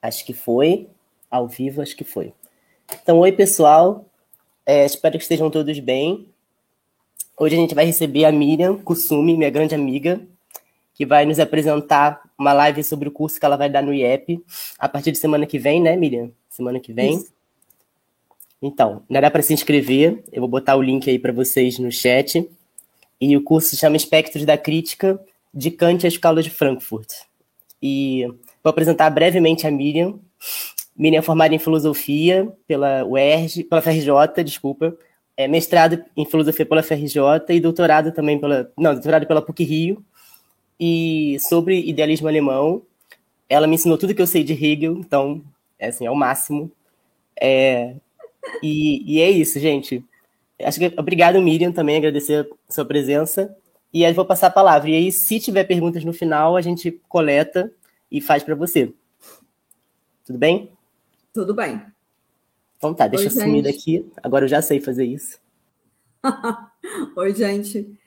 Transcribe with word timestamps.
Acho 0.00 0.24
que 0.24 0.32
foi. 0.32 0.88
Ao 1.30 1.46
vivo, 1.46 1.82
acho 1.82 1.94
que 1.94 2.04
foi. 2.04 2.32
Então, 3.02 3.18
oi, 3.18 3.32
pessoal. 3.32 4.06
É, 4.64 4.84
espero 4.84 5.16
que 5.16 5.22
estejam 5.22 5.50
todos 5.50 5.78
bem. 5.78 6.28
Hoje 7.38 7.54
a 7.54 7.58
gente 7.58 7.74
vai 7.74 7.84
receber 7.84 8.24
a 8.24 8.32
Miriam 8.32 8.76
Kusumi, 8.76 9.36
minha 9.36 9.50
grande 9.50 9.74
amiga, 9.74 10.20
que 10.94 11.06
vai 11.06 11.24
nos 11.24 11.38
apresentar 11.38 12.20
uma 12.36 12.52
live 12.52 12.82
sobre 12.82 13.08
o 13.08 13.12
curso 13.12 13.38
que 13.38 13.46
ela 13.46 13.56
vai 13.56 13.70
dar 13.70 13.82
no 13.82 13.94
IEP 13.94 14.42
a 14.78 14.88
partir 14.88 15.12
de 15.12 15.18
semana 15.18 15.46
que 15.46 15.58
vem, 15.58 15.80
né, 15.80 15.96
Miriam? 15.96 16.30
Semana 16.50 16.80
que 16.80 16.92
vem. 16.92 17.14
Isso. 17.14 17.32
Então, 18.60 19.02
ainda 19.08 19.20
dá 19.20 19.30
para 19.30 19.42
se 19.42 19.54
inscrever. 19.54 20.22
Eu 20.32 20.40
vou 20.40 20.48
botar 20.48 20.76
o 20.76 20.82
link 20.82 21.08
aí 21.08 21.18
para 21.18 21.32
vocês 21.32 21.78
no 21.78 21.92
chat. 21.92 22.48
E 23.20 23.36
o 23.36 23.42
curso 23.42 23.68
se 23.68 23.76
chama 23.76 23.96
Espectros 23.96 24.44
da 24.44 24.58
Crítica, 24.58 25.20
de 25.54 25.70
Kant 25.70 26.04
à 26.04 26.08
Escola 26.08 26.42
de 26.42 26.50
Frankfurt. 26.50 27.12
E 27.80 28.26
vou 28.62 28.70
apresentar 28.70 29.10
brevemente 29.10 29.66
a 29.66 29.70
Miriam. 29.70 30.18
Miriam 30.96 31.20
é 31.20 31.22
formada 31.22 31.54
em 31.54 31.58
Filosofia 31.58 32.52
pela 32.66 33.04
UERJ, 33.04 33.64
pela 33.64 33.80
FRJ, 33.80 34.44
desculpa. 34.44 34.96
É 35.36 35.46
mestrado 35.46 36.04
em 36.16 36.26
Filosofia 36.26 36.66
pela 36.66 36.82
FRJ 36.82 37.20
e 37.50 37.60
doutorado 37.60 38.12
também 38.12 38.38
pela... 38.38 38.70
Não, 38.76 38.92
doutorado 38.92 39.26
pela 39.26 39.40
PUC-Rio. 39.40 40.04
E 40.80 41.36
sobre 41.40 41.80
idealismo 41.80 42.28
alemão, 42.28 42.82
ela 43.48 43.66
me 43.66 43.74
ensinou 43.74 43.96
tudo 43.96 44.14
que 44.14 44.22
eu 44.22 44.26
sei 44.26 44.44
de 44.44 44.52
Hegel, 44.52 44.98
então, 44.98 45.42
é 45.78 45.88
assim, 45.88 46.06
é 46.06 46.10
o 46.10 46.14
máximo. 46.14 46.70
É, 47.40 47.94
e, 48.62 49.14
e 49.14 49.20
é 49.20 49.30
isso, 49.30 49.58
gente. 49.58 50.04
Acho 50.60 50.78
que 50.78 50.92
obrigado, 50.96 51.40
Miriam, 51.40 51.72
também 51.72 51.96
agradecer 51.96 52.46
a 52.68 52.72
sua 52.72 52.84
presença. 52.84 53.54
E 53.92 54.04
aí 54.04 54.12
vou 54.12 54.24
passar 54.24 54.48
a 54.48 54.50
palavra. 54.50 54.90
E 54.90 54.94
aí, 54.94 55.12
se 55.12 55.40
tiver 55.40 55.64
perguntas 55.64 56.04
no 56.04 56.12
final, 56.12 56.56
a 56.56 56.60
gente 56.60 57.00
coleta 57.08 57.72
e 58.10 58.20
faz 58.20 58.42
para 58.42 58.54
você. 58.54 58.92
Tudo 60.24 60.38
bem? 60.38 60.72
Tudo 61.32 61.54
bem. 61.54 61.82
Então 62.76 62.94
tá, 62.94 63.08
deixa 63.08 63.28
Oi, 63.28 63.34
eu 63.34 63.40
sumir 63.42 63.62
daqui. 63.62 64.10
Agora 64.22 64.44
eu 64.44 64.48
já 64.48 64.62
sei 64.62 64.80
fazer 64.80 65.04
isso. 65.04 65.38
Oi, 67.16 67.34
gente. 67.34 67.98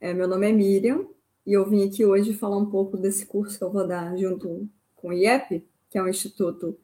É, 0.00 0.12
meu 0.12 0.28
nome 0.28 0.48
é 0.48 0.52
Miriam 0.52 1.06
e 1.46 1.52
eu 1.52 1.68
vim 1.68 1.86
aqui 1.86 2.04
hoje 2.04 2.34
falar 2.34 2.56
um 2.56 2.66
pouco 2.66 2.96
desse 2.96 3.24
curso 3.24 3.56
que 3.56 3.64
eu 3.64 3.70
vou 3.70 3.86
dar 3.86 4.16
junto 4.16 4.68
com 4.94 5.08
o 5.08 5.12
IEP, 5.12 5.64
que 5.90 5.98
é 5.98 6.02
um 6.02 6.08
instituto 6.08 6.76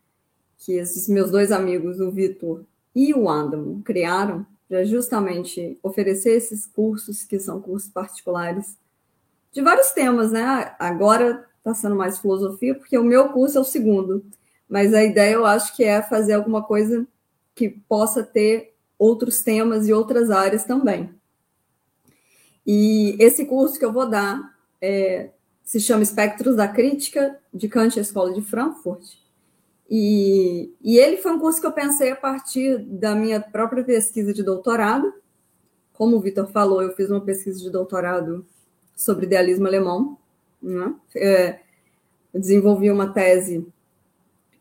que 0.58 0.74
esses 0.74 1.08
meus 1.08 1.30
dois 1.30 1.50
amigos, 1.50 1.98
o 1.98 2.10
Vitor 2.10 2.64
e 2.94 3.12
o 3.12 3.28
Andam, 3.28 3.82
criaram 3.82 4.46
para 4.68 4.84
justamente 4.84 5.78
oferecer 5.82 6.30
esses 6.30 6.64
cursos, 6.64 7.24
que 7.24 7.38
são 7.38 7.60
cursos 7.60 7.90
particulares, 7.90 8.78
de 9.52 9.60
vários 9.60 9.90
temas, 9.90 10.30
né? 10.32 10.74
Agora 10.78 11.46
está 11.62 11.72
sendo 11.72 11.94
mais 11.94 12.18
filosofia, 12.18 12.74
porque 12.74 12.98
o 12.98 13.04
meu 13.04 13.28
curso 13.28 13.56
é 13.56 13.60
o 13.60 13.64
segundo, 13.64 14.24
mas 14.68 14.92
a 14.92 15.02
ideia 15.04 15.34
eu 15.34 15.46
acho 15.46 15.74
que 15.76 15.84
é 15.84 16.02
fazer 16.02 16.32
alguma 16.32 16.62
coisa 16.62 17.06
que 17.54 17.68
possa 17.68 18.22
ter 18.22 18.74
outros 18.98 19.42
temas 19.42 19.86
e 19.86 19.92
outras 19.92 20.30
áreas 20.30 20.64
também. 20.64 21.10
E 22.66 23.16
esse 23.18 23.44
curso 23.46 23.78
que 23.78 23.84
eu 23.84 23.92
vou 23.92 24.08
dar 24.08 24.56
é, 24.80 25.30
se 25.62 25.80
chama 25.80 26.02
Espectros 26.02 26.56
da 26.56 26.68
Crítica, 26.68 27.38
de 27.52 27.68
Kant 27.68 27.98
à 27.98 28.02
Escola 28.02 28.32
de 28.32 28.42
Frankfurt. 28.42 29.02
E, 29.88 30.72
e 30.80 30.98
ele 30.98 31.18
foi 31.18 31.32
um 31.32 31.38
curso 31.38 31.60
que 31.60 31.66
eu 31.66 31.72
pensei 31.72 32.10
a 32.10 32.16
partir 32.16 32.78
da 32.78 33.14
minha 33.14 33.40
própria 33.40 33.84
pesquisa 33.84 34.32
de 34.32 34.42
doutorado. 34.42 35.12
Como 35.92 36.16
o 36.16 36.20
Vitor 36.20 36.46
falou, 36.48 36.82
eu 36.82 36.94
fiz 36.94 37.10
uma 37.10 37.20
pesquisa 37.20 37.60
de 37.60 37.70
doutorado 37.70 38.46
sobre 38.96 39.26
idealismo 39.26 39.66
alemão. 39.66 40.16
Né? 40.62 40.94
É, 41.16 41.60
eu 42.32 42.40
desenvolvi 42.40 42.90
uma 42.90 43.12
tese 43.12 43.66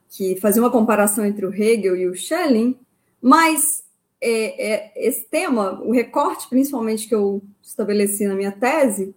que 0.09 0.35
fazia 0.41 0.61
uma 0.61 0.71
comparação 0.71 1.25
entre 1.25 1.45
o 1.45 1.53
Hegel 1.53 1.95
e 1.95 2.07
o 2.07 2.16
Schelling, 2.16 2.77
mas 3.21 3.84
é, 4.19 4.73
é, 4.73 5.07
esse 5.07 5.25
tema, 5.29 5.81
o 5.81 5.91
recorte 5.91 6.50
principalmente 6.50 7.07
que 7.07 7.16
eu 7.16 7.41
estabeleci 7.61 8.28
na 8.28 8.35
minha 8.35 8.51
tese, 8.51 9.16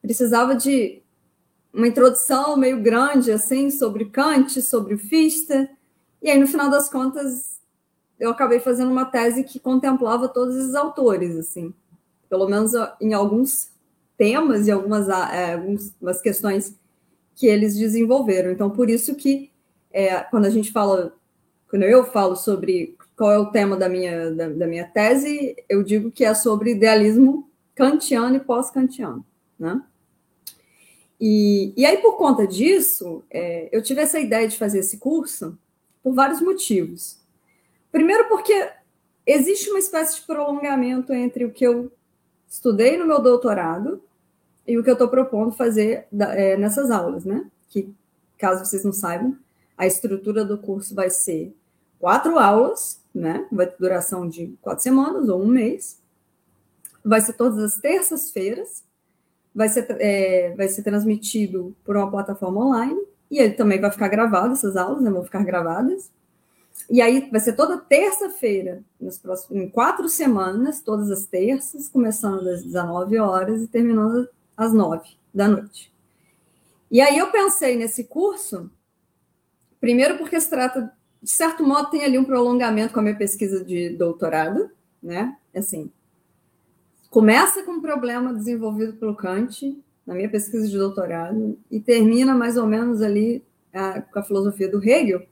precisava 0.00 0.54
de 0.54 1.02
uma 1.72 1.88
introdução 1.88 2.56
meio 2.56 2.80
grande 2.80 3.32
assim 3.32 3.70
sobre 3.70 4.06
Kant, 4.06 4.62
sobre 4.62 4.96
Fichte, 4.96 5.68
e 6.22 6.30
aí 6.30 6.38
no 6.38 6.46
final 6.46 6.70
das 6.70 6.88
contas 6.88 7.60
eu 8.18 8.30
acabei 8.30 8.60
fazendo 8.60 8.90
uma 8.90 9.04
tese 9.04 9.44
que 9.44 9.58
contemplava 9.58 10.28
todos 10.28 10.56
esses 10.56 10.74
autores, 10.74 11.36
assim, 11.36 11.74
pelo 12.28 12.48
menos 12.48 12.72
em 13.00 13.12
alguns 13.12 13.70
temas 14.16 14.66
e 14.66 14.70
algumas, 14.70 15.08
é, 15.08 15.54
algumas 15.54 16.20
questões 16.22 16.74
que 17.34 17.46
eles 17.46 17.76
desenvolveram. 17.76 18.50
Então, 18.50 18.70
por 18.70 18.88
isso 18.88 19.14
que 19.14 19.50
é, 19.92 20.20
quando 20.24 20.46
a 20.46 20.50
gente 20.50 20.72
fala, 20.72 21.14
quando 21.68 21.82
eu 21.82 22.04
falo 22.04 22.34
sobre 22.36 22.96
qual 23.16 23.32
é 23.32 23.38
o 23.38 23.50
tema 23.50 23.76
da 23.76 23.88
minha, 23.88 24.30
da, 24.30 24.48
da 24.48 24.66
minha 24.66 24.84
tese, 24.84 25.56
eu 25.68 25.82
digo 25.82 26.10
que 26.10 26.24
é 26.24 26.34
sobre 26.34 26.72
idealismo 26.72 27.48
kantiano 27.74 28.36
e 28.36 28.40
pós-kantiano, 28.40 29.24
né? 29.58 29.82
E, 31.18 31.72
e 31.76 31.86
aí, 31.86 31.98
por 31.98 32.16
conta 32.18 32.46
disso, 32.46 33.24
é, 33.30 33.70
eu 33.72 33.82
tive 33.82 34.02
essa 34.02 34.20
ideia 34.20 34.46
de 34.46 34.56
fazer 34.58 34.80
esse 34.80 34.98
curso 34.98 35.58
por 36.02 36.12
vários 36.12 36.42
motivos. 36.42 37.18
Primeiro, 37.90 38.28
porque 38.28 38.68
existe 39.24 39.70
uma 39.70 39.78
espécie 39.78 40.16
de 40.16 40.26
prolongamento 40.26 41.14
entre 41.14 41.46
o 41.46 41.50
que 41.50 41.66
eu 41.66 41.90
estudei 42.46 42.98
no 42.98 43.06
meu 43.06 43.20
doutorado 43.20 44.02
e 44.66 44.78
o 44.78 44.82
que 44.82 44.90
eu 44.90 44.94
estou 44.94 45.08
propondo 45.08 45.52
fazer 45.52 46.06
é, 46.18 46.56
nessas 46.56 46.90
aulas, 46.90 47.24
né? 47.24 47.46
Que, 47.68 47.92
caso 48.38 48.64
vocês 48.64 48.84
não 48.84 48.92
saibam, 48.92 49.36
a 49.76 49.86
estrutura 49.86 50.44
do 50.44 50.58
curso 50.58 50.94
vai 50.94 51.10
ser 51.10 51.54
quatro 51.98 52.38
aulas, 52.38 53.00
né? 53.14 53.46
Vai 53.50 53.66
ter 53.66 53.76
duração 53.78 54.28
de 54.28 54.56
quatro 54.60 54.82
semanas 54.82 55.28
ou 55.28 55.42
um 55.42 55.46
mês. 55.46 56.00
Vai 57.04 57.20
ser 57.20 57.34
todas 57.34 57.58
as 57.58 57.78
terças-feiras 57.78 58.84
vai 59.56 59.70
ser, 59.70 59.86
é, 59.98 60.54
vai 60.54 60.68
ser 60.68 60.82
transmitido 60.82 61.74
por 61.82 61.96
uma 61.96 62.10
plataforma 62.10 62.62
online, 62.62 63.00
e 63.30 63.38
ele 63.38 63.54
também 63.54 63.80
vai 63.80 63.90
ficar 63.90 64.08
gravado, 64.08 64.52
essas 64.52 64.76
aulas 64.76 65.02
né, 65.02 65.10
vão 65.10 65.24
ficar 65.24 65.42
gravadas. 65.42 66.10
E 66.90 67.00
aí 67.00 67.30
vai 67.30 67.40
ser 67.40 67.54
toda 67.54 67.78
terça-feira, 67.78 68.82
em 69.50 69.68
quatro 69.70 70.10
semanas, 70.10 70.82
todas 70.82 71.10
as 71.10 71.24
terças, 71.24 71.88
começando 71.88 72.44
das 72.44 72.62
19 72.62 73.18
horas 73.18 73.62
e 73.62 73.66
terminando 73.66 74.28
às 74.56 74.72
9 74.72 75.08
da 75.32 75.48
noite. 75.48 75.92
E 76.90 77.00
aí 77.00 77.18
eu 77.18 77.30
pensei 77.30 77.76
nesse 77.76 78.04
curso, 78.04 78.70
primeiro 79.80 80.16
porque 80.18 80.40
se 80.40 80.48
trata, 80.48 80.92
de 81.22 81.30
certo 81.30 81.64
modo, 81.64 81.90
tem 81.90 82.04
ali 82.04 82.18
um 82.18 82.24
prolongamento 82.24 82.94
com 82.94 83.00
a 83.00 83.02
minha 83.02 83.16
pesquisa 83.16 83.64
de 83.64 83.90
doutorado, 83.90 84.70
né? 85.02 85.36
Assim, 85.54 85.90
começa 87.10 87.62
com 87.64 87.72
um 87.72 87.80
problema 87.80 88.32
desenvolvido 88.32 88.94
pelo 88.94 89.16
Kant, 89.16 89.82
na 90.06 90.14
minha 90.14 90.28
pesquisa 90.28 90.68
de 90.68 90.78
doutorado, 90.78 91.58
e 91.70 91.80
termina 91.80 92.34
mais 92.34 92.56
ou 92.56 92.66
menos 92.66 93.02
ali 93.02 93.44
a, 93.72 94.00
com 94.00 94.18
a 94.18 94.22
filosofia 94.22 94.68
do 94.68 94.82
Hegel. 94.82 95.26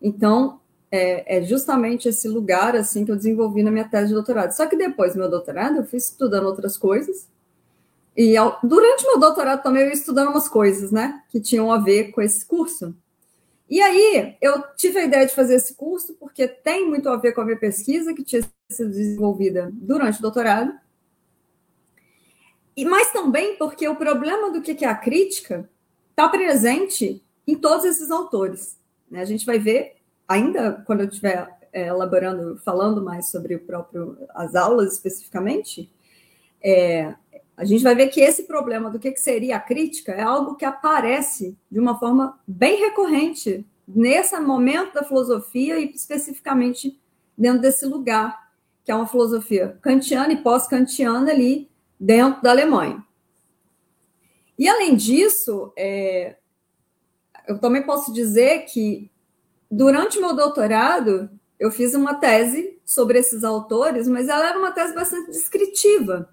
Então, 0.00 0.60
é, 0.90 1.38
é, 1.38 1.42
justamente 1.42 2.08
esse 2.08 2.28
lugar 2.28 2.76
assim 2.76 3.04
que 3.04 3.10
eu 3.10 3.16
desenvolvi 3.16 3.62
na 3.62 3.70
minha 3.70 3.88
tese 3.88 4.08
de 4.08 4.14
doutorado. 4.14 4.52
Só 4.52 4.66
que 4.66 4.76
depois 4.76 5.14
do 5.14 5.20
meu 5.20 5.30
doutorado, 5.30 5.76
eu 5.78 5.84
fui 5.84 5.98
estudando 5.98 6.46
outras 6.46 6.76
coisas, 6.76 7.28
e 8.16 8.36
ao, 8.36 8.58
durante 8.62 9.06
meu 9.06 9.18
doutorado 9.18 9.62
também 9.62 9.82
eu 9.82 9.88
ia 9.88 9.94
estudando 9.94 10.30
umas 10.30 10.48
coisas, 10.48 10.90
né, 10.90 11.22
que 11.28 11.40
tinham 11.40 11.70
a 11.72 11.78
ver 11.78 12.12
com 12.12 12.22
esse 12.22 12.44
curso. 12.46 12.94
E 13.68 13.82
aí, 13.82 14.36
eu 14.40 14.62
tive 14.76 15.00
a 15.00 15.04
ideia 15.04 15.26
de 15.26 15.34
fazer 15.34 15.56
esse 15.56 15.74
curso 15.74 16.14
porque 16.14 16.46
tem 16.46 16.88
muito 16.88 17.08
a 17.08 17.16
ver 17.16 17.32
com 17.32 17.40
a 17.40 17.44
minha 17.44 17.58
pesquisa, 17.58 18.14
que 18.14 18.22
tinha 18.22 18.42
sido 18.68 18.90
desenvolvida 18.90 19.70
durante 19.72 20.20
o 20.20 20.22
doutorado, 20.22 20.72
e 22.76 22.84
mas 22.84 23.10
também 23.10 23.56
porque 23.56 23.88
o 23.88 23.96
problema 23.96 24.50
do 24.50 24.60
que 24.60 24.84
é 24.84 24.88
a 24.88 24.94
crítica 24.94 25.68
está 26.10 26.28
presente 26.28 27.24
em 27.46 27.54
todos 27.54 27.84
esses 27.84 28.10
autores. 28.10 28.78
Né? 29.10 29.20
A 29.20 29.24
gente 29.24 29.46
vai 29.46 29.58
ver, 29.58 29.96
ainda 30.28 30.82
quando 30.86 31.00
eu 31.00 31.08
estiver 31.08 31.48
é, 31.72 31.86
elaborando, 31.86 32.58
falando 32.64 33.02
mais 33.02 33.30
sobre 33.30 33.54
o 33.54 33.60
próprio 33.60 34.18
as 34.34 34.54
aulas 34.54 34.92
especificamente, 34.92 35.90
é, 36.62 37.14
a 37.56 37.64
gente 37.64 37.82
vai 37.82 37.94
ver 37.94 38.08
que 38.08 38.20
esse 38.20 38.42
problema 38.42 38.90
do 38.90 38.98
que, 38.98 39.16
seria 39.16 39.56
a 39.56 39.60
crítica 39.60 40.12
é 40.12 40.22
algo 40.22 40.56
que 40.56 40.64
aparece 40.64 41.56
de 41.70 41.80
uma 41.80 41.98
forma 41.98 42.38
bem 42.46 42.80
recorrente 42.80 43.64
nesse 43.88 44.38
momento 44.38 44.92
da 44.92 45.04
filosofia 45.04 45.78
e 45.78 45.90
especificamente 45.90 47.00
dentro 47.36 47.62
desse 47.62 47.86
lugar, 47.86 48.50
que 48.84 48.92
é 48.92 48.94
uma 48.94 49.06
filosofia 49.06 49.78
kantiana 49.80 50.32
e 50.32 50.42
pós-kantiana 50.42 51.30
ali, 51.30 51.70
dentro 51.98 52.42
da 52.42 52.50
Alemanha. 52.50 53.02
E, 54.58 54.68
além 54.68 54.94
disso, 54.94 55.72
é, 55.76 56.36
eu 57.48 57.58
também 57.58 57.82
posso 57.82 58.12
dizer 58.12 58.64
que, 58.66 59.10
durante 59.70 60.18
meu 60.18 60.34
doutorado, 60.34 61.30
eu 61.58 61.70
fiz 61.70 61.94
uma 61.94 62.14
tese 62.14 62.78
sobre 62.84 63.18
esses 63.18 63.44
autores, 63.44 64.08
mas 64.08 64.28
ela 64.28 64.48
era 64.48 64.58
uma 64.58 64.72
tese 64.72 64.94
bastante 64.94 65.30
descritiva, 65.30 66.28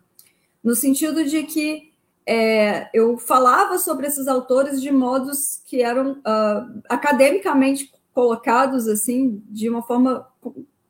no 0.64 0.76
sentido 0.76 1.26
de 1.26 1.44
que 1.44 1.92
é, 2.26 2.90
eu 2.94 3.18
falava 3.18 3.78
sobre 3.78 4.08
esses 4.08 4.28
autores 4.28 4.82
de 4.82 4.92
modos 4.92 5.62
que 5.66 5.82
eram 5.82 6.14
uh, 6.14 6.82
academicamente 6.88 7.92
colocados 8.14 8.88
assim 8.88 9.44
de 9.50 9.70
uma 9.70 9.82
forma 9.82 10.26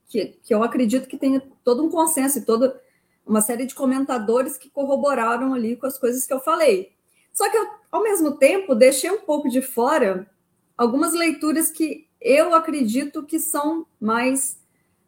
que, 0.08 0.38
que 0.44 0.54
eu 0.54 0.62
acredito 0.64 1.08
que 1.08 1.18
tenha 1.18 1.42
todo 1.64 1.84
um 1.84 1.90
consenso 1.90 2.38
e 2.38 2.46
toda 2.46 2.80
uma 3.26 3.42
série 3.42 3.66
de 3.66 3.74
comentadores 3.74 4.58
que 4.58 4.70
corroboraram 4.70 5.54
ali 5.54 5.76
com 5.76 5.88
as 5.88 5.98
coisas 5.98 6.26
que 6.26 6.34
eu 6.34 6.40
falei. 6.40 6.92
Só 7.32 7.50
que 7.50 7.58
eu, 7.58 7.68
ao 7.92 8.04
mesmo 8.04 8.34
tempo, 8.34 8.76
deixei 8.76 9.10
um 9.10 9.22
pouco 9.22 9.50
de 9.50 9.62
fora 9.62 10.30
algumas 10.78 11.14
leituras 11.14 11.72
que 11.72 12.08
eu 12.22 12.54
acredito 12.54 13.24
que 13.24 13.40
são 13.40 13.88
mais 14.00 14.60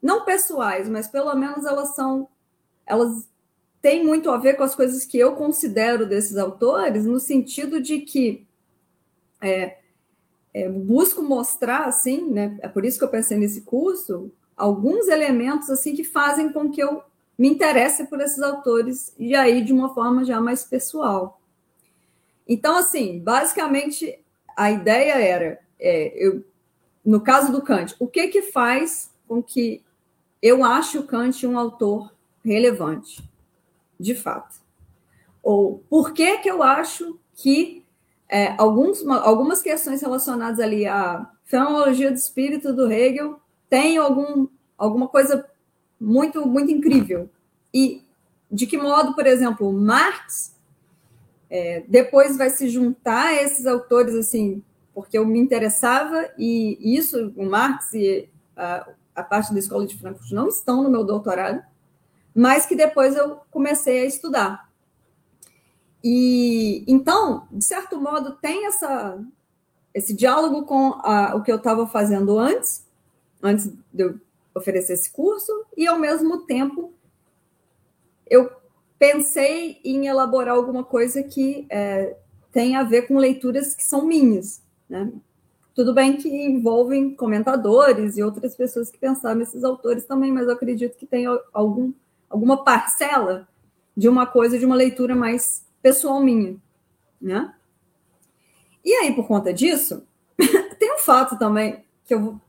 não 0.02 0.26
pessoais, 0.26 0.90
mas 0.90 1.08
pelo 1.08 1.34
menos 1.36 1.66
elas 1.66 1.96
são 1.96 2.28
elas 2.86 3.28
têm 3.86 4.04
muito 4.04 4.32
a 4.32 4.38
ver 4.38 4.56
com 4.56 4.64
as 4.64 4.74
coisas 4.74 5.06
que 5.06 5.16
eu 5.16 5.34
considero 5.34 6.08
desses 6.08 6.38
autores, 6.38 7.06
no 7.06 7.20
sentido 7.20 7.80
de 7.80 8.00
que 8.00 8.44
é, 9.40 9.78
é, 10.52 10.68
busco 10.68 11.22
mostrar, 11.22 11.86
assim, 11.86 12.28
né? 12.28 12.58
É 12.64 12.68
por 12.68 12.84
isso 12.84 12.98
que 12.98 13.04
eu 13.04 13.10
pensei 13.10 13.38
nesse 13.38 13.62
curso, 13.62 14.32
alguns 14.58 15.08
elementos 15.08 15.70
assim 15.70 15.96
que 15.96 16.04
fazem 16.04 16.52
com 16.52 16.72
que 16.72 16.82
eu 16.82 17.04
me 17.38 17.48
interesse 17.48 18.06
por 18.06 18.20
esses 18.22 18.42
autores 18.42 19.14
e 19.20 19.36
aí 19.36 19.64
de 19.64 19.72
uma 19.72 19.94
forma 19.94 20.26
já 20.26 20.42
mais 20.42 20.64
pessoal. 20.64 21.40
Então, 22.48 22.76
assim, 22.76 23.20
basicamente 23.20 24.18
a 24.58 24.72
ideia 24.72 25.14
era, 25.14 25.60
é, 25.80 26.12
eu, 26.16 26.44
no 27.06 27.22
caso 27.22 27.52
do 27.52 27.62
Kant, 27.62 27.96
o 28.00 28.08
que 28.08 28.30
que 28.30 28.42
faz 28.42 29.12
com 29.28 29.44
que 29.44 29.84
eu 30.42 30.64
ache 30.64 30.98
o 30.98 31.04
Kant 31.04 31.46
um 31.46 31.60
autor 31.60 32.12
relevante, 32.44 33.24
de 34.00 34.16
fato? 34.16 34.56
Ou 35.42 35.84
por 35.90 36.14
que 36.14 36.40
que 36.40 36.50
eu 36.50 36.64
acho 36.64 37.20
que 37.36 37.84
é, 38.28 38.56
alguns, 38.58 39.06
algumas 39.06 39.62
questões 39.62 40.02
relacionadas 40.02 40.60
ali 40.60 40.86
à 40.86 41.30
fenomenologia 41.44 42.12
do 42.12 42.18
espírito 42.18 42.74
do 42.74 42.92
Hegel 42.92 43.40
têm 43.70 43.98
algum, 43.98 44.48
alguma 44.78 45.08
coisa 45.08 45.48
muito, 46.00 46.46
muito 46.48 46.72
incrível. 46.72 47.30
E 47.74 48.04
de 48.52 48.66
que 48.66 48.78
modo, 48.78 49.14
por 49.16 49.28
exemplo, 49.28 49.72
Marx 49.72 50.56
é, 51.50 51.84
depois 51.88 52.38
vai 52.38 52.50
se 52.50 52.68
juntar 52.70 53.28
a 53.28 53.44
esses 53.44 53.66
autores, 53.66 54.16
assim, 54.16 54.64
porque 54.94 55.18
eu 55.18 55.26
me 55.26 55.40
interessava, 55.40 56.30
e 56.38 56.78
isso, 56.98 57.34
o 57.36 57.46
Marx 57.46 57.94
e 57.94 58.30
a, 58.56 58.88
a 59.16 59.24
parte 59.24 59.54
da 59.54 59.60
Escola 59.60 59.86
de 59.86 59.98
Frankfurt 59.98 60.32
não 60.32 60.48
estão 60.48 60.84
no 60.84 60.90
meu 60.90 61.04
doutorado, 61.04 61.62
mas 62.36 62.66
que 62.66 62.76
depois 62.76 63.16
eu 63.16 63.38
comecei 63.50 64.02
a 64.02 64.06
estudar. 64.06 64.70
E 66.04 66.84
então, 66.88 67.48
de 67.52 67.64
certo 67.66 68.00
modo, 68.00 68.34
tem 68.34 68.68
essa, 68.68 69.20
esse 69.94 70.14
diálogo 70.14 70.64
com 70.66 70.94
a, 71.02 71.36
o 71.36 71.42
que 71.42 71.52
eu 71.52 71.56
estava 71.56 71.88
fazendo 71.88 72.38
antes, 72.38 72.86
antes 73.42 73.72
de 73.94 74.04
eu 74.04 74.20
oferecer 74.54 74.94
esse 74.94 75.12
curso, 75.12 75.52
e 75.76 75.88
ao 75.88 75.98
mesmo 75.98 76.46
tempo 76.46 76.94
eu 78.28 78.50
pensei 78.98 79.80
em 79.84 80.08
elaborar 80.08 80.56
alguma 80.56 80.84
coisa 80.84 81.22
que 81.24 81.66
é, 81.70 82.16
tem 82.52 82.76
a 82.76 82.84
ver 82.84 83.04
com 83.04 83.18
leituras 83.18 83.76
que 83.76 83.84
são 83.84 84.06
minhas. 84.06 84.62
Né? 84.90 85.12
Tudo 85.74 85.94
bem 85.94 86.16
que 86.18 86.30
envolvem 86.30 87.14
comentadores 87.16 88.18
e 88.18 88.24
outras 88.24 88.56
pessoas 88.56 88.90
que 88.90 88.98
pensaram 88.98 89.40
nesses 89.40 89.64
autores 89.64 90.06
também, 90.06 90.32
mas 90.32 90.48
eu 90.48 90.54
acredito 90.54 90.98
que 90.98 91.06
tem 91.06 91.26
algum, 91.52 91.92
alguma 92.30 92.63
parcela 92.63 93.48
de 93.95 94.10
uma 94.10 94.25
coisa, 94.25 94.60
de 94.60 94.66
uma 94.66 94.75
leitura 94.75 95.16
mais 95.16 95.66
pessoal 95.81 96.22
minha. 96.22 96.57
Né? 97.22 97.54
E 98.83 98.94
aí, 98.94 99.13
por 99.16 99.27
conta 99.27 99.54
disso, 99.54 100.06
tem 100.80 100.94
um 100.94 101.00
fato 101.00 101.38
também 101.38 101.83
que 102.06 102.13
eu 102.13 102.39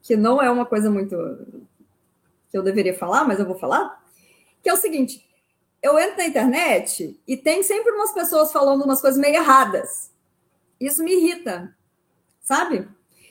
que 0.00 0.16
não 0.16 0.40
é 0.40 0.50
uma 0.50 0.64
coisa 0.64 0.90
muito 0.90 1.16
que 2.50 2.56
eu 2.56 2.62
deveria 2.62 2.96
falar, 2.96 3.24
mas 3.24 3.38
eu 3.38 3.44
vou 3.44 3.58
falar, 3.58 4.02
que 4.62 4.68
é 4.68 4.72
o 4.72 4.76
seguinte: 4.76 5.28
eu 5.82 5.98
entro 5.98 6.16
na 6.16 6.26
internet 6.26 7.20
e 7.26 7.36
tem 7.36 7.62
sempre 7.62 7.92
umas 7.92 8.12
pessoas 8.12 8.52
falando 8.52 8.84
umas 8.84 9.00
coisas 9.00 9.20
meio 9.20 9.36
erradas. 9.36 10.10
Isso 10.80 11.02
me 11.02 11.12
irrita, 11.12 11.74
sabe? 12.40 12.88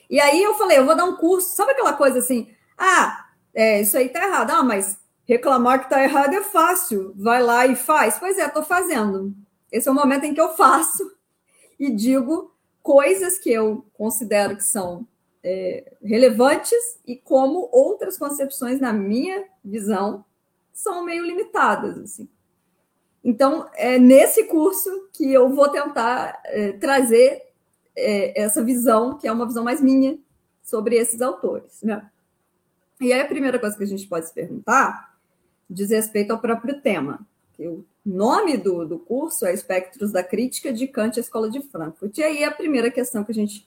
E 0.08 0.20
aí 0.20 0.42
eu 0.42 0.54
falei, 0.54 0.78
eu 0.78 0.86
vou 0.86 0.96
dar 0.96 1.04
um 1.04 1.16
curso, 1.16 1.54
sabe 1.54 1.72
aquela 1.72 1.92
coisa 1.92 2.18
assim? 2.18 2.50
Ah, 2.76 3.26
é, 3.52 3.80
isso 3.80 3.96
aí 3.96 4.08
tá 4.08 4.24
errado. 4.24 4.50
Ah, 4.50 4.62
mas 4.62 4.98
reclamar 5.28 5.82
que 5.82 5.90
tá 5.90 6.02
errado 6.02 6.32
é 6.32 6.42
fácil. 6.42 7.12
Vai 7.14 7.42
lá 7.42 7.66
e 7.66 7.76
faz. 7.76 8.18
Pois 8.18 8.38
é, 8.38 8.48
tô 8.48 8.62
fazendo. 8.62 9.34
Esse 9.70 9.86
é 9.86 9.92
o 9.92 9.94
momento 9.94 10.24
em 10.24 10.32
que 10.32 10.40
eu 10.40 10.56
faço 10.56 11.14
e 11.78 11.90
digo 11.90 12.54
coisas 12.82 13.38
que 13.38 13.52
eu 13.52 13.84
considero 13.92 14.56
que 14.56 14.64
são 14.64 15.06
é, 15.44 15.92
relevantes 16.02 16.98
e 17.06 17.14
como 17.14 17.68
outras 17.70 18.16
concepções, 18.16 18.80
na 18.80 18.92
minha 18.92 19.44
visão, 19.62 20.24
são 20.72 21.04
meio 21.04 21.24
limitadas. 21.24 21.98
Assim. 21.98 22.28
Então, 23.22 23.68
é 23.74 23.98
nesse 23.98 24.44
curso 24.44 25.10
que 25.12 25.30
eu 25.30 25.50
vou 25.50 25.68
tentar 25.68 26.40
é, 26.46 26.72
trazer 26.72 27.42
é, 27.94 28.40
essa 28.40 28.64
visão, 28.64 29.18
que 29.18 29.28
é 29.28 29.32
uma 29.32 29.46
visão 29.46 29.62
mais 29.62 29.82
minha, 29.82 30.18
sobre 30.62 30.96
esses 30.96 31.20
autores. 31.20 31.82
Né? 31.82 32.08
E 33.00 33.12
aí 33.12 33.20
a 33.20 33.26
primeira 33.26 33.58
coisa 33.58 33.76
que 33.76 33.84
a 33.84 33.86
gente 33.86 34.08
pode 34.08 34.26
se 34.28 34.34
perguntar 34.34 35.07
diz 35.68 35.90
respeito 35.90 36.32
ao 36.32 36.40
próprio 36.40 36.80
tema. 36.80 37.26
O 37.58 37.84
nome 38.04 38.56
do, 38.56 38.86
do 38.86 38.98
curso 38.98 39.44
é 39.44 39.52
Espectros 39.52 40.12
da 40.12 40.22
Crítica 40.22 40.72
de 40.72 40.86
Kant 40.86 41.18
à 41.18 41.20
Escola 41.20 41.50
de 41.50 41.60
Frankfurt. 41.60 42.16
E 42.18 42.22
aí 42.22 42.44
a 42.44 42.50
primeira 42.50 42.90
questão 42.90 43.24
que 43.24 43.32
a 43.32 43.34
gente 43.34 43.66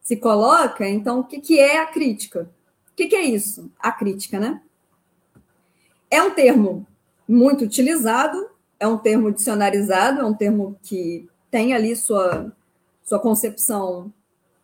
se 0.00 0.16
coloca, 0.16 0.88
então, 0.88 1.20
o 1.20 1.24
que, 1.24 1.40
que 1.40 1.58
é 1.58 1.80
a 1.80 1.86
crítica? 1.86 2.50
O 2.90 2.94
que, 2.96 3.06
que 3.06 3.16
é 3.16 3.24
isso? 3.24 3.70
A 3.78 3.92
crítica, 3.92 4.38
né? 4.38 4.62
É 6.10 6.22
um 6.22 6.30
termo 6.30 6.86
muito 7.28 7.64
utilizado 7.64 8.48
é 8.78 8.86
um 8.86 8.98
termo 8.98 9.32
dicionarizado, 9.32 10.20
é 10.20 10.24
um 10.24 10.34
termo 10.34 10.76
que 10.82 11.28
tem 11.50 11.74
ali 11.74 11.96
sua, 11.96 12.52
sua 13.04 13.18
concepção 13.18 14.12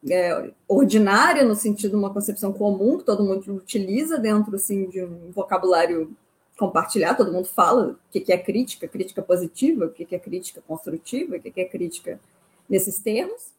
é, 0.09 0.53
ordinária, 0.69 1.45
no 1.45 1.55
sentido 1.55 1.93
de 1.93 1.97
uma 1.97 2.13
concepção 2.13 2.53
comum, 2.53 2.99
que 2.99 3.05
todo 3.05 3.25
mundo 3.25 3.55
utiliza 3.55 4.19
dentro 4.19 4.55
assim, 4.55 4.89
de 4.89 5.03
um 5.03 5.31
vocabulário 5.33 6.15
compartilhado, 6.59 7.19
todo 7.19 7.33
mundo 7.33 7.47
fala 7.47 7.93
o 7.93 7.97
que 8.11 8.33
é 8.33 8.39
crítica, 8.39 8.87
crítica 8.87 9.23
positiva, 9.23 9.87
o 9.87 9.91
que 9.91 10.15
é 10.15 10.19
crítica 10.19 10.63
construtiva, 10.67 11.37
o 11.37 11.41
que 11.41 11.61
é 11.61 11.65
crítica 11.65 12.21
nesses 12.69 13.01
termos. 13.01 13.53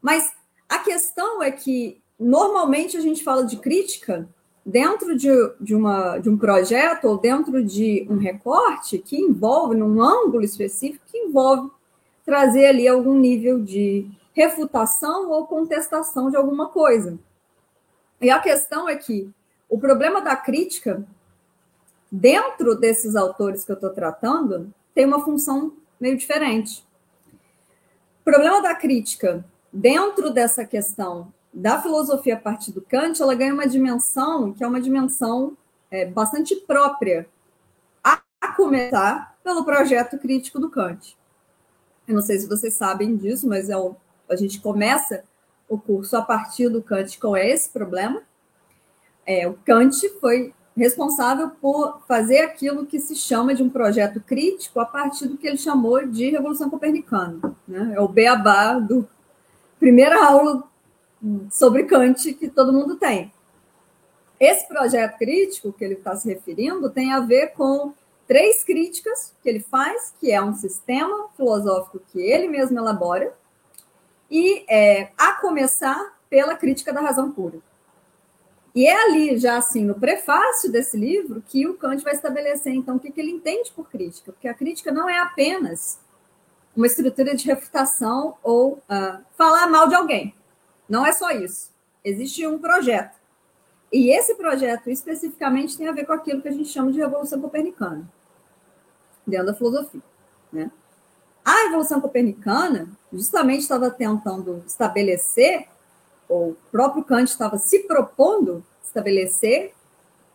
Mas 0.00 0.32
a 0.68 0.78
questão 0.80 1.42
é 1.42 1.50
que, 1.50 2.00
normalmente, 2.18 2.96
a 2.96 3.00
gente 3.00 3.24
fala 3.24 3.44
de 3.44 3.56
crítica 3.56 4.28
dentro 4.64 5.16
de, 5.16 5.28
de, 5.60 5.74
uma, 5.74 6.18
de 6.18 6.30
um 6.30 6.38
projeto 6.38 7.06
ou 7.06 7.18
dentro 7.18 7.62
de 7.62 8.06
um 8.08 8.16
recorte 8.16 8.98
que 8.98 9.16
envolve, 9.16 9.74
num 9.76 10.02
ângulo 10.02 10.42
específico, 10.42 11.04
que 11.06 11.18
envolve 11.18 11.70
trazer 12.24 12.66
ali 12.66 12.88
algum 12.88 13.18
nível 13.18 13.62
de 13.62 14.10
refutação 14.32 15.30
ou 15.30 15.46
contestação 15.46 16.30
de 16.30 16.36
alguma 16.36 16.68
coisa. 16.68 17.18
E 18.20 18.30
a 18.30 18.38
questão 18.38 18.88
é 18.88 18.96
que 18.96 19.30
o 19.68 19.78
problema 19.78 20.20
da 20.20 20.34
crítica, 20.34 21.06
dentro 22.14 22.76
desses 22.76 23.16
autores 23.16 23.64
que 23.64 23.72
eu 23.72 23.74
estou 23.74 23.90
tratando, 23.90 24.72
tem 24.94 25.04
uma 25.04 25.24
função 25.24 25.72
meio 25.98 26.16
diferente. 26.16 26.86
O 28.20 28.24
problema 28.24 28.62
da 28.62 28.72
crítica, 28.72 29.44
dentro 29.72 30.30
dessa 30.30 30.64
questão 30.64 31.32
da 31.52 31.82
filosofia 31.82 32.34
a 32.34 32.40
partir 32.40 32.70
do 32.70 32.80
Kant, 32.80 33.20
ela 33.20 33.34
ganha 33.34 33.52
uma 33.52 33.66
dimensão 33.66 34.52
que 34.52 34.62
é 34.62 34.66
uma 34.66 34.80
dimensão 34.80 35.56
é, 35.90 36.06
bastante 36.06 36.54
própria, 36.54 37.28
a, 38.02 38.22
começar 38.56 39.36
pelo 39.42 39.64
projeto 39.64 40.16
crítico 40.16 40.60
do 40.60 40.70
Kant. 40.70 41.16
Eu 42.06 42.14
não 42.14 42.22
sei 42.22 42.38
se 42.38 42.46
vocês 42.46 42.74
sabem 42.74 43.16
disso, 43.16 43.48
mas 43.48 43.68
é 43.68 43.76
o, 43.76 43.96
a 44.28 44.36
gente 44.36 44.60
começa 44.60 45.24
o 45.68 45.76
curso 45.76 46.16
a 46.16 46.22
partir 46.22 46.68
do 46.68 46.80
Kant 46.80 47.18
com 47.18 47.36
esse 47.36 47.68
problema. 47.70 48.22
É, 49.26 49.48
o 49.48 49.54
Kant 49.54 50.08
foi 50.20 50.54
responsável 50.76 51.50
por 51.60 52.00
fazer 52.06 52.40
aquilo 52.40 52.86
que 52.86 52.98
se 52.98 53.14
chama 53.14 53.54
de 53.54 53.62
um 53.62 53.70
projeto 53.70 54.20
crítico 54.20 54.80
a 54.80 54.84
partir 54.84 55.28
do 55.28 55.36
que 55.36 55.46
ele 55.46 55.56
chamou 55.56 56.06
de 56.06 56.30
Revolução 56.30 56.68
Copernicana. 56.68 57.54
Né? 57.66 57.94
É 57.96 58.00
o 58.00 58.08
beabá 58.08 58.78
do 58.78 59.08
primeira 59.78 60.24
aula 60.24 60.64
sobre 61.50 61.84
Kant 61.84 62.34
que 62.34 62.48
todo 62.48 62.72
mundo 62.72 62.96
tem. 62.96 63.32
Esse 64.38 64.66
projeto 64.66 65.16
crítico 65.16 65.72
que 65.72 65.84
ele 65.84 65.94
está 65.94 66.16
se 66.16 66.28
referindo 66.28 66.90
tem 66.90 67.12
a 67.12 67.20
ver 67.20 67.52
com 67.52 67.92
três 68.26 68.64
críticas 68.64 69.32
que 69.42 69.48
ele 69.48 69.60
faz, 69.60 70.12
que 70.18 70.32
é 70.32 70.42
um 70.42 70.54
sistema 70.54 71.28
filosófico 71.36 72.00
que 72.12 72.20
ele 72.20 72.48
mesmo 72.48 72.78
elabora, 72.78 73.32
e 74.30 74.64
é, 74.68 75.10
a 75.16 75.32
começar 75.34 76.14
pela 76.28 76.56
crítica 76.56 76.92
da 76.92 77.00
razão 77.00 77.30
pura. 77.30 77.58
E 78.74 78.86
é 78.86 79.04
ali, 79.04 79.38
já 79.38 79.56
assim, 79.56 79.84
no 79.84 79.94
prefácio 79.94 80.70
desse 80.70 80.96
livro, 80.96 81.42
que 81.46 81.66
o 81.66 81.74
Kant 81.74 82.02
vai 82.02 82.12
estabelecer, 82.12 82.74
então, 82.74 82.96
o 82.96 83.00
que, 83.00 83.12
que 83.12 83.20
ele 83.20 83.30
entende 83.30 83.70
por 83.70 83.88
crítica. 83.88 84.32
Porque 84.32 84.48
a 84.48 84.54
crítica 84.54 84.90
não 84.90 85.08
é 85.08 85.18
apenas 85.18 86.00
uma 86.76 86.86
estrutura 86.86 87.36
de 87.36 87.46
refutação 87.46 88.36
ou 88.42 88.72
uh, 88.72 89.24
falar 89.36 89.68
mal 89.68 89.88
de 89.88 89.94
alguém. 89.94 90.34
Não 90.88 91.06
é 91.06 91.12
só 91.12 91.30
isso. 91.30 91.70
Existe 92.04 92.44
um 92.46 92.58
projeto. 92.58 93.16
E 93.92 94.10
esse 94.10 94.34
projeto 94.34 94.90
especificamente 94.90 95.78
tem 95.78 95.88
a 95.88 95.92
ver 95.92 96.04
com 96.04 96.12
aquilo 96.12 96.42
que 96.42 96.48
a 96.48 96.52
gente 96.52 96.68
chama 96.68 96.90
de 96.90 96.98
Revolução 96.98 97.40
Copernicana, 97.40 98.10
dentro 99.24 99.46
da 99.46 99.54
filosofia. 99.54 100.02
Né? 100.52 100.68
A 101.44 101.62
Revolução 101.62 102.00
Copernicana 102.00 102.88
justamente 103.12 103.60
estava 103.60 103.88
tentando 103.90 104.64
estabelecer, 104.66 105.68
ou 106.28 106.50
o 106.50 106.56
próprio 106.70 107.04
Kant 107.04 107.30
estava 107.30 107.58
se 107.58 107.80
propondo 107.80 108.64
estabelecer, 108.82 109.74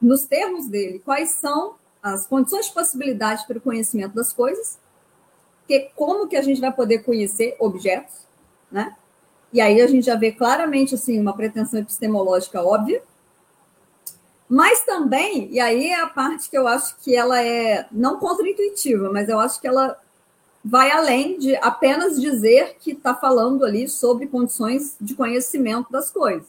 nos 0.01 0.25
termos 0.25 0.67
dele, 0.67 0.99
quais 0.99 1.31
são 1.31 1.75
as 2.01 2.25
condições 2.25 2.67
de 2.67 2.73
possibilidade 2.73 3.45
para 3.45 3.57
o 3.57 3.61
conhecimento 3.61 4.15
das 4.15 4.31
coisas, 4.31 4.79
que 5.67 5.91
como 5.95 6.27
que 6.27 6.37
a 6.37 6.41
gente 6.41 6.61
vai 6.61 6.71
poder 6.71 6.99
conhecer 6.99 7.55
objetos, 7.59 8.25
né? 8.71 8.95
E 9.51 9.59
aí 9.59 9.81
a 9.81 9.87
gente 9.87 10.05
já 10.05 10.15
vê 10.15 10.31
claramente 10.31 10.95
assim 10.95 11.19
uma 11.19 11.35
pretensão 11.35 11.79
epistemológica 11.79 12.61
óbvia, 12.61 13.01
mas 14.47 14.81
também, 14.81 15.47
e 15.51 15.59
aí 15.59 15.89
é 15.89 16.01
a 16.01 16.07
parte 16.07 16.49
que 16.49 16.57
eu 16.57 16.67
acho 16.67 16.97
que 16.97 17.15
ela 17.15 17.41
é 17.43 17.87
não 17.91 18.17
contraintuitiva, 18.17 19.11
mas 19.11 19.29
eu 19.29 19.39
acho 19.39 19.61
que 19.61 19.67
ela 19.67 19.99
vai 20.63 20.91
além 20.91 21.39
de 21.39 21.55
apenas 21.57 22.19
dizer 22.19 22.75
que 22.79 22.91
está 22.91 23.15
falando 23.15 23.63
ali 23.63 23.87
sobre 23.87 24.27
condições 24.27 24.95
de 24.99 25.15
conhecimento 25.15 25.91
das 25.91 26.11
coisas. 26.11 26.47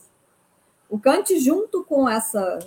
O 0.89 0.99
Kant, 0.99 1.39
junto 1.39 1.83
com 1.83 2.07
essa 2.07 2.59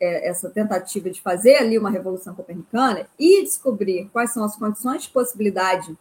é, 0.00 0.28
essa 0.28 0.48
tentativa 0.48 1.10
de 1.10 1.20
fazer 1.20 1.56
ali 1.56 1.76
uma 1.78 1.90
revolução 1.90 2.34
copernicana 2.34 3.08
e 3.18 3.42
descobrir 3.42 4.08
quais 4.12 4.32
são 4.32 4.44
as 4.44 4.56
condições 4.56 5.02
de 5.02 5.08
possibilidade 5.10 5.96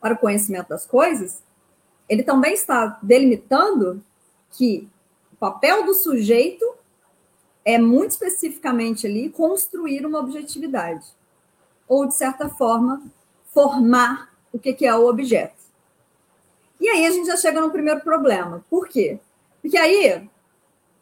para 0.00 0.14
o 0.14 0.18
conhecimento 0.18 0.68
das 0.68 0.86
coisas, 0.86 1.42
ele 2.08 2.22
também 2.22 2.54
está 2.54 2.98
delimitando 3.02 4.02
que 4.52 4.88
o 5.32 5.36
papel 5.36 5.84
do 5.84 5.92
sujeito 5.92 6.64
é 7.64 7.78
muito 7.78 8.12
especificamente 8.12 9.06
ali 9.06 9.28
construir 9.28 10.06
uma 10.06 10.20
objetividade 10.20 11.04
ou 11.88 12.06
de 12.06 12.14
certa 12.14 12.48
forma 12.48 13.02
formar 13.56 14.36
o 14.52 14.58
que 14.58 14.84
é 14.84 14.94
o 14.94 15.08
objeto. 15.08 15.56
E 16.78 16.86
aí 16.90 17.06
a 17.06 17.10
gente 17.10 17.26
já 17.26 17.38
chega 17.38 17.58
no 17.58 17.70
primeiro 17.70 18.02
problema. 18.02 18.62
Por 18.68 18.86
quê? 18.86 19.18
Porque 19.62 19.78
aí 19.78 20.28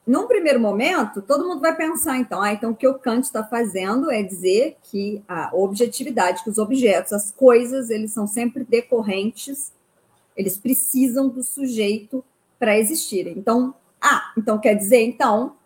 num 0.06 0.28
primeiro 0.28 0.60
momento, 0.60 1.20
todo 1.20 1.48
mundo 1.48 1.60
vai 1.60 1.74
pensar, 1.74 2.16
então, 2.18 2.40
ah, 2.40 2.52
então 2.52 2.70
o 2.70 2.76
que 2.76 2.86
o 2.86 2.96
Kant 2.96 3.24
está 3.24 3.42
fazendo 3.42 4.08
é 4.08 4.22
dizer 4.22 4.76
que 4.84 5.20
a 5.26 5.50
objetividade, 5.52 6.44
que 6.44 6.50
os 6.50 6.58
objetos, 6.58 7.12
as 7.12 7.32
coisas, 7.32 7.90
eles 7.90 8.12
são 8.12 8.26
sempre 8.26 8.64
decorrentes, 8.64 9.72
eles 10.36 10.56
precisam 10.56 11.28
do 11.28 11.42
sujeito 11.42 12.22
para 12.56 12.78
existirem. 12.78 13.36
Então, 13.36 13.74
ah, 14.00 14.32
então 14.38 14.58
quer 14.58 14.74
dizer, 14.74 15.02
então, 15.02 15.56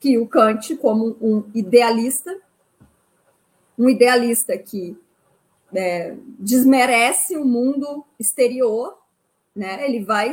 que 0.00 0.18
o 0.18 0.26
Kant, 0.26 0.74
como 0.76 1.16
um 1.20 1.44
idealista, 1.54 2.36
um 3.78 3.88
idealista 3.88 4.58
que 4.58 4.96
é, 5.74 6.16
desmerece 6.38 7.36
o 7.36 7.44
mundo 7.44 8.04
exterior, 8.18 8.98
né? 9.54 9.84
Ele 9.86 10.04
vai 10.04 10.32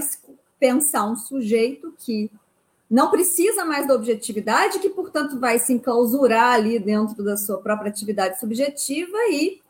pensar 0.60 1.06
um 1.06 1.16
sujeito 1.16 1.94
que 1.98 2.32
não 2.90 3.12
precisa 3.12 3.64
mais 3.64 3.88
da 3.88 3.94
objetividade, 3.94 4.80
que, 4.80 4.90
portanto, 4.90 5.40
vai 5.40 5.60
se 5.60 5.74
enclausurar 5.74 6.56
ali 6.56 6.80
dentro 6.80 7.24
da 7.24 7.38
sua 7.38 7.60
própria 7.60 7.90
atividade 7.90 8.40
subjetiva 8.40 9.18
e 9.30 9.62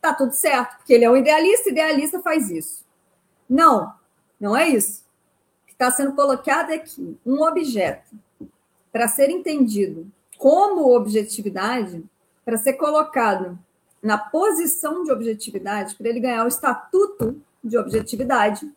tá 0.00 0.14
tudo 0.14 0.32
certo, 0.32 0.76
porque 0.76 0.94
ele 0.94 1.04
é 1.04 1.10
um 1.10 1.16
idealista, 1.16 1.68
idealista 1.68 2.20
faz 2.20 2.50
isso. 2.50 2.84
Não, 3.48 3.92
não 4.40 4.56
é 4.56 4.68
isso. 4.68 5.02
O 5.62 5.66
que 5.66 5.72
está 5.72 5.90
sendo 5.90 6.14
colocado 6.14 6.70
é 6.70 6.78
que 6.78 7.18
um 7.26 7.42
objeto, 7.42 8.14
para 8.92 9.08
ser 9.08 9.30
entendido 9.30 10.10
como 10.38 10.94
objetividade, 10.94 12.02
para 12.44 12.56
ser 12.56 12.74
colocado 12.74 13.58
na 14.02 14.18
posição 14.18 15.04
de 15.04 15.12
objetividade, 15.12 15.94
para 15.94 16.08
ele 16.08 16.20
ganhar 16.20 16.44
o 16.44 16.48
estatuto 16.48 17.40
de 17.62 17.76
objetividade, 17.76 18.70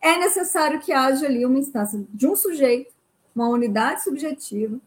é 0.00 0.16
necessário 0.16 0.80
que 0.80 0.92
haja 0.92 1.26
ali 1.26 1.44
uma 1.44 1.58
instância 1.58 2.04
de 2.10 2.26
um 2.26 2.34
sujeito 2.34 2.92
uma 3.34 3.48
unidade 3.48 4.04
subjetiva, 4.04 4.78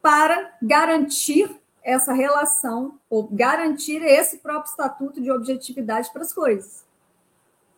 para 0.00 0.54
garantir 0.62 1.50
essa 1.82 2.12
relação, 2.12 2.98
ou 3.08 3.24
garantir 3.24 4.02
esse 4.02 4.38
próprio 4.38 4.70
estatuto 4.70 5.20
de 5.20 5.30
objetividade 5.30 6.10
para 6.12 6.22
as 6.22 6.32
coisas. 6.32 6.84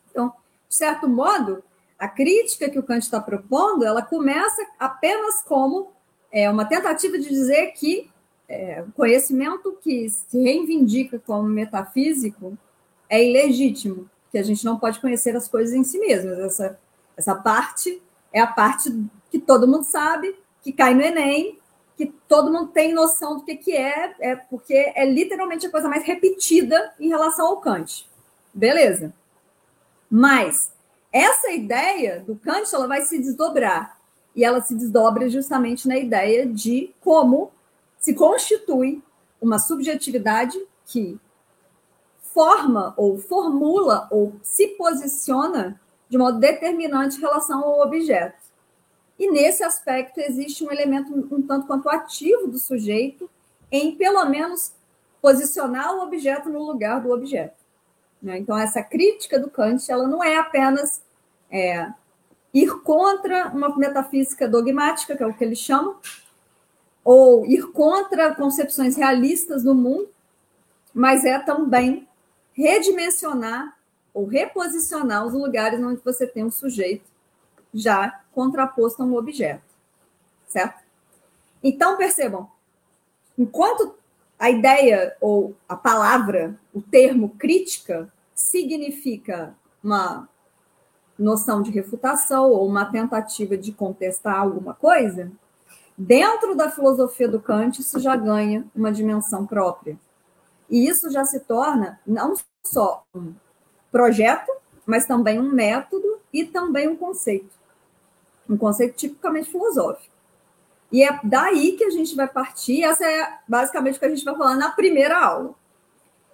Então, 0.09 0.33
de 0.67 0.75
certo 0.75 1.07
modo, 1.07 1.63
a 1.99 2.07
crítica 2.07 2.69
que 2.69 2.79
o 2.79 2.83
Kant 2.83 3.03
está 3.03 3.19
propondo, 3.19 3.83
ela 3.83 4.01
começa 4.01 4.65
apenas 4.79 5.41
como 5.41 5.91
é, 6.31 6.49
uma 6.49 6.65
tentativa 6.65 7.17
de 7.17 7.27
dizer 7.27 7.67
que 7.73 8.09
é, 8.47 8.83
conhecimento 8.95 9.77
que 9.81 10.09
se 10.09 10.41
reivindica 10.41 11.19
como 11.19 11.47
metafísico 11.47 12.57
é 13.09 13.23
ilegítimo, 13.23 14.09
que 14.31 14.37
a 14.37 14.43
gente 14.43 14.63
não 14.63 14.77
pode 14.77 14.99
conhecer 14.99 15.35
as 15.35 15.47
coisas 15.47 15.73
em 15.73 15.83
si 15.83 15.99
mesmas. 15.99 16.39
Essa, 16.39 16.79
essa 17.15 17.35
parte 17.35 18.01
é 18.31 18.39
a 18.39 18.47
parte 18.47 18.93
que 19.29 19.39
todo 19.39 19.67
mundo 19.67 19.83
sabe, 19.83 20.35
que 20.61 20.71
cai 20.71 20.93
no 20.93 21.01
Enem, 21.01 21.59
que 21.97 22.05
todo 22.27 22.51
mundo 22.51 22.67
tem 22.67 22.93
noção 22.93 23.37
do 23.37 23.43
que, 23.43 23.55
que 23.55 23.75
é, 23.75 24.15
é 24.19 24.35
porque 24.35 24.93
é 24.95 25.05
literalmente 25.05 25.65
a 25.65 25.71
coisa 25.71 25.89
mais 25.89 26.05
repetida 26.05 26.93
em 26.99 27.09
relação 27.09 27.47
ao 27.47 27.57
Kant. 27.57 28.07
Beleza. 28.53 29.13
Mas 30.09 30.71
essa 31.11 31.51
ideia 31.51 32.23
do 32.25 32.35
Kant 32.35 32.73
ela 32.73 32.87
vai 32.87 33.01
se 33.01 33.17
desdobrar. 33.17 33.97
E 34.35 34.43
ela 34.43 34.61
se 34.61 34.75
desdobra 34.75 35.27
justamente 35.27 35.87
na 35.87 35.97
ideia 35.97 36.45
de 36.45 36.93
como 37.01 37.51
se 37.99 38.13
constitui 38.13 39.01
uma 39.41 39.59
subjetividade 39.59 40.57
que 40.85 41.19
forma 42.21 42.93
ou 42.97 43.17
formula 43.17 44.07
ou 44.11 44.33
se 44.43 44.67
posiciona 44.69 45.79
de 46.09 46.17
modo 46.17 46.39
determinante 46.39 47.17
em 47.17 47.21
relação 47.21 47.63
ao 47.63 47.81
objeto. 47.81 48.37
E 49.19 49.31
nesse 49.31 49.63
aspecto 49.63 50.19
existe 50.19 50.63
um 50.63 50.71
elemento 50.71 51.11
um 51.13 51.41
tanto 51.41 51.65
quanto 51.65 51.89
ativo 51.89 52.47
do 52.47 52.59
sujeito 52.59 53.29
em, 53.71 53.95
pelo 53.95 54.23
menos, 54.25 54.71
posicionar 55.21 55.95
o 55.95 56.03
objeto 56.03 56.49
no 56.49 56.63
lugar 56.63 57.01
do 57.01 57.11
objeto. 57.11 57.55
Né? 58.21 58.37
Então, 58.37 58.57
essa 58.57 58.81
crítica 58.81 59.39
do 59.39 59.49
Kant 59.49 59.91
ela 59.91 60.07
não 60.07 60.23
é 60.23 60.37
apenas 60.37 61.01
é, 61.51 61.91
ir 62.53 62.81
contra 62.81 63.49
uma 63.49 63.75
metafísica 63.75 64.47
dogmática, 64.47 65.15
que 65.15 65.23
é 65.23 65.27
o 65.27 65.33
que 65.33 65.43
ele 65.43 65.55
chama, 65.55 65.99
ou 67.07 67.45
ir 67.45 67.71
contra 67.71 68.35
concepções 68.35 68.97
realistas 68.97 69.63
do 69.63 69.73
mundo, 69.73 70.09
mas 70.93 71.23
é 71.23 71.39
também 71.39 72.05
redimensionar 72.51 73.77
ou 74.13 74.25
reposicionar 74.25 75.25
os 75.25 75.31
lugares 75.31 75.81
onde 75.81 76.01
você 76.03 76.27
tem 76.27 76.43
um 76.43 76.51
sujeito 76.51 77.09
já 77.73 78.19
contraposto 78.33 79.01
a 79.01 79.05
um 79.05 79.15
objeto, 79.15 79.63
certo? 80.49 80.83
Então, 81.63 81.95
percebam, 81.95 82.51
enquanto 83.37 83.95
a 84.37 84.49
ideia 84.49 85.15
ou 85.21 85.55
a 85.69 85.77
palavra, 85.77 86.59
o 86.73 86.81
termo 86.81 87.29
crítica, 87.39 88.11
significa 88.35 89.55
uma 89.81 90.27
noção 91.17 91.61
de 91.61 91.71
refutação 91.71 92.51
ou 92.51 92.67
uma 92.67 92.83
tentativa 92.83 93.55
de 93.55 93.71
contestar 93.71 94.41
alguma 94.41 94.73
coisa, 94.73 95.31
dentro 95.97 96.55
da 96.55 96.69
filosofia 96.69 97.27
do 97.27 97.39
Kant, 97.39 97.79
isso 97.79 97.99
já 97.99 98.15
ganha 98.15 98.65
uma 98.75 98.91
dimensão 98.91 99.45
própria. 99.45 99.97
E 100.69 100.87
isso 100.87 101.09
já 101.09 101.25
se 101.25 101.39
torna 101.39 101.99
não 102.05 102.35
só 102.63 103.03
um 103.15 103.33
projeto, 103.91 104.51
mas 104.85 105.05
também 105.05 105.39
um 105.39 105.49
método 105.49 106.19
e 106.31 106.45
também 106.45 106.87
um 106.87 106.95
conceito 106.95 107.57
um 108.49 108.57
conceito 108.57 108.95
tipicamente 108.95 109.51
filosófico. 109.51 110.15
E 110.91 111.03
é 111.03 111.19
daí 111.23 111.73
que 111.73 111.83
a 111.83 111.89
gente 111.89 112.15
vai 112.15 112.27
partir, 112.27 112.83
essa 112.83 113.05
é 113.05 113.39
basicamente 113.47 113.97
o 113.97 113.99
que 113.99 114.05
a 114.05 114.09
gente 114.09 114.23
vai 114.23 114.35
falar 114.37 114.55
na 114.55 114.71
primeira 114.71 115.17
aula. 115.17 115.53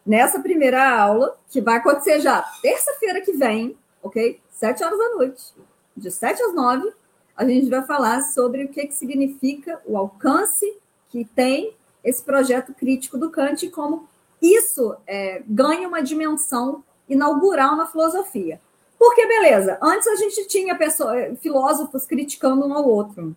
Nessa 0.06 0.40
primeira 0.40 0.96
aula, 0.96 1.36
que 1.50 1.62
vai 1.62 1.78
acontecer 1.78 2.20
já 2.20 2.42
terça-feira 2.62 3.22
que 3.22 3.32
vem, 3.32 3.76
ok? 4.02 4.40
Sete 4.52 4.84
horas 4.84 5.00
da 5.00 5.10
noite, 5.16 5.54
de 5.96 6.12
sete 6.12 6.42
às 6.44 6.54
nove, 6.54 6.94
a 7.36 7.46
gente 7.46 7.70
vai 7.70 7.84
falar 7.86 8.22
sobre 8.22 8.66
o 8.66 8.68
que, 8.68 8.88
que 8.88 8.94
significa 8.94 9.82
o 9.86 9.98
alcance 9.98 10.78
que 11.10 11.26
tem 11.26 11.74
esse 12.04 12.22
projeto 12.22 12.74
crítico 12.74 13.18
do 13.18 13.30
Kant 13.30 13.66
e 13.66 13.72
como 13.72 14.08
isso 14.42 14.96
é, 15.08 15.42
ganha 15.48 15.88
uma 15.88 16.02
dimensão 16.02 16.84
inaugural 17.08 17.76
na 17.76 17.88
filosofia. 17.88 18.60
Porque, 19.00 19.26
beleza, 19.26 19.78
antes 19.82 20.08
a 20.08 20.16
gente 20.16 20.48
tinha 20.48 20.76
pessoa, 20.76 21.14
filósofos 21.42 22.06
criticando 22.06 22.66
um 22.66 22.74
ao 22.74 22.88
outro. 22.88 23.36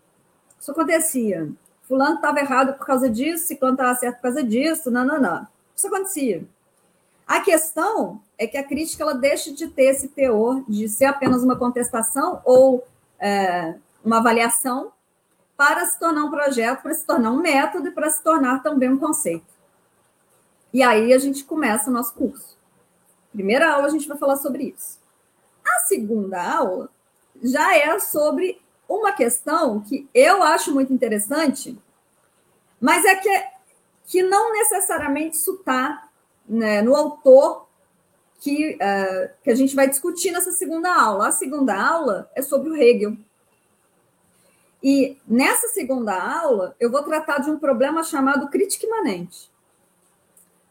Isso 0.60 0.70
acontecia. 0.70 1.48
Fulano 1.82 2.16
estava 2.16 2.40
errado 2.40 2.76
por 2.76 2.86
causa 2.86 3.08
disso, 3.08 3.46
Ciclano 3.46 3.74
estava 3.74 3.94
certo 3.94 4.16
por 4.16 4.22
causa 4.22 4.42
disso, 4.42 4.90
não. 4.90 5.46
Isso 5.74 5.86
acontecia. 5.86 6.44
A 7.26 7.40
questão 7.40 8.20
é 8.38 8.46
que 8.46 8.56
a 8.56 8.64
crítica 8.64 9.02
ela 9.02 9.14
deixa 9.14 9.52
de 9.52 9.68
ter 9.68 9.86
esse 9.86 10.08
teor 10.08 10.62
de 10.68 10.88
ser 10.88 11.06
apenas 11.06 11.42
uma 11.42 11.56
contestação 11.56 12.40
ou 12.44 12.86
é, 13.18 13.74
uma 14.06 14.18
avaliação 14.18 14.92
para 15.56 15.84
se 15.84 15.98
tornar 15.98 16.24
um 16.24 16.30
projeto, 16.30 16.82
para 16.82 16.94
se 16.94 17.04
tornar 17.04 17.32
um 17.32 17.40
método 17.40 17.88
e 17.88 17.90
para 17.90 18.08
se 18.08 18.22
tornar 18.22 18.62
também 18.62 18.88
um 18.88 18.98
conceito. 18.98 19.52
E 20.72 20.80
aí 20.82 21.12
a 21.12 21.18
gente 21.18 21.42
começa 21.42 21.90
o 21.90 21.92
nosso 21.92 22.14
curso. 22.14 22.56
Primeira 23.32 23.72
aula 23.72 23.86
a 23.86 23.90
gente 23.90 24.06
vai 24.06 24.16
falar 24.16 24.36
sobre 24.36 24.74
isso. 24.76 24.98
A 25.66 25.80
segunda 25.80 26.40
aula 26.40 26.88
já 27.42 27.76
é 27.76 27.98
sobre 27.98 28.62
uma 28.88 29.12
questão 29.12 29.80
que 29.80 30.08
eu 30.14 30.42
acho 30.42 30.72
muito 30.72 30.92
interessante, 30.92 31.76
mas 32.80 33.04
é 33.04 33.16
que, 33.16 33.44
que 34.06 34.22
não 34.22 34.52
necessariamente 34.52 35.36
isso 35.36 35.54
está 35.54 36.08
né, 36.48 36.80
no 36.80 36.94
autor 36.94 37.66
que, 38.38 38.74
uh, 38.76 39.34
que 39.42 39.50
a 39.50 39.54
gente 39.54 39.74
vai 39.74 39.88
discutir 39.88 40.30
nessa 40.30 40.52
segunda 40.52 40.94
aula. 40.94 41.28
A 41.28 41.32
segunda 41.32 41.74
aula 41.74 42.30
é 42.36 42.42
sobre 42.42 42.70
o 42.70 42.76
Hegel. 42.76 43.16
E 44.88 45.18
nessa 45.26 45.66
segunda 45.66 46.14
aula, 46.14 46.76
eu 46.78 46.88
vou 46.88 47.02
tratar 47.02 47.38
de 47.38 47.50
um 47.50 47.58
problema 47.58 48.04
chamado 48.04 48.48
crítica 48.48 48.86
imanente. 48.86 49.50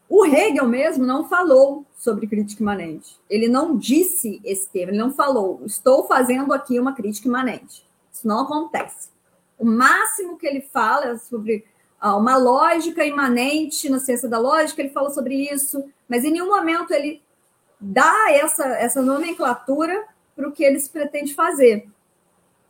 O 0.08 0.24
Hegel 0.24 0.66
mesmo 0.66 1.04
não 1.04 1.28
falou 1.28 1.84
sobre 1.98 2.26
crítica 2.26 2.62
imanente. 2.62 3.20
Ele 3.28 3.46
não 3.46 3.76
disse 3.76 4.40
esse 4.42 4.70
termo, 4.70 4.92
ele 4.92 4.98
não 4.98 5.12
falou, 5.12 5.60
estou 5.66 6.06
fazendo 6.06 6.54
aqui 6.54 6.80
uma 6.80 6.94
crítica 6.94 7.28
imanente. 7.28 7.86
Isso 8.10 8.26
não 8.26 8.40
acontece. 8.40 9.10
O 9.58 9.66
máximo 9.66 10.38
que 10.38 10.46
ele 10.46 10.62
fala 10.62 11.08
é 11.08 11.18
sobre 11.18 11.66
ah, 12.00 12.16
uma 12.16 12.38
lógica 12.38 13.04
imanente 13.04 13.90
na 13.90 13.98
ciência 13.98 14.30
da 14.30 14.38
lógica, 14.38 14.80
ele 14.80 14.94
fala 14.94 15.10
sobre 15.10 15.34
isso, 15.34 15.84
mas 16.08 16.24
em 16.24 16.30
nenhum 16.30 16.48
momento 16.48 16.90
ele 16.90 17.22
dá 17.78 18.32
essa, 18.32 18.64
essa 18.78 19.02
nomenclatura 19.02 20.06
para 20.34 20.48
o 20.48 20.52
que 20.52 20.64
ele 20.64 20.80
se 20.80 20.88
pretende 20.88 21.34
fazer. 21.34 21.86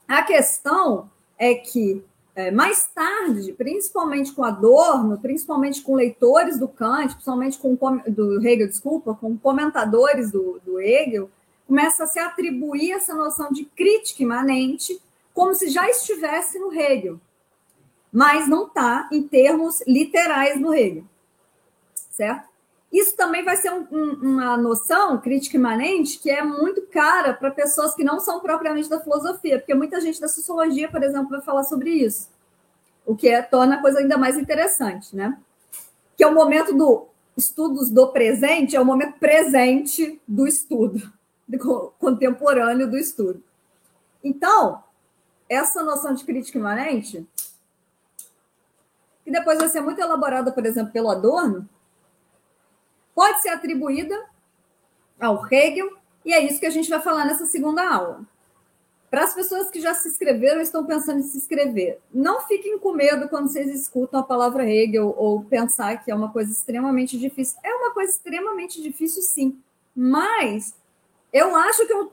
A 0.08 0.24
questão 0.24 1.08
é 1.38 1.54
que 1.54 2.02
é, 2.34 2.50
mais 2.50 2.86
tarde, 2.88 3.52
principalmente 3.54 4.32
com 4.32 4.44
Adorno, 4.44 5.18
principalmente 5.18 5.80
com 5.80 5.94
leitores 5.94 6.58
do 6.58 6.68
Kant, 6.68 7.14
principalmente 7.14 7.58
com 7.58 7.74
do 8.08 8.46
Hegel, 8.46 8.68
desculpa, 8.68 9.14
com 9.14 9.38
comentadores 9.38 10.30
do, 10.30 10.60
do 10.64 10.78
Hegel, 10.78 11.30
começa 11.66 12.04
a 12.04 12.06
se 12.06 12.18
atribuir 12.18 12.92
essa 12.92 13.14
noção 13.14 13.50
de 13.50 13.64
crítica 13.64 14.22
imanente 14.22 15.00
como 15.32 15.54
se 15.54 15.68
já 15.68 15.88
estivesse 15.88 16.58
no 16.58 16.72
Hegel, 16.72 17.18
mas 18.12 18.46
não 18.48 18.66
está 18.66 19.08
em 19.10 19.22
termos 19.22 19.82
literais 19.86 20.60
no 20.60 20.74
Hegel, 20.74 21.04
certo? 22.10 22.48
Isso 22.96 23.14
também 23.14 23.44
vai 23.44 23.58
ser 23.58 23.70
um, 23.70 23.86
um, 23.92 24.12
uma 24.22 24.56
noção 24.56 25.20
crítica 25.20 25.58
imanente 25.58 26.18
que 26.18 26.30
é 26.30 26.42
muito 26.42 26.80
cara 26.86 27.34
para 27.34 27.50
pessoas 27.50 27.94
que 27.94 28.02
não 28.02 28.18
são 28.18 28.40
propriamente 28.40 28.88
da 28.88 28.98
filosofia, 28.98 29.58
porque 29.58 29.74
muita 29.74 30.00
gente 30.00 30.18
da 30.18 30.28
sociologia, 30.28 30.90
por 30.90 31.02
exemplo, 31.02 31.28
vai 31.28 31.42
falar 31.42 31.64
sobre 31.64 31.90
isso, 31.90 32.30
o 33.04 33.14
que 33.14 33.28
é, 33.28 33.42
torna 33.42 33.74
a 33.74 33.82
coisa 33.82 33.98
ainda 33.98 34.16
mais 34.16 34.38
interessante, 34.38 35.14
né? 35.14 35.38
Que 36.16 36.24
é 36.24 36.26
o 36.26 36.34
momento 36.34 36.74
do 36.74 37.06
estudos 37.36 37.90
do 37.90 38.08
presente, 38.12 38.76
é 38.76 38.80
o 38.80 38.84
momento 38.86 39.18
presente 39.18 40.18
do 40.26 40.46
estudo, 40.46 41.12
do 41.46 41.92
contemporâneo 41.98 42.90
do 42.90 42.96
estudo. 42.96 43.42
Então, 44.24 44.82
essa 45.50 45.82
noção 45.82 46.14
de 46.14 46.24
crítica 46.24 46.56
imanente, 46.56 47.28
que 49.22 49.30
depois 49.30 49.58
vai 49.58 49.68
ser 49.68 49.82
muito 49.82 50.00
elaborada, 50.00 50.50
por 50.50 50.64
exemplo, 50.64 50.94
pelo 50.94 51.10
Adorno, 51.10 51.68
pode 53.16 53.40
ser 53.40 53.48
atribuída 53.48 54.14
ao 55.18 55.50
Hegel, 55.50 55.96
e 56.22 56.34
é 56.34 56.44
isso 56.44 56.60
que 56.60 56.66
a 56.66 56.70
gente 56.70 56.90
vai 56.90 57.00
falar 57.00 57.24
nessa 57.24 57.46
segunda 57.46 57.82
aula. 57.82 58.20
Para 59.10 59.24
as 59.24 59.34
pessoas 59.34 59.70
que 59.70 59.80
já 59.80 59.94
se 59.94 60.08
inscreveram 60.08 60.60
estão 60.60 60.84
pensando 60.84 61.20
em 61.20 61.22
se 61.22 61.38
inscrever, 61.38 61.98
não 62.12 62.42
fiquem 62.42 62.78
com 62.78 62.92
medo 62.92 63.26
quando 63.30 63.48
vocês 63.48 63.74
escutam 63.74 64.20
a 64.20 64.22
palavra 64.22 64.68
Hegel 64.68 65.14
ou 65.16 65.42
pensar 65.42 66.04
que 66.04 66.10
é 66.10 66.14
uma 66.14 66.30
coisa 66.30 66.52
extremamente 66.52 67.18
difícil. 67.18 67.58
É 67.64 67.72
uma 67.72 67.92
coisa 67.92 68.12
extremamente 68.12 68.82
difícil, 68.82 69.22
sim, 69.22 69.58
mas 69.94 70.74
eu 71.32 71.56
acho 71.56 71.86
que 71.86 71.92
eu 71.94 72.12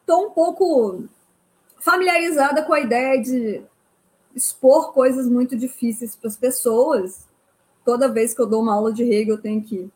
estou 0.00 0.26
um 0.26 0.30
pouco 0.30 1.04
familiarizada 1.78 2.64
com 2.64 2.72
a 2.72 2.80
ideia 2.80 3.22
de 3.22 3.62
expor 4.34 4.92
coisas 4.92 5.28
muito 5.28 5.56
difíceis 5.56 6.16
para 6.16 6.28
as 6.28 6.36
pessoas. 6.36 7.30
Toda 7.84 8.08
vez 8.08 8.34
que 8.34 8.40
eu 8.40 8.46
dou 8.46 8.62
uma 8.62 8.74
aula 8.74 8.92
de 8.92 9.02
Hegel, 9.02 9.36
eu 9.36 9.42
tenho 9.42 9.62
que 9.62 9.90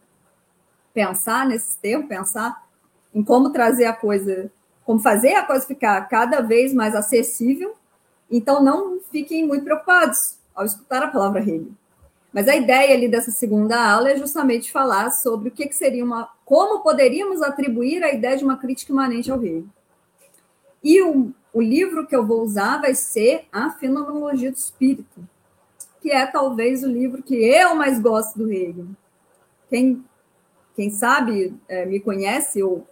pensar 0.93 1.47
nesse 1.47 1.79
termo, 1.79 2.09
pensar 2.09 2.67
em 3.15 3.23
como 3.23 3.51
trazer 3.51 3.85
a 3.85 3.93
coisa, 3.93 4.51
como 4.85 4.99
fazer 4.99 5.35
a 5.35 5.45
coisa 5.45 5.67
ficar 5.67 6.01
cada 6.09 6.41
vez 6.41 6.73
mais 6.73 6.95
acessível. 6.95 7.75
Então, 8.31 8.63
não 8.63 8.99
fiquem 9.11 9.47
muito 9.47 9.65
preocupados 9.65 10.37
ao 10.55 10.65
escutar 10.65 11.03
a 11.03 11.09
palavra 11.09 11.41
Hegel. 11.41 11.69
Mas 12.33 12.49
a 12.49 12.57
ideia 12.57 12.95
ali 12.95 13.09
dessa 13.09 13.31
segunda 13.31 13.79
aula 13.79 14.11
é 14.11 14.17
justamente 14.17 14.71
falar 14.71 15.11
sobre 15.11 15.49
o 15.49 15.53
que, 15.53 15.67
que 15.67 15.75
seria 15.75 16.05
uma. 16.05 16.29
como 16.45 16.83
poderíamos 16.83 17.41
atribuir 17.41 18.03
a 18.03 18.13
ideia 18.13 18.37
de 18.37 18.45
uma 18.45 18.57
crítica 18.59 18.93
imanente 18.93 19.31
ao 19.31 19.43
Hegel. 19.43 19.65
E 20.83 21.03
o, 21.03 21.33
o 21.53 21.63
livro 21.63 22.07
que 22.07 22.15
eu 22.15 22.27
vou 22.27 22.43
usar 22.43 22.81
vai 22.81 22.95
ser 22.95 23.47
A 23.51 23.71
Fenomenologia 23.71 24.51
do 24.51 24.57
Espírito, 24.57 25.27
que 26.07 26.13
é 26.13 26.25
talvez 26.25 26.85
o 26.85 26.87
livro 26.87 27.21
que 27.21 27.35
eu 27.35 27.75
mais 27.75 27.99
gosto 27.99 28.39
do 28.39 28.53
Hegel. 28.53 28.87
Quem, 29.69 30.05
quem 30.77 30.89
sabe 30.89 31.53
é, 31.67 31.85
me 31.85 31.99
conhece 31.99 32.63
ou 32.63 32.87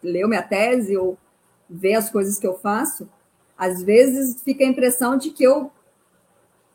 leu 0.00 0.28
minha 0.28 0.40
tese 0.40 0.96
ou 0.96 1.18
vê 1.68 1.94
as 1.94 2.08
coisas 2.10 2.38
que 2.38 2.46
eu 2.46 2.54
faço, 2.54 3.08
às 3.58 3.82
vezes 3.82 4.40
fica 4.44 4.62
a 4.62 4.68
impressão 4.68 5.16
de 5.16 5.30
que 5.30 5.42
eu 5.42 5.72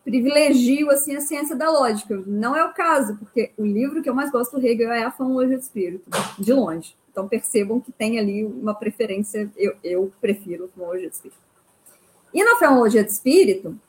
privilegio 0.04 0.92
assim 0.92 1.16
a 1.16 1.22
ciência 1.22 1.56
da 1.56 1.72
lógica. 1.72 2.22
Não 2.28 2.54
é 2.54 2.66
o 2.66 2.74
caso, 2.74 3.16
porque 3.16 3.54
o 3.58 3.66
livro 3.66 4.04
que 4.04 4.10
eu 4.10 4.14
mais 4.14 4.30
gosto 4.30 4.60
do 4.60 4.68
Hegel 4.68 4.92
é 4.92 5.04
a 5.04 5.12
Fenomenologia 5.12 5.58
do 5.58 5.64
Espírito, 5.64 6.10
de 6.38 6.52
longe. 6.52 6.94
Então 7.10 7.26
percebam 7.26 7.80
que 7.80 7.94
tem 7.94 8.20
ali 8.20 8.44
uma 8.44 8.76
preferência, 8.76 9.50
eu, 9.56 9.78
eu 9.82 10.12
prefiro 10.20 10.66
a 10.66 10.68
fenomenologia 10.68 11.10
de 11.10 11.16
espírito. 11.16 11.40
E 12.34 12.44
na 12.44 12.58
fenomenologia 12.58 13.02
de 13.02 13.12
espírito, 13.12 13.80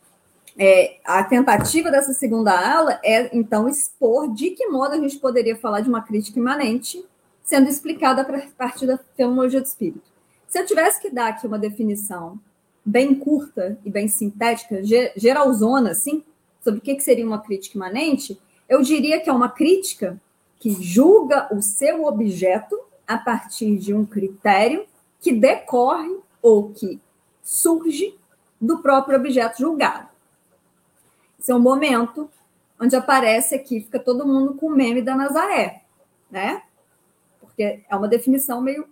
é, 0.58 0.96
a 1.04 1.22
tentativa 1.22 1.90
dessa 1.90 2.14
segunda 2.14 2.52
aula 2.52 2.98
é, 3.04 3.36
então, 3.36 3.68
expor 3.68 4.32
de 4.32 4.50
que 4.50 4.66
modo 4.68 4.94
a 4.94 4.98
gente 4.98 5.18
poderia 5.18 5.56
falar 5.56 5.80
de 5.80 5.88
uma 5.88 6.02
crítica 6.02 6.38
imanente 6.38 7.04
sendo 7.44 7.68
explicada 7.68 8.22
a 8.22 8.40
partir 8.56 8.86
da 8.86 8.98
fenomenologia 9.16 9.60
de 9.60 9.68
espírito. 9.68 10.02
Se 10.48 10.58
eu 10.58 10.66
tivesse 10.66 11.00
que 11.00 11.10
dar 11.10 11.28
aqui 11.28 11.46
uma 11.46 11.58
definição 11.58 12.40
bem 12.84 13.14
curta 13.14 13.78
e 13.84 13.90
bem 13.90 14.08
sintética, 14.08 14.80
geralzona, 15.16 15.90
assim, 15.90 16.24
sobre 16.62 16.80
o 16.80 16.82
que 16.82 16.98
seria 17.00 17.26
uma 17.26 17.40
crítica 17.40 17.76
imanente, 17.76 18.40
eu 18.68 18.82
diria 18.82 19.20
que 19.20 19.30
é 19.30 19.32
uma 19.32 19.48
crítica 19.48 20.20
que 20.58 20.70
julga 20.82 21.48
o 21.54 21.62
seu 21.62 22.04
objeto 22.04 22.76
a 23.06 23.16
partir 23.16 23.76
de 23.76 23.94
um 23.94 24.04
critério 24.04 24.86
que 25.20 25.32
decorre 25.32 26.16
ou 26.42 26.70
que 26.70 27.00
surge 27.42 28.16
do 28.60 28.78
próprio 28.78 29.18
objeto 29.18 29.58
julgado. 29.58 30.15
Esse 31.38 31.52
é 31.52 31.54
um 31.54 31.60
momento 31.60 32.30
onde 32.80 32.94
aparece 32.94 33.54
aqui, 33.54 33.80
fica 33.80 33.98
todo 33.98 34.26
mundo 34.26 34.54
com 34.54 34.66
o 34.66 34.74
meme 34.74 35.02
da 35.02 35.14
Nazaré, 35.14 35.82
né? 36.30 36.62
Porque 37.40 37.84
é 37.88 37.96
uma 37.96 38.08
definição 38.08 38.60
meio 38.60 38.86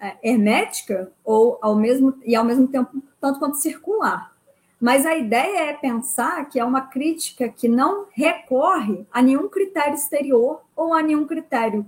é, 0.00 0.16
hermética 0.22 1.12
ou 1.24 1.58
ao 1.62 1.76
mesmo 1.76 2.18
e 2.24 2.34
ao 2.34 2.44
mesmo 2.44 2.66
tempo 2.68 3.02
tanto 3.20 3.38
quanto 3.38 3.56
circular. 3.56 4.32
Mas 4.80 5.06
a 5.06 5.16
ideia 5.16 5.70
é 5.70 5.72
pensar 5.72 6.44
que 6.48 6.60
é 6.60 6.64
uma 6.64 6.82
crítica 6.82 7.48
que 7.48 7.68
não 7.68 8.06
recorre 8.12 9.06
a 9.10 9.22
nenhum 9.22 9.48
critério 9.48 9.94
exterior 9.94 10.60
ou 10.76 10.92
a 10.92 11.02
nenhum 11.02 11.26
critério 11.26 11.86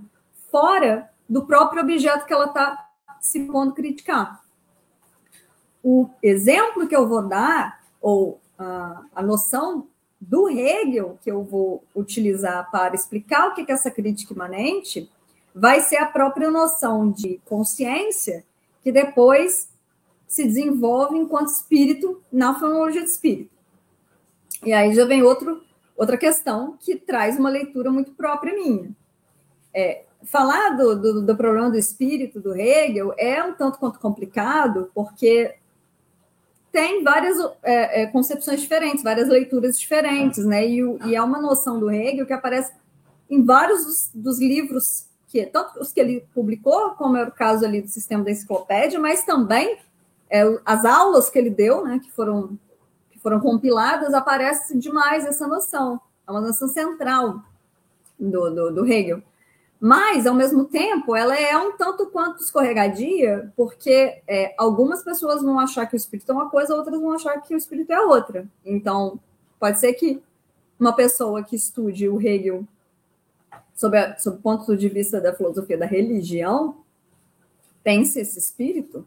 fora 0.49 1.09
do 1.29 1.45
próprio 1.45 1.83
objeto 1.83 2.25
que 2.25 2.33
ela 2.33 2.45
está 2.45 2.89
se 3.19 3.41
pondo 3.41 3.73
criticar. 3.73 4.41
O 5.83 6.09
exemplo 6.23 6.87
que 6.87 6.95
eu 6.95 7.07
vou 7.07 7.21
dar, 7.21 7.83
ou 8.01 8.39
a, 8.57 9.21
noção 9.21 9.87
do 10.19 10.49
Hegel 10.49 11.17
que 11.21 11.29
eu 11.29 11.43
vou 11.43 11.83
utilizar 11.95 12.69
para 12.71 12.95
explicar 12.95 13.49
o 13.49 13.53
que 13.53 13.61
é 13.61 13.73
essa 13.73 13.91
crítica 13.91 14.33
imanente, 14.33 15.09
vai 15.53 15.81
ser 15.81 15.97
a 15.97 16.05
própria 16.05 16.49
noção 16.49 17.11
de 17.11 17.39
consciência 17.45 18.43
que 18.81 18.91
depois 18.91 19.69
se 20.27 20.43
desenvolve 20.43 21.17
enquanto 21.17 21.49
espírito 21.49 22.21
na 22.31 22.53
fenomenologia 22.53 23.03
de 23.03 23.09
espírito. 23.09 23.51
E 24.63 24.73
aí 24.73 24.93
já 24.93 25.05
vem 25.05 25.23
outro, 25.23 25.63
outra 25.95 26.17
questão 26.17 26.75
que 26.79 26.95
traz 26.95 27.37
uma 27.37 27.49
leitura 27.49 27.91
muito 27.91 28.11
própria 28.11 28.53
minha. 28.53 28.89
É, 29.73 30.03
falar 30.23 30.71
do, 30.71 30.99
do, 30.99 31.21
do, 31.21 31.35
problema 31.35 31.69
do 31.69 31.77
espírito 31.77 32.39
do 32.39 32.55
Hegel 32.55 33.13
é 33.17 33.43
um 33.43 33.53
tanto 33.53 33.77
quanto 33.79 33.99
complicado, 33.99 34.91
porque 34.93 35.55
tem 36.77 37.03
várias 37.03 37.39
é, 37.63 38.03
é, 38.03 38.05
concepções 38.05 38.61
diferentes, 38.61 39.03
várias 39.03 39.27
leituras 39.27 39.79
diferentes, 39.79 40.45
né? 40.45 40.63
E, 40.63 40.79
e, 41.07 41.15
é 41.15 41.21
uma 41.23 41.41
noção 41.41 41.79
do 41.79 41.89
Hegel 41.89 42.27
que 42.27 42.33
aparece 42.33 42.71
em 43.27 43.43
vários 43.43 43.83
dos, 43.83 44.11
dos 44.13 44.39
livros 44.39 45.07
que 45.25 45.43
tanto 45.47 45.79
os 45.79 45.91
que 45.91 45.99
ele 45.99 46.23
publicou, 46.35 46.91
como 46.91 47.17
é 47.17 47.23
o 47.23 47.31
caso 47.31 47.65
ali 47.65 47.81
do 47.81 47.87
sistema 47.87 48.23
da 48.23 48.29
enciclopédia, 48.29 48.99
mas 48.99 49.23
também 49.23 49.79
é, 50.29 50.43
as 50.63 50.85
aulas 50.85 51.31
que 51.31 51.39
ele 51.39 51.49
deu, 51.49 51.83
né, 51.83 51.97
que 51.97 52.11
foram 52.11 52.59
que 53.09 53.17
foram 53.17 53.39
compiladas, 53.39 54.13
aparece 54.13 54.77
demais 54.77 55.25
essa 55.25 55.47
noção. 55.47 55.99
É 56.27 56.31
uma 56.31 56.41
noção 56.41 56.67
central 56.67 57.41
do, 58.19 58.51
do, 58.51 58.71
do 58.71 58.85
Hegel. 58.85 59.23
Mas, 59.79 60.25
ao 60.25 60.33
mesmo 60.33 60.65
tempo, 60.65 61.15
ela 61.15 61.37
é 61.37 61.55
um 61.55 61.77
tanto 61.77 62.07
quanto 62.07 62.41
escorregadia, 62.41 63.51
porque 63.55 64.21
é, 64.27 64.53
algumas 64.57 65.03
pessoas 65.03 65.43
vão 65.43 65.59
achar 65.59 65.85
que 65.85 65.95
o 65.95 65.97
espírito 65.97 66.31
é 66.31 66.35
uma 66.35 66.49
coisa, 66.49 66.75
outras 66.75 66.99
vão 66.99 67.11
achar 67.11 67.39
que 67.41 67.53
o 67.53 67.57
espírito 67.57 67.93
é 67.93 68.01
outra. 68.01 68.47
Então, 68.65 69.19
pode 69.59 69.79
ser 69.79 69.93
que 69.93 70.21
uma 70.79 70.93
pessoa 70.93 71.43
que 71.43 71.55
estude 71.55 72.09
o 72.09 72.19
Hegel 72.19 72.63
sob, 73.75 73.95
a, 73.97 74.17
sob 74.17 74.37
o 74.37 74.41
ponto 74.41 74.75
de 74.75 74.89
vista 74.89 75.21
da 75.21 75.33
filosofia 75.33 75.77
da 75.77 75.85
religião 75.85 76.77
pense 77.83 78.19
esse 78.19 78.39
espírito 78.39 79.05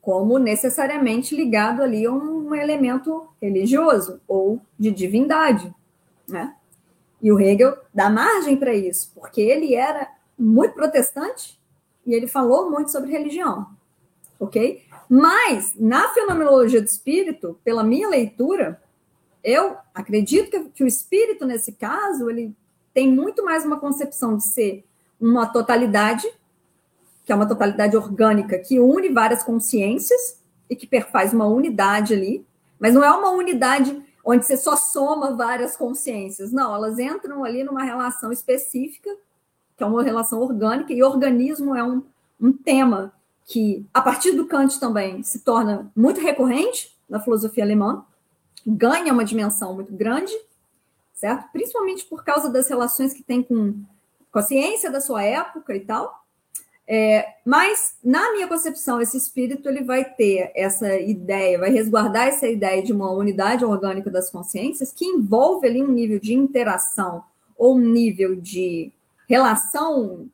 como 0.00 0.38
necessariamente 0.38 1.34
ligado 1.34 1.82
ali 1.82 2.06
a 2.06 2.12
um 2.12 2.54
elemento 2.54 3.28
religioso 3.42 4.20
ou 4.26 4.60
de 4.78 4.90
divindade, 4.90 5.74
né? 6.28 6.54
E 7.20 7.32
o 7.32 7.40
Hegel 7.40 7.76
dá 7.92 8.10
margem 8.10 8.56
para 8.56 8.74
isso, 8.74 9.10
porque 9.14 9.40
ele 9.40 9.74
era 9.74 10.08
muito 10.38 10.74
protestante 10.74 11.58
e 12.04 12.14
ele 12.14 12.26
falou 12.26 12.70
muito 12.70 12.92
sobre 12.92 13.10
religião, 13.10 13.66
ok? 14.38 14.84
Mas, 15.08 15.74
na 15.76 16.08
fenomenologia 16.08 16.80
do 16.80 16.86
espírito, 16.86 17.58
pela 17.64 17.82
minha 17.82 18.08
leitura, 18.08 18.80
eu 19.42 19.76
acredito 19.94 20.50
que, 20.50 20.64
que 20.70 20.84
o 20.84 20.86
espírito, 20.86 21.44
nesse 21.46 21.72
caso, 21.72 22.28
ele 22.28 22.54
tem 22.92 23.12
muito 23.12 23.44
mais 23.44 23.64
uma 23.64 23.78
concepção 23.78 24.36
de 24.36 24.44
ser 24.44 24.84
uma 25.20 25.46
totalidade, 25.46 26.28
que 27.24 27.32
é 27.32 27.34
uma 27.34 27.46
totalidade 27.46 27.96
orgânica, 27.96 28.58
que 28.58 28.78
une 28.78 29.08
várias 29.08 29.42
consciências 29.42 30.40
e 30.68 30.76
que 30.76 30.88
faz 31.00 31.32
uma 31.32 31.46
unidade 31.46 32.14
ali, 32.14 32.44
mas 32.78 32.94
não 32.94 33.02
é 33.02 33.10
uma 33.10 33.30
unidade 33.30 34.02
onde 34.28 34.44
você 34.44 34.56
só 34.56 34.74
soma 34.74 35.36
várias 35.36 35.76
consciências. 35.76 36.50
Não, 36.50 36.74
elas 36.74 36.98
entram 36.98 37.44
ali 37.44 37.62
numa 37.62 37.84
relação 37.84 38.32
específica, 38.32 39.08
que 39.76 39.84
é 39.84 39.86
uma 39.86 40.02
relação 40.02 40.40
orgânica, 40.40 40.92
e 40.92 41.00
organismo 41.00 41.76
é 41.76 41.84
um, 41.84 42.02
um 42.40 42.52
tema 42.52 43.12
que, 43.44 43.86
a 43.94 44.02
partir 44.02 44.32
do 44.32 44.46
Kant 44.46 44.80
também, 44.80 45.22
se 45.22 45.44
torna 45.44 45.92
muito 45.94 46.20
recorrente 46.20 46.92
na 47.08 47.20
filosofia 47.20 47.62
alemã, 47.62 48.04
ganha 48.66 49.12
uma 49.12 49.24
dimensão 49.24 49.72
muito 49.74 49.92
grande, 49.92 50.32
certo? 51.14 51.48
Principalmente 51.52 52.04
por 52.06 52.24
causa 52.24 52.50
das 52.50 52.68
relações 52.68 53.12
que 53.12 53.22
tem 53.22 53.44
com, 53.44 53.80
com 54.32 54.38
a 54.40 54.42
ciência 54.42 54.90
da 54.90 55.00
sua 55.00 55.22
época 55.22 55.76
e 55.76 55.80
tal. 55.80 56.25
É, 56.88 57.34
mas, 57.44 57.96
na 58.02 58.32
minha 58.32 58.46
concepção, 58.46 59.00
esse 59.00 59.16
espírito 59.16 59.68
ele 59.68 59.82
vai 59.82 60.04
ter 60.04 60.52
essa 60.54 60.98
ideia, 61.00 61.58
vai 61.58 61.70
resguardar 61.70 62.28
essa 62.28 62.46
ideia 62.46 62.80
de 62.82 62.92
uma 62.92 63.10
unidade 63.10 63.64
orgânica 63.64 64.08
das 64.08 64.30
consciências 64.30 64.92
que 64.92 65.04
envolve 65.04 65.66
ali 65.66 65.82
um 65.82 65.90
nível 65.90 66.20
de 66.20 66.32
interação 66.32 67.24
ou 67.58 67.74
um 67.74 67.80
nível 67.80 68.36
de 68.36 68.92
relação 69.28 70.28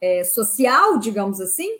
é, 0.00 0.22
social, 0.24 0.98
digamos 0.98 1.40
assim, 1.40 1.78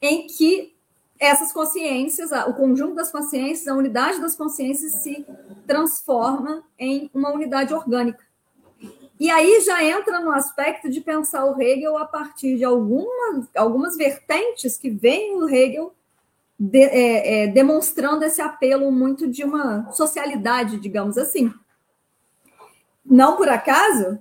em 0.00 0.26
que 0.26 0.74
essas 1.18 1.52
consciências, 1.52 2.32
o 2.32 2.52
conjunto 2.52 2.94
das 2.94 3.10
consciências, 3.10 3.66
a 3.68 3.74
unidade 3.74 4.20
das 4.20 4.36
consciências 4.36 4.92
se 4.94 5.24
transforma 5.66 6.62
em 6.78 7.10
uma 7.14 7.32
unidade 7.32 7.72
orgânica. 7.72 8.23
E 9.18 9.30
aí 9.30 9.60
já 9.60 9.82
entra 9.82 10.20
no 10.20 10.32
aspecto 10.32 10.90
de 10.90 11.00
pensar 11.00 11.44
o 11.44 11.60
Hegel 11.60 11.96
a 11.96 12.04
partir 12.04 12.56
de 12.56 12.64
algumas, 12.64 13.46
algumas 13.56 13.96
vertentes 13.96 14.76
que 14.76 14.90
vem 14.90 15.36
o 15.36 15.48
Hegel 15.48 15.94
de, 16.58 16.82
é, 16.82 17.44
é, 17.44 17.46
demonstrando 17.46 18.24
esse 18.24 18.40
apelo 18.40 18.90
muito 18.90 19.28
de 19.28 19.44
uma 19.44 19.90
socialidade, 19.92 20.78
digamos 20.78 21.16
assim. 21.16 21.52
Não 23.04 23.36
por 23.36 23.48
acaso, 23.48 24.18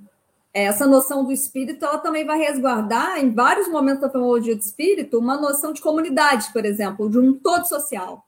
essa 0.53 0.85
noção 0.85 1.23
do 1.23 1.31
espírito 1.31 1.83
ela 1.83 1.97
também 1.97 2.25
vai 2.25 2.37
resguardar, 2.37 3.17
em 3.17 3.33
vários 3.33 3.67
momentos 3.67 4.01
da 4.01 4.09
fenomenologia 4.09 4.55
do 4.55 4.61
espírito, 4.61 5.17
uma 5.17 5.37
noção 5.37 5.73
de 5.73 5.81
comunidade, 5.81 6.51
por 6.53 6.65
exemplo, 6.65 7.09
de 7.09 7.17
um 7.17 7.33
todo 7.33 7.67
social. 7.67 8.25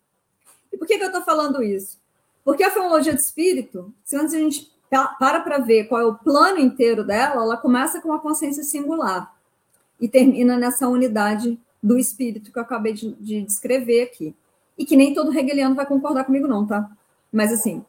E 0.73 0.77
por 0.77 0.87
que, 0.87 0.97
que 0.97 1.03
eu 1.03 1.07
estou 1.07 1.23
falando 1.23 1.61
isso? 1.61 1.99
Porque 2.43 2.63
a 2.63 2.71
fenomenologia 2.71 3.13
do 3.13 3.19
espírito, 3.19 3.93
se 4.03 4.15
antes 4.15 4.33
a 4.33 4.39
gente 4.39 4.74
para 5.03 5.39
para 5.39 5.57
ver 5.59 5.85
qual 5.85 6.01
é 6.01 6.05
o 6.05 6.15
plano 6.15 6.59
inteiro 6.59 7.03
dela, 7.03 7.41
ela 7.41 7.57
começa 7.57 8.01
com 8.01 8.09
uma 8.09 8.19
consciência 8.19 8.63
singular 8.63 9.33
e 9.99 10.07
termina 10.07 10.57
nessa 10.57 10.87
unidade 10.87 11.59
do 11.81 11.97
espírito 11.97 12.51
que 12.51 12.57
eu 12.57 12.63
acabei 12.63 12.93
de, 12.93 13.13
de 13.13 13.41
descrever 13.43 14.03
aqui. 14.03 14.35
E 14.77 14.85
que 14.85 14.95
nem 14.95 15.13
todo 15.13 15.37
hegeliano 15.37 15.75
vai 15.75 15.85
concordar 15.85 16.25
comigo, 16.25 16.47
não, 16.47 16.65
tá? 16.65 16.89
Mas 17.31 17.51
assim, 17.53 17.85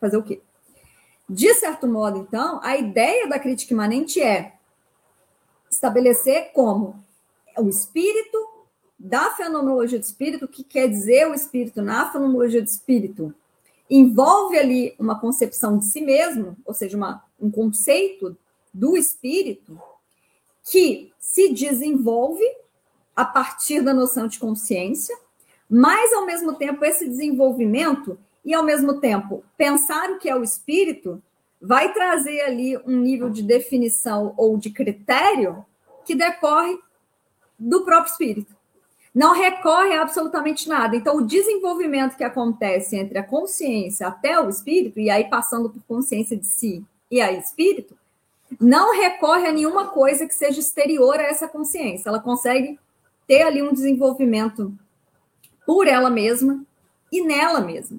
fazer 0.00 0.16
o 0.16 0.22
quê? 0.22 0.40
De 1.28 1.52
certo 1.54 1.86
modo, 1.86 2.18
então, 2.18 2.60
a 2.62 2.76
ideia 2.76 3.28
da 3.28 3.38
crítica 3.38 3.72
imanente 3.72 4.20
é 4.20 4.54
estabelecer 5.70 6.52
como 6.52 7.04
o 7.58 7.68
espírito 7.68 8.38
da 8.98 9.30
fenomenologia 9.32 9.98
do 9.98 10.04
espírito, 10.04 10.44
o 10.44 10.48
que 10.48 10.64
quer 10.64 10.88
dizer 10.88 11.28
o 11.28 11.34
espírito 11.34 11.82
na 11.82 12.10
fenomenologia 12.10 12.62
do 12.62 12.68
espírito, 12.68 13.34
envolve 13.88 14.58
ali 14.58 14.94
uma 14.98 15.18
concepção 15.18 15.78
de 15.78 15.86
si 15.86 16.00
mesmo, 16.00 16.56
ou 16.64 16.74
seja, 16.74 16.96
uma, 16.96 17.22
um 17.40 17.50
conceito 17.50 18.36
do 18.72 18.96
espírito 18.96 19.80
que 20.70 21.12
se 21.18 21.52
desenvolve 21.52 22.44
a 23.14 23.24
partir 23.24 23.80
da 23.82 23.94
noção 23.94 24.26
de 24.26 24.38
consciência, 24.38 25.16
mas 25.68 26.12
ao 26.12 26.26
mesmo 26.26 26.54
tempo 26.54 26.84
esse 26.84 27.08
desenvolvimento 27.08 28.18
e 28.44 28.54
ao 28.54 28.64
mesmo 28.64 29.00
tempo 29.00 29.44
pensar 29.56 30.10
o 30.10 30.18
que 30.18 30.28
é 30.28 30.36
o 30.36 30.42
espírito 30.42 31.22
vai 31.60 31.92
trazer 31.92 32.42
ali 32.42 32.76
um 32.78 33.00
nível 33.00 33.30
de 33.30 33.42
definição 33.42 34.34
ou 34.36 34.56
de 34.56 34.70
critério 34.70 35.64
que 36.04 36.14
decorre 36.14 36.78
do 37.58 37.84
próprio 37.84 38.12
espírito 38.12 38.55
não 39.16 39.32
recorre 39.32 39.94
a 39.94 40.02
absolutamente 40.02 40.68
nada. 40.68 40.94
Então, 40.94 41.16
o 41.16 41.26
desenvolvimento 41.26 42.18
que 42.18 42.22
acontece 42.22 42.98
entre 42.98 43.16
a 43.16 43.22
consciência 43.22 44.06
até 44.06 44.38
o 44.38 44.46
espírito, 44.46 45.00
e 45.00 45.08
aí 45.08 45.24
passando 45.24 45.70
por 45.70 45.82
consciência 45.84 46.36
de 46.36 46.44
si 46.46 46.84
e 47.10 47.18
aí 47.18 47.38
espírito, 47.38 47.96
não 48.60 48.94
recorre 48.94 49.46
a 49.46 49.52
nenhuma 49.52 49.86
coisa 49.86 50.26
que 50.26 50.34
seja 50.34 50.60
exterior 50.60 51.18
a 51.18 51.22
essa 51.22 51.48
consciência. 51.48 52.10
Ela 52.10 52.20
consegue 52.20 52.78
ter 53.26 53.40
ali 53.40 53.62
um 53.62 53.72
desenvolvimento 53.72 54.70
por 55.64 55.88
ela 55.88 56.10
mesma 56.10 56.62
e 57.10 57.22
nela 57.22 57.60
mesma. 57.60 57.98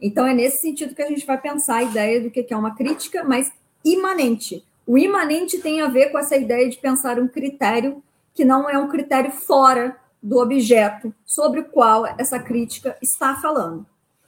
Então, 0.00 0.26
é 0.26 0.32
nesse 0.32 0.62
sentido 0.62 0.94
que 0.94 1.02
a 1.02 1.08
gente 1.08 1.26
vai 1.26 1.38
pensar 1.38 1.76
a 1.76 1.82
ideia 1.82 2.22
do 2.22 2.30
que 2.30 2.46
é 2.48 2.56
uma 2.56 2.74
crítica, 2.74 3.22
mas 3.22 3.52
imanente. 3.84 4.64
O 4.86 4.96
imanente 4.96 5.58
tem 5.58 5.82
a 5.82 5.88
ver 5.88 6.08
com 6.10 6.18
essa 6.18 6.38
ideia 6.38 6.70
de 6.70 6.78
pensar 6.78 7.18
um 7.18 7.28
critério 7.28 8.02
que 8.32 8.46
não 8.46 8.70
é 8.70 8.78
um 8.78 8.88
critério 8.88 9.30
fora 9.30 9.94
do 10.22 10.38
objeto 10.38 11.14
sobre 11.24 11.60
o 11.60 11.64
qual 11.64 12.06
essa 12.06 12.38
crítica 12.38 12.96
está 13.00 13.36
falando. 13.36 13.86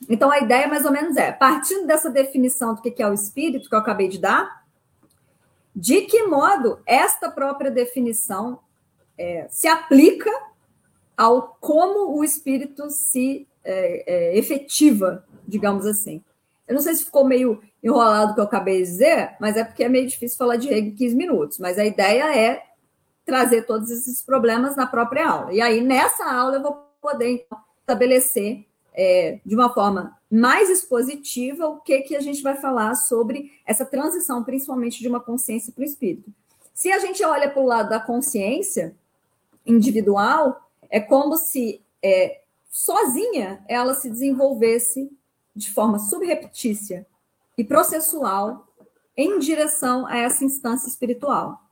Então, 0.09 0.31
a 0.31 0.39
ideia 0.39 0.67
mais 0.67 0.85
ou 0.85 0.93
menos 0.93 1.17
é, 1.17 1.31
partindo 1.33 1.87
dessa 1.87 2.11
definição 2.11 2.75
do 2.75 2.83
que 2.83 3.03
é 3.03 3.09
o 3.09 3.13
espírito 3.13 3.69
que 3.69 3.75
eu 3.75 3.79
acabei 3.79 4.09
de 4.09 4.19
dar, 4.19 4.65
de 5.75 6.03
que 6.03 6.25
modo 6.25 6.81
esta 6.87 7.31
própria 7.31 7.71
definição 7.71 8.61
é, 9.17 9.47
se 9.51 9.69
aplica 9.69 10.31
ao 11.17 11.57
como 11.61 12.17
o 12.17 12.25
espírito 12.25 12.89
se 12.91 13.47
é, 13.63 14.05
é, 14.07 14.39
efetiva, 14.39 15.25
digamos 15.47 15.85
assim. 15.85 16.23
Eu 16.67 16.75
não 16.75 16.81
sei 16.81 16.95
se 16.95 17.05
ficou 17.05 17.25
meio 17.25 17.61
enrolado 17.83 18.33
o 18.33 18.35
que 18.35 18.41
eu 18.41 18.45
acabei 18.45 18.79
de 18.79 18.85
dizer, 18.85 19.37
mas 19.41 19.57
é 19.57 19.65
porque 19.65 19.85
é 19.85 19.89
meio 19.89 20.07
difícil 20.07 20.39
falar 20.39 20.57
de 20.57 20.69
Hegel 20.69 20.89
em 20.89 20.95
15 20.95 21.17
minutos. 21.17 21.59
Mas 21.59 21.79
a 21.79 21.85
ideia 21.85 22.35
é 22.35 22.63
trazer 23.31 23.63
todos 23.63 23.93
esses 23.93 24.21
problemas 24.21 24.75
na 24.75 24.89
própria 24.89 25.29
aula. 25.29 25.53
E 25.53 25.61
aí, 25.61 25.81
nessa 25.81 26.29
aula, 26.29 26.57
eu 26.57 26.63
vou 26.63 26.85
poder 27.01 27.31
então, 27.31 27.61
estabelecer 27.79 28.67
é, 28.93 29.39
de 29.47 29.55
uma 29.55 29.73
forma 29.73 30.19
mais 30.29 30.69
expositiva 30.69 31.69
o 31.69 31.79
que, 31.81 32.01
que 32.01 32.17
a 32.17 32.21
gente 32.21 32.43
vai 32.43 32.57
falar 32.57 32.97
sobre 32.97 33.53
essa 33.65 33.85
transição, 33.85 34.43
principalmente 34.43 34.99
de 34.99 35.07
uma 35.07 35.21
consciência 35.21 35.73
para 35.73 35.83
o 35.83 35.85
espírito. 35.85 36.29
Se 36.75 36.91
a 36.91 36.99
gente 36.99 37.25
olha 37.25 37.49
para 37.49 37.63
o 37.63 37.67
lado 37.67 37.91
da 37.91 38.01
consciência 38.01 38.97
individual, 39.65 40.69
é 40.91 40.99
como 40.99 41.37
se 41.37 41.81
é, 42.03 42.41
sozinha 42.69 43.63
ela 43.69 43.95
se 43.95 44.11
desenvolvesse 44.11 45.09
de 45.55 45.71
forma 45.71 46.01
subreptícia 46.01 47.07
e 47.57 47.63
processual 47.63 48.67
em 49.17 49.39
direção 49.39 50.05
a 50.05 50.19
essa 50.19 50.45
instância 50.45 50.89
espiritual 50.89 51.70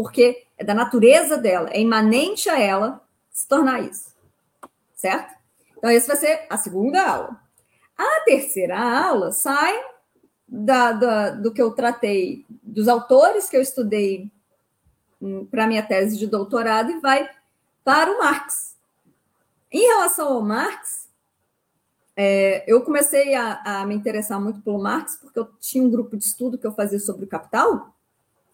porque 0.00 0.46
é 0.56 0.64
da 0.64 0.72
natureza 0.72 1.36
dela, 1.36 1.68
é 1.70 1.78
imanente 1.78 2.48
a 2.48 2.58
ela 2.58 3.02
se 3.30 3.46
tornar 3.46 3.82
isso. 3.82 4.14
Certo? 4.94 5.34
Então, 5.76 5.90
essa 5.90 6.06
vai 6.06 6.16
ser 6.16 6.46
a 6.48 6.56
segunda 6.56 7.06
aula. 7.06 7.38
A 7.98 8.24
terceira 8.24 8.78
aula 8.78 9.30
sai 9.30 9.78
da, 10.48 10.92
da, 10.92 11.30
do 11.32 11.52
que 11.52 11.60
eu 11.60 11.72
tratei, 11.72 12.46
dos 12.48 12.88
autores 12.88 13.50
que 13.50 13.58
eu 13.58 13.60
estudei 13.60 14.30
para 15.50 15.66
minha 15.66 15.82
tese 15.82 16.16
de 16.16 16.26
doutorado 16.26 16.90
e 16.92 17.00
vai 17.00 17.28
para 17.84 18.10
o 18.10 18.20
Marx. 18.20 18.74
Em 19.70 19.86
relação 19.86 20.28
ao 20.28 20.40
Marx, 20.40 21.10
é, 22.16 22.64
eu 22.66 22.80
comecei 22.80 23.34
a, 23.34 23.60
a, 23.82 23.86
me 23.86 23.94
interessar 23.94 24.40
muito 24.40 24.62
pelo 24.62 24.82
Marx 24.82 25.18
porque 25.20 25.38
eu 25.38 25.50
tinha 25.60 25.84
um 25.84 25.90
grupo 25.90 26.16
de 26.16 26.24
estudo 26.24 26.56
que 26.56 26.66
eu 26.66 26.72
fazia 26.72 26.98
sobre 26.98 27.26
o 27.26 27.28
capital, 27.28 27.94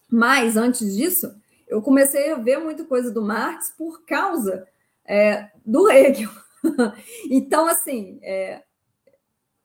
mas 0.09 0.55
antes 0.55 0.95
disso, 0.95 1.33
eu 1.67 1.81
comecei 1.81 2.31
a 2.31 2.37
ver 2.37 2.57
muita 2.59 2.85
coisa 2.85 3.11
do 3.11 3.21
Marx 3.21 3.73
por 3.77 4.05
causa 4.05 4.67
é, 5.05 5.49
do 5.65 5.89
Hegel. 5.89 6.29
então, 7.29 7.67
assim, 7.67 8.19
é, 8.21 8.63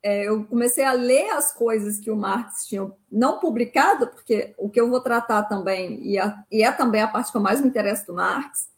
é, 0.02 0.24
eu 0.24 0.44
comecei 0.44 0.84
a 0.84 0.92
ler 0.92 1.30
as 1.30 1.52
coisas 1.52 1.98
que 1.98 2.10
o 2.10 2.16
Marx 2.16 2.66
tinha 2.66 2.90
não 3.10 3.38
publicado, 3.38 4.08
porque 4.08 4.52
o 4.58 4.68
que 4.68 4.80
eu 4.80 4.90
vou 4.90 5.00
tratar 5.00 5.44
também, 5.44 6.04
e, 6.04 6.18
a, 6.18 6.42
e 6.50 6.62
é 6.62 6.72
também 6.72 7.00
a 7.00 7.08
parte 7.08 7.30
que 7.30 7.36
eu 7.36 7.42
mais 7.42 7.60
me 7.60 7.68
interesso 7.68 8.06
do 8.06 8.14
Marx, 8.14 8.68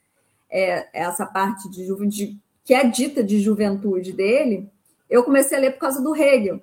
é 0.50 0.88
essa 0.92 1.24
parte 1.24 1.68
de, 1.70 1.86
de, 2.08 2.38
que 2.62 2.74
é 2.74 2.84
dita 2.84 3.24
de 3.24 3.40
juventude 3.40 4.12
dele, 4.12 4.70
eu 5.08 5.24
comecei 5.24 5.56
a 5.56 5.60
ler 5.60 5.72
por 5.72 5.80
causa 5.80 6.02
do 6.02 6.14
Hegel. 6.14 6.62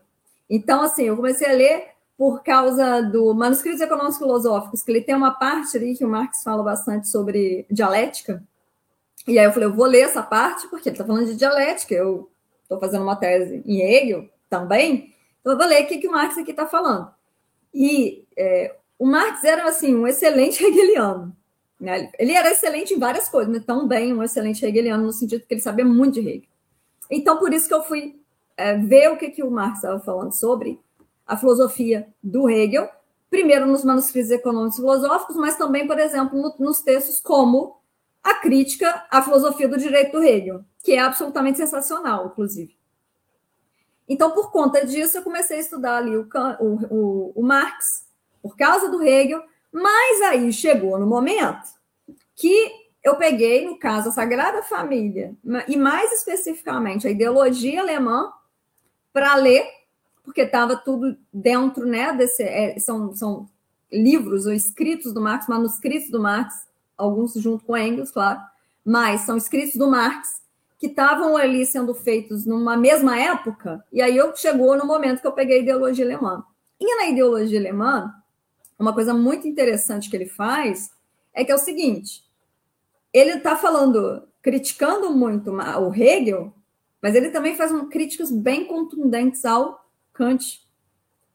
Então, 0.49 0.81
assim, 0.81 1.03
eu 1.03 1.15
comecei 1.15 1.49
a 1.49 1.53
ler 1.53 1.90
por 2.21 2.43
causa 2.43 3.01
do 3.01 3.34
Manuscritos 3.34 3.81
Econômicos 3.81 4.19
Filosóficos, 4.19 4.84
que 4.84 4.91
ele 4.91 5.01
tem 5.01 5.15
uma 5.15 5.31
parte 5.31 5.75
ali 5.75 5.97
que 5.97 6.05
o 6.05 6.07
Marx 6.07 6.43
fala 6.43 6.62
bastante 6.62 7.07
sobre 7.07 7.65
dialética. 7.67 8.43
E 9.27 9.39
aí 9.39 9.45
eu 9.45 9.51
falei, 9.51 9.67
eu 9.67 9.73
vou 9.73 9.88
ler 9.88 10.01
essa 10.01 10.21
parte, 10.21 10.67
porque 10.67 10.89
ele 10.89 10.93
está 10.93 11.03
falando 11.03 11.25
de 11.25 11.36
dialética, 11.36 11.95
eu 11.95 12.29
estou 12.62 12.79
fazendo 12.79 13.01
uma 13.01 13.15
tese 13.15 13.63
em 13.65 13.81
Hegel, 13.81 14.29
também. 14.47 15.15
Então, 15.39 15.53
eu 15.53 15.57
vou 15.57 15.65
ler 15.65 15.84
o 15.84 15.88
que, 15.88 15.97
que 15.97 16.07
o 16.07 16.12
Marx 16.12 16.38
aqui 16.38 16.51
está 16.51 16.67
falando. 16.67 17.12
E 17.73 18.23
é, 18.38 18.75
o 18.99 19.07
Marx 19.07 19.43
era, 19.43 19.67
assim, 19.67 19.95
um 19.95 20.05
excelente 20.05 20.62
hegeliano. 20.63 21.36
Né? 21.79 22.12
Ele 22.19 22.34
era 22.34 22.51
excelente 22.51 22.93
em 22.93 22.99
várias 22.99 23.29
coisas, 23.29 23.51
mas 23.51 23.65
também 23.65 24.13
um 24.13 24.21
excelente 24.21 24.63
hegeliano, 24.63 25.05
no 25.05 25.12
sentido 25.12 25.43
que 25.47 25.55
ele 25.55 25.62
sabia 25.62 25.86
muito 25.86 26.21
de 26.21 26.29
Hegel. 26.29 26.49
Então, 27.10 27.39
por 27.39 27.51
isso 27.51 27.67
que 27.67 27.73
eu 27.73 27.81
fui 27.81 28.21
é, 28.55 28.77
ver 28.77 29.10
o 29.10 29.17
que, 29.17 29.31
que 29.31 29.41
o 29.41 29.49
Marx 29.49 29.77
estava 29.77 29.99
falando 29.99 30.34
sobre 30.34 30.79
a 31.32 31.38
filosofia 31.38 32.13
do 32.22 32.50
Hegel, 32.50 32.89
primeiro 33.30 33.65
nos 33.65 33.86
manuscritos 33.86 34.30
econômicos 34.32 34.78
e 34.78 34.82
filosóficos, 34.82 35.38
mas 35.38 35.56
também, 35.56 35.88
por 35.88 35.98
exemplo, 35.98 36.38
no, 36.38 36.54
nos 36.60 36.82
textos 36.82 37.22
como 37.22 37.80
a 38.22 38.34
crítica 38.34 39.08
à 39.10 39.22
filosofia 39.22 39.65
do 39.65 39.78
direito 39.78 40.12
do 40.12 40.22
Hegel, 40.22 40.65
que 40.84 40.91
é 40.91 41.00
absolutamente 41.00 41.58
sensacional, 41.58 42.26
inclusive. 42.26 42.76
Então, 44.10 44.32
por 44.32 44.52
conta 44.52 44.86
disso, 44.86 45.17
eu 45.17 45.24
comecei 45.24 45.56
a 45.56 45.62
estudar 45.62 45.96
ali 46.00 46.17
o, 46.17 46.28
o, 46.60 47.32
o 47.34 47.41
Marx, 47.41 48.10
por 48.41 48.58
causa 48.58 48.89
do 48.89 49.02
Hegel, 49.02 49.41
mas 49.72 50.22
aí 50.24 50.52
chegou 50.52 51.00
no 51.00 51.08
momento 51.08 51.70
que 52.36 52.70
eu 53.02 53.15
peguei, 53.15 53.65
no 53.65 53.80
caso, 53.80 54.10
a 54.10 54.12
Sagrada 54.12 54.63
Família, 54.63 55.34
e 55.65 55.78
mais 55.78 56.12
especificamente 56.12 57.08
a 57.08 57.12
ideologia 57.12 57.80
alemã, 57.80 58.34
para 59.13 59.34
ler, 59.36 59.65
porque 60.32 60.44
estava 60.44 60.78
tudo 60.78 61.17
dentro, 61.32 61.86
né, 61.86 62.13
desse, 62.13 62.41
é, 62.41 62.80
são, 62.80 63.13
são 63.13 63.50
livros 63.91 64.46
ou 64.46 64.54
escritos 64.54 65.13
do 65.13 65.20
Marx, 65.20 65.46
manuscritos 65.46 66.10
do 66.10 66.22
Marx, 66.22 66.65
alguns 66.98 67.34
junto 67.34 67.65
com 67.65 67.78
Engels, 67.78 68.12
claro, 68.12 68.39
mas 68.84 69.22
são 69.22 69.36
escritos 69.36 69.76
do 69.76 69.89
Marx, 69.89 70.41
que 70.80 70.88
estavam 70.88 71.36
ali 71.36 71.65
sendo 71.65 71.94
feitos 71.94 72.46
numa 72.46 72.78
mesma 72.78 73.20
época, 73.20 73.84
e 73.91 74.02
aí 74.02 74.15
eu 74.15 74.34
chegou 74.34 74.78
no 74.78 74.86
momento 74.86 75.20
que 75.20 75.28
eu 75.28 75.34
peguei 75.34 75.58
a 75.58 75.62
ideologia 75.63 76.06
alemã. 76.06 76.46
E 76.80 76.96
na 76.96 77.10
ideologia 77.10 77.60
alemã, 77.60 78.13
uma 78.80 78.94
coisa 78.94 79.13
muito 79.13 79.50
interessante 79.50 80.10
que 80.10 80.15
ele 80.15 80.28
faz 80.28 80.91
é 81.34 81.44
que 81.44 81.52
é 81.52 81.56
o 81.56 81.60
seguinte: 81.60 82.24
ele 83.13 83.34
está 83.34 83.58
falando, 83.58 84.24
criticando 84.41 85.12
muito 85.12 85.52
o 85.52 85.94
Hegel, 85.94 86.54
mas 87.02 87.15
ele 87.15 87.32
também 87.32 87.56
faz 87.56 87.72
um, 87.72 87.89
críticas 87.89 88.32
bem 88.32 88.65
contundentes 88.65 89.44
ao 89.44 89.82
Kant, 90.13 90.65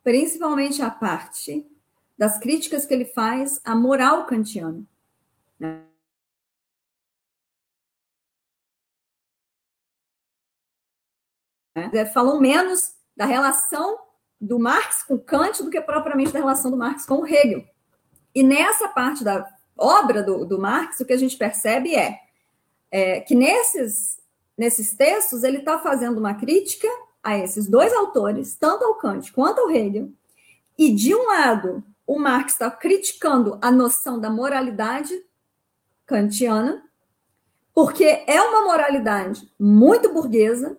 principalmente 0.02 0.82
a 0.82 0.90
parte 0.90 1.66
das 2.16 2.38
críticas 2.38 2.86
que 2.86 2.94
ele 2.94 3.04
faz 3.04 3.60
à 3.64 3.74
moral 3.74 4.26
kantiana. 4.26 4.82
Né? 5.58 5.84
Né? 11.92 12.06
Falam 12.06 12.40
menos 12.40 12.94
da 13.16 13.26
relação 13.26 13.98
do 14.40 14.58
Marx 14.58 15.02
com 15.02 15.18
Kant 15.18 15.62
do 15.62 15.70
que 15.70 15.80
propriamente 15.80 16.32
da 16.32 16.38
relação 16.38 16.70
do 16.70 16.76
Marx 16.76 17.04
com 17.04 17.26
Hegel. 17.26 17.64
E 18.34 18.42
nessa 18.42 18.88
parte 18.88 19.24
da 19.24 19.46
obra 19.76 20.22
do, 20.22 20.44
do 20.44 20.58
Marx, 20.58 21.00
o 21.00 21.04
que 21.04 21.12
a 21.12 21.18
gente 21.18 21.36
percebe 21.36 21.94
é, 21.94 22.20
é 22.90 23.20
que 23.20 23.34
nesses, 23.34 24.20
nesses 24.56 24.94
textos 24.94 25.42
ele 25.42 25.58
está 25.58 25.78
fazendo 25.78 26.18
uma 26.18 26.34
crítica 26.34 26.88
a 27.26 27.36
esses 27.36 27.66
dois 27.66 27.92
autores, 27.92 28.54
tanto 28.54 28.84
ao 28.84 28.94
Kant 28.94 29.32
quanto 29.32 29.60
ao 29.60 29.68
Hegel, 29.68 30.12
e 30.78 30.94
de 30.94 31.12
um 31.12 31.26
lado 31.26 31.82
o 32.06 32.20
Marx 32.20 32.52
está 32.52 32.70
criticando 32.70 33.58
a 33.60 33.68
noção 33.68 34.20
da 34.20 34.30
moralidade 34.30 35.12
kantiana, 36.06 36.84
porque 37.74 38.04
é 38.04 38.40
uma 38.40 38.62
moralidade 38.62 39.50
muito 39.58 40.12
burguesa, 40.12 40.78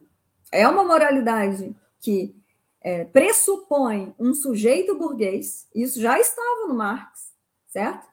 é 0.49 0.65
uma 0.65 0.85
moralidade 0.85 1.75
que 1.99 2.33
é, 2.79 3.03
pressupõe 3.03 4.15
um 4.17 4.33
sujeito 4.33 4.95
burguês, 4.95 5.67
isso 5.75 5.99
já 5.99 6.17
estava 6.17 6.65
no 6.65 6.73
Marx, 6.73 7.33
certo? 7.67 8.07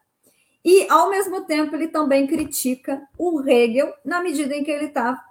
E, 0.64 0.90
ao 0.90 1.08
mesmo 1.08 1.42
tempo, 1.42 1.76
ele 1.76 1.86
também 1.86 2.26
critica 2.26 3.06
o 3.16 3.40
Hegel 3.48 3.94
na 4.04 4.20
medida 4.20 4.56
em 4.56 4.64
que 4.64 4.72
ele 4.72 4.86
está 4.86 5.24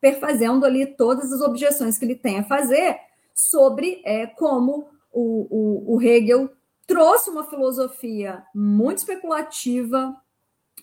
perfazendo 0.00 0.64
ali 0.64 0.86
todas 0.86 1.32
as 1.32 1.40
objeções 1.40 1.98
que 1.98 2.04
ele 2.04 2.14
tem 2.14 2.38
a 2.38 2.44
fazer 2.44 2.96
sobre 3.34 4.02
é, 4.04 4.26
como 4.26 4.88
o, 5.12 5.46
o, 5.90 5.96
o 5.96 6.02
Hegel 6.02 6.50
trouxe 6.86 7.30
uma 7.30 7.44
filosofia 7.44 8.42
muito 8.54 8.98
especulativa, 8.98 10.16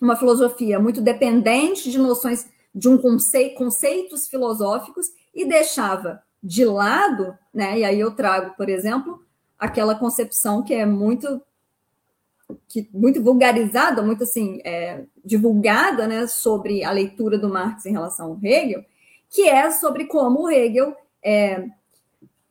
uma 0.00 0.16
filosofia 0.16 0.78
muito 0.78 1.00
dependente 1.00 1.90
de 1.90 1.98
noções 1.98 2.48
de 2.74 2.88
um 2.88 2.98
conceito, 2.98 3.56
conceitos 3.56 4.28
filosóficos 4.28 5.06
e 5.34 5.46
deixava 5.46 6.22
de 6.42 6.64
lado, 6.64 7.36
né? 7.52 7.78
E 7.78 7.84
aí 7.84 7.98
eu 7.98 8.10
trago, 8.14 8.54
por 8.56 8.68
exemplo, 8.68 9.24
aquela 9.58 9.94
concepção 9.94 10.62
que 10.62 10.74
é 10.74 10.84
muito 10.84 11.42
que, 12.68 12.88
muito 12.92 13.22
vulgarizada, 13.22 14.02
muito 14.02 14.22
assim, 14.22 14.60
é, 14.64 15.04
divulgada, 15.24 16.06
né, 16.06 16.26
sobre 16.28 16.84
a 16.84 16.92
leitura 16.92 17.36
do 17.36 17.48
Marx 17.48 17.86
em 17.86 17.92
relação 17.92 18.26
ao 18.26 18.38
Hegel, 18.40 18.84
que 19.36 19.46
é 19.46 19.70
sobre 19.70 20.06
como 20.06 20.44
o 20.44 20.50
Hegel 20.50 20.96
é, 21.22 21.68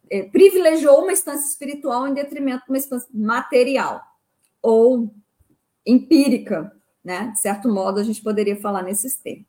é, 0.07 0.21
privilegiou 0.21 1.01
uma 1.01 1.13
instância 1.13 1.49
espiritual 1.49 2.07
em 2.07 2.13
detrimento 2.13 2.63
de 2.63 2.71
uma 2.71 2.77
instância 2.77 3.09
material 3.11 4.03
ou 4.61 5.11
empírica, 5.83 6.71
né? 7.03 7.31
De 7.31 7.39
certo 7.39 7.67
modo, 7.67 7.99
a 7.99 8.03
gente 8.03 8.21
poderia 8.21 8.55
falar 8.55 8.83
nesses 8.83 9.15
termos. 9.15 9.47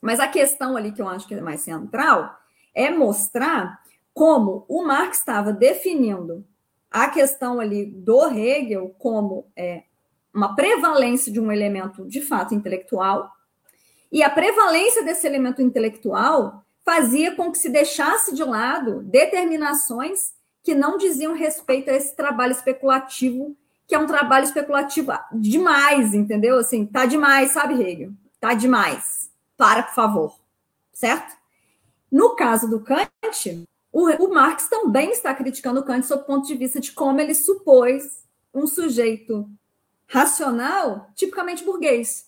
Mas 0.00 0.20
a 0.20 0.28
questão 0.28 0.76
ali 0.76 0.92
que 0.92 1.02
eu 1.02 1.08
acho 1.08 1.26
que 1.26 1.34
é 1.34 1.40
mais 1.40 1.62
central 1.62 2.38
é 2.72 2.88
mostrar 2.88 3.82
como 4.14 4.64
o 4.68 4.84
Marx 4.84 5.18
estava 5.18 5.52
definindo 5.52 6.46
a 6.88 7.08
questão 7.08 7.58
ali 7.58 7.84
do 7.84 8.28
Hegel 8.28 8.94
como 8.96 9.50
é, 9.56 9.82
uma 10.32 10.54
prevalência 10.54 11.32
de 11.32 11.40
um 11.40 11.50
elemento 11.50 12.06
de 12.06 12.20
fato 12.20 12.54
intelectual, 12.54 13.28
e 14.10 14.22
a 14.22 14.30
prevalência 14.30 15.02
desse 15.02 15.26
elemento 15.26 15.60
intelectual 15.60 16.64
fazia 16.84 17.34
com 17.34 17.52
que 17.52 17.58
se 17.58 17.68
deixasse 17.68 18.34
de 18.34 18.42
lado 18.42 19.02
determinações 19.02 20.32
que 20.62 20.74
não 20.74 20.96
diziam 20.96 21.34
respeito 21.34 21.90
a 21.90 21.94
esse 21.94 22.16
trabalho 22.16 22.52
especulativo, 22.52 23.56
que 23.86 23.94
é 23.94 23.98
um 23.98 24.06
trabalho 24.06 24.44
especulativo 24.44 25.12
demais, 25.32 26.14
entendeu? 26.14 26.58
Assim, 26.58 26.86
tá 26.86 27.06
demais, 27.06 27.50
sabe, 27.50 27.82
Hegel? 27.82 28.12
Tá 28.40 28.54
demais 28.54 29.30
para, 29.56 29.82
por 29.82 29.94
favor, 29.94 30.38
certo? 30.92 31.36
No 32.10 32.36
caso 32.36 32.68
do 32.68 32.80
Kant, 32.80 33.66
o, 33.92 34.08
o 34.24 34.32
Marx 34.32 34.68
também 34.68 35.10
está 35.10 35.34
criticando 35.34 35.80
o 35.80 35.84
Kant 35.84 36.06
sob 36.06 36.22
o 36.22 36.26
ponto 36.26 36.46
de 36.46 36.54
vista 36.54 36.80
de 36.80 36.92
como 36.92 37.20
ele 37.20 37.34
supôs 37.34 38.24
um 38.54 38.66
sujeito 38.66 39.48
racional 40.06 41.10
tipicamente 41.14 41.64
burguês. 41.64 42.27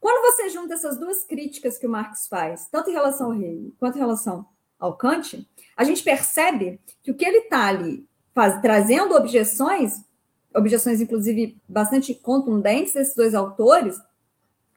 Quando 0.00 0.32
você 0.32 0.48
junta 0.48 0.74
essas 0.74 0.96
duas 0.96 1.22
críticas 1.24 1.76
que 1.76 1.86
o 1.86 1.90
Marx 1.90 2.26
faz, 2.26 2.66
tanto 2.68 2.90
em 2.90 2.94
relação 2.94 3.28
ao 3.28 3.34
Hegel 3.34 3.72
quanto 3.78 3.96
em 3.96 4.00
relação 4.00 4.46
ao 4.78 4.96
Kant, 4.96 5.46
a 5.76 5.84
gente 5.84 6.02
percebe 6.02 6.80
que 7.02 7.10
o 7.10 7.14
que 7.14 7.24
ele 7.24 7.38
está 7.38 7.66
ali 7.66 8.08
faz, 8.34 8.60
trazendo 8.62 9.14
objeções, 9.14 10.02
objeções 10.54 11.00
inclusive 11.00 11.60
bastante 11.68 12.14
contundentes 12.14 12.94
desses 12.94 13.14
dois 13.14 13.34
autores, 13.34 14.00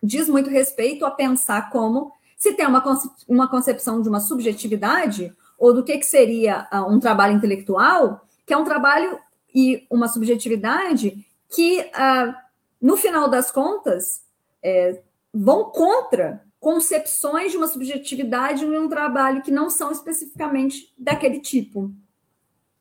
diz 0.01 0.27
muito 0.27 0.49
respeito 0.49 1.05
a 1.05 1.12
pensar 1.12 1.69
como 1.69 2.12
se 2.38 2.53
tem 2.53 2.67
uma, 2.67 2.83
uma 3.25 3.49
concepção 3.49 4.01
de 4.01 4.09
uma 4.09 4.19
subjetividade 4.19 5.33
ou 5.57 5.73
do 5.73 5.83
que, 5.83 5.97
que 5.97 6.05
seria 6.05 6.67
uh, 6.73 6.91
um 6.91 6.99
trabalho 6.99 7.33
intelectual, 7.33 8.27
que 8.45 8.53
é 8.53 8.57
um 8.57 8.65
trabalho 8.65 9.17
e 9.55 9.88
uma 9.89 10.09
subjetividade 10.09 11.25
que 11.47 11.79
uh, 11.79 12.33
no 12.81 12.97
final 12.97 13.29
das 13.29 13.49
contas, 13.49 14.23
é, 14.62 15.01
vão 15.33 15.65
contra 15.65 16.45
concepções 16.59 17.51
de 17.51 17.57
uma 17.57 17.67
subjetividade 17.67 18.63
em 18.63 18.77
um 18.77 18.87
trabalho 18.87 19.41
que 19.41 19.51
não 19.51 19.69
são 19.69 19.91
especificamente 19.91 20.93
daquele 20.97 21.39
tipo. 21.39 21.91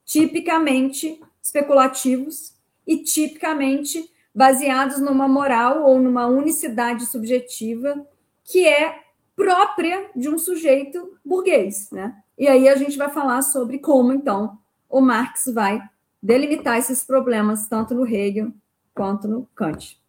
Tipicamente 0.05 1.21
especulativos 1.43 2.55
e 2.87 2.99
tipicamente 2.99 4.13
baseados 4.35 5.01
numa 5.01 5.27
moral 5.27 5.85
ou 5.85 5.99
numa 5.99 6.27
unicidade 6.27 7.07
subjetiva 7.07 8.07
que 8.45 8.67
é 8.67 9.03
própria 9.35 10.11
de 10.15 10.29
um 10.29 10.39
sujeito 10.39 11.19
burguês, 11.25 11.91
né? 11.91 12.17
E 12.39 12.47
aí 12.49 12.69
a 12.69 12.77
gente 12.77 12.97
vai 12.97 13.11
falar 13.11 13.43
sobre 13.43 13.79
como 13.79 14.13
então 14.13 14.59
o 14.89 15.01
Marx 15.01 15.47
vai 15.53 15.83
delimitar 16.23 16.79
esses 16.79 17.03
problemas 17.03 17.67
tanto 17.67 17.95
no 17.95 18.07
Hegel 18.07 18.53
quanto 18.95 19.27
no 19.27 19.49
Kant, 19.55 20.01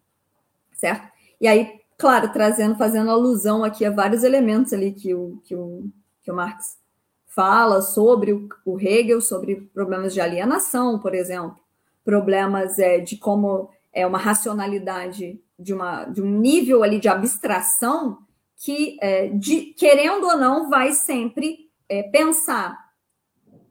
certo? 0.72 1.12
E 1.40 1.48
aí, 1.48 1.80
claro, 1.98 2.32
trazendo, 2.32 2.76
fazendo 2.76 3.10
alusão 3.10 3.64
aqui 3.64 3.84
a 3.84 3.90
vários 3.90 4.22
elementos 4.22 4.72
ali 4.72 4.92
que 4.92 5.14
o, 5.14 5.40
que 5.44 5.54
o, 5.54 5.84
que 6.22 6.30
o 6.30 6.34
Marx 6.34 6.78
fala 7.26 7.82
sobre 7.82 8.32
o, 8.32 8.48
o 8.64 8.78
Hegel, 8.78 9.20
sobre 9.20 9.56
problemas 9.74 10.14
de 10.14 10.20
alienação, 10.20 10.98
por 10.98 11.14
exemplo, 11.14 11.58
problemas 12.04 12.78
é, 12.78 12.98
de 12.98 13.16
como 13.16 13.70
é 13.92 14.06
uma 14.06 14.18
racionalidade 14.18 15.40
de, 15.58 15.72
uma, 15.72 16.04
de 16.04 16.20
um 16.22 16.28
nível 16.28 16.82
ali 16.82 17.00
de 17.00 17.08
abstração 17.08 18.18
que, 18.56 18.96
é, 19.00 19.28
de, 19.28 19.74
querendo 19.74 20.26
ou 20.26 20.36
não, 20.36 20.68
vai 20.68 20.92
sempre 20.92 21.70
é, 21.88 22.02
pensar 22.04 22.78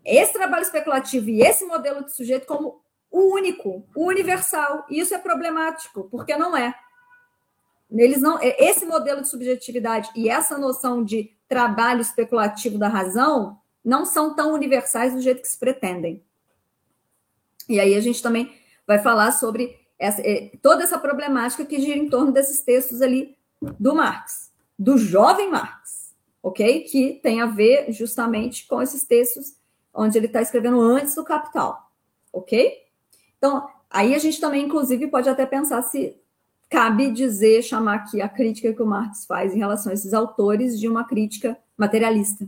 esse 0.06 0.34
trabalho 0.34 0.64
especulativo 0.64 1.30
e 1.30 1.42
esse 1.42 1.66
modelo 1.66 2.04
de 2.04 2.14
sujeito 2.14 2.46
como 2.46 2.82
o 3.10 3.34
único, 3.34 3.86
o 3.96 4.08
universal. 4.08 4.86
E 4.90 5.00
isso 5.00 5.14
é 5.14 5.20
problemático, 5.20 6.10
porque 6.10 6.36
não 6.36 6.56
é. 6.56 6.74
Eles 7.94 8.22
não, 8.22 8.40
é, 8.40 8.56
esse 8.64 8.86
modelo 8.86 9.22
de 9.22 9.30
subjetividade 9.30 10.10
e 10.16 10.28
essa 10.28 10.58
noção 10.58 11.04
de 11.04 11.32
trabalho 11.48 12.02
especulativo 12.02 12.78
da 12.78 12.88
razão 12.88 13.60
não 13.84 14.06
são 14.06 14.34
tão 14.34 14.54
universais 14.54 15.14
do 15.14 15.22
jeito 15.22 15.42
que 15.42 15.48
se 15.48 15.60
pretendem. 15.60 16.24
E 17.70 17.80
aí 17.80 17.94
a 17.94 18.02
gente 18.02 18.22
também 18.22 18.52
vai 18.88 19.00
falar 19.00 19.32
sobre 19.32 19.80
essa, 20.00 20.22
é, 20.22 20.52
toda 20.62 20.84
essa 20.84 20.98
problemática 20.98 21.66
que 21.66 21.80
gira 21.80 21.98
em 21.98 22.10
torno 22.10 22.32
desses 22.32 22.62
textos 22.62 23.02
ali 23.02 23.38
do 23.80 23.96
Marx, 23.96 24.52
do 24.78 24.98
jovem 24.98 25.50
Marx, 25.50 26.14
ok? 26.42 26.82
Que 26.82 27.20
tem 27.22 27.42
a 27.42 27.46
ver 27.46 27.92
justamente 27.92 28.66
com 28.68 28.82
esses 28.82 29.04
textos 29.04 29.56
onde 29.94 30.18
ele 30.18 30.26
está 30.26 30.42
escrevendo 30.42 30.82
antes 30.82 31.16
do 31.16 31.24
Capital, 31.24 31.92
ok? 32.32 32.82
Então, 33.38 33.70
aí 33.90 34.16
a 34.16 34.18
gente 34.18 34.42
também, 34.42 34.66
inclusive, 34.66 35.08
pode 35.08 35.30
até 35.30 35.46
pensar 35.46 35.82
se 35.84 36.18
cabe 36.74 37.12
dizer, 37.12 37.62
chamar 37.62 37.98
aqui 37.98 38.20
a 38.20 38.28
crítica 38.28 38.74
que 38.74 38.82
o 38.82 38.86
Marx 38.86 39.28
faz 39.28 39.54
em 39.54 39.60
relação 39.60 39.92
a 39.92 39.94
esses 39.94 40.12
autores 40.12 40.80
de 40.80 40.90
uma 40.90 41.04
crítica 41.04 41.56
materialista, 41.78 42.48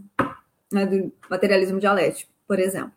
né, 0.74 0.84
do 0.88 1.14
materialismo 1.30 1.80
dialético, 1.80 2.32
por 2.48 2.58
exemplo. 2.58 2.96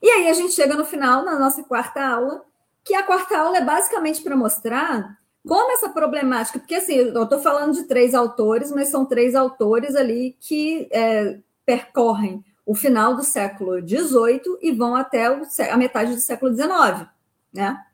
E 0.00 0.08
aí 0.08 0.28
a 0.28 0.32
gente 0.32 0.52
chega 0.52 0.76
no 0.76 0.84
final, 0.84 1.24
na 1.24 1.36
nossa 1.36 1.64
quarta 1.64 2.00
aula, 2.00 2.44
que 2.84 2.94
a 2.94 3.02
quarta 3.02 3.36
aula 3.36 3.56
é 3.56 3.64
basicamente 3.64 4.22
para 4.22 4.36
mostrar 4.36 5.18
como 5.44 5.72
essa 5.72 5.88
problemática, 5.88 6.60
porque 6.60 6.76
assim, 6.76 6.94
eu 6.94 7.24
estou 7.24 7.40
falando 7.40 7.74
de 7.74 7.88
três 7.88 8.14
autores, 8.14 8.70
mas 8.70 8.86
são 8.86 9.04
três 9.04 9.34
autores 9.34 9.96
ali 9.96 10.36
que 10.38 10.88
é, 10.92 11.40
percorrem 11.66 12.44
o 12.64 12.72
final 12.72 13.16
do 13.16 13.24
século 13.24 13.80
XVIII 13.80 14.58
e 14.62 14.70
vão 14.70 14.94
até 14.94 15.28
o, 15.28 15.42
a 15.72 15.76
metade 15.76 16.14
do 16.14 16.20
século 16.20 16.54
XIX, 16.54 17.08
né? 17.52 17.84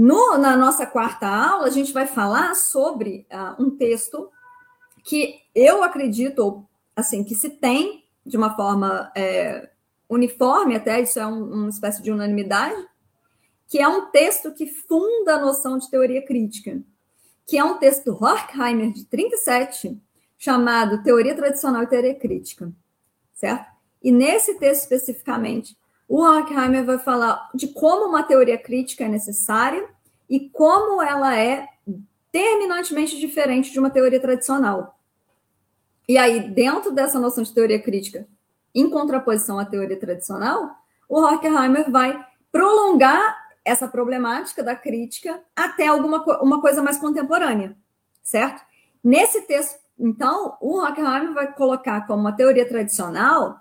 No, 0.00 0.38
na 0.38 0.56
nossa 0.56 0.86
quarta 0.86 1.26
aula, 1.26 1.66
a 1.66 1.70
gente 1.70 1.92
vai 1.92 2.06
falar 2.06 2.54
sobre 2.54 3.26
uh, 3.32 3.60
um 3.60 3.70
texto 3.70 4.30
que 5.02 5.40
eu 5.54 5.82
acredito, 5.82 6.64
assim, 6.94 7.24
que 7.24 7.34
se 7.34 7.50
tem 7.50 8.04
de 8.24 8.36
uma 8.36 8.54
forma 8.54 9.10
é, 9.16 9.70
uniforme, 10.08 10.76
até 10.76 11.00
isso 11.00 11.18
é 11.18 11.26
um, 11.26 11.42
uma 11.42 11.68
espécie 11.68 12.02
de 12.02 12.12
unanimidade, 12.12 12.76
que 13.66 13.80
é 13.80 13.88
um 13.88 14.10
texto 14.10 14.52
que 14.52 14.66
funda 14.66 15.34
a 15.34 15.40
noção 15.40 15.78
de 15.78 15.90
teoria 15.90 16.24
crítica, 16.24 16.80
que 17.46 17.58
é 17.58 17.64
um 17.64 17.78
texto 17.78 18.04
do 18.04 18.24
Horkheimer, 18.24 18.92
de 18.92 19.04
37, 19.06 20.00
chamado 20.36 21.02
Teoria 21.02 21.34
Tradicional 21.34 21.82
e 21.82 21.86
Teoria 21.88 22.14
Crítica 22.14 22.72
certo? 23.38 23.66
E 24.02 24.10
nesse 24.10 24.58
texto 24.58 24.82
especificamente, 24.82 25.76
o 26.08 26.22
Horkheimer 26.22 26.84
vai 26.84 26.98
falar 26.98 27.50
de 27.54 27.68
como 27.68 28.06
uma 28.06 28.22
teoria 28.22 28.56
crítica 28.56 29.04
é 29.04 29.08
necessária 29.08 29.86
e 30.28 30.48
como 30.48 31.02
ela 31.02 31.38
é 31.38 31.68
terminantemente 32.32 33.18
diferente 33.18 33.70
de 33.70 33.78
uma 33.78 33.90
teoria 33.90 34.20
tradicional. 34.20 34.98
E 36.08 36.16
aí, 36.16 36.48
dentro 36.48 36.90
dessa 36.90 37.18
noção 37.18 37.44
de 37.44 37.52
teoria 37.52 37.80
crítica, 37.80 38.26
em 38.74 38.88
contraposição 38.88 39.58
à 39.58 39.64
teoria 39.64 39.98
tradicional, 39.98 40.70
o 41.08 41.20
Horkheimer 41.20 41.90
vai 41.90 42.24
prolongar 42.50 43.36
essa 43.64 43.86
problemática 43.86 44.62
da 44.62 44.74
crítica 44.74 45.42
até 45.54 45.86
alguma 45.86 46.22
uma 46.42 46.60
coisa 46.60 46.82
mais 46.82 46.96
contemporânea, 46.96 47.76
certo? 48.22 48.62
Nesse 49.04 49.42
texto 49.42 49.78
então, 49.98 50.56
o 50.60 50.78
Horkheimer 50.78 51.34
vai 51.34 51.52
colocar 51.52 52.06
como 52.06 52.20
uma 52.20 52.32
teoria 52.32 52.66
tradicional, 52.68 53.58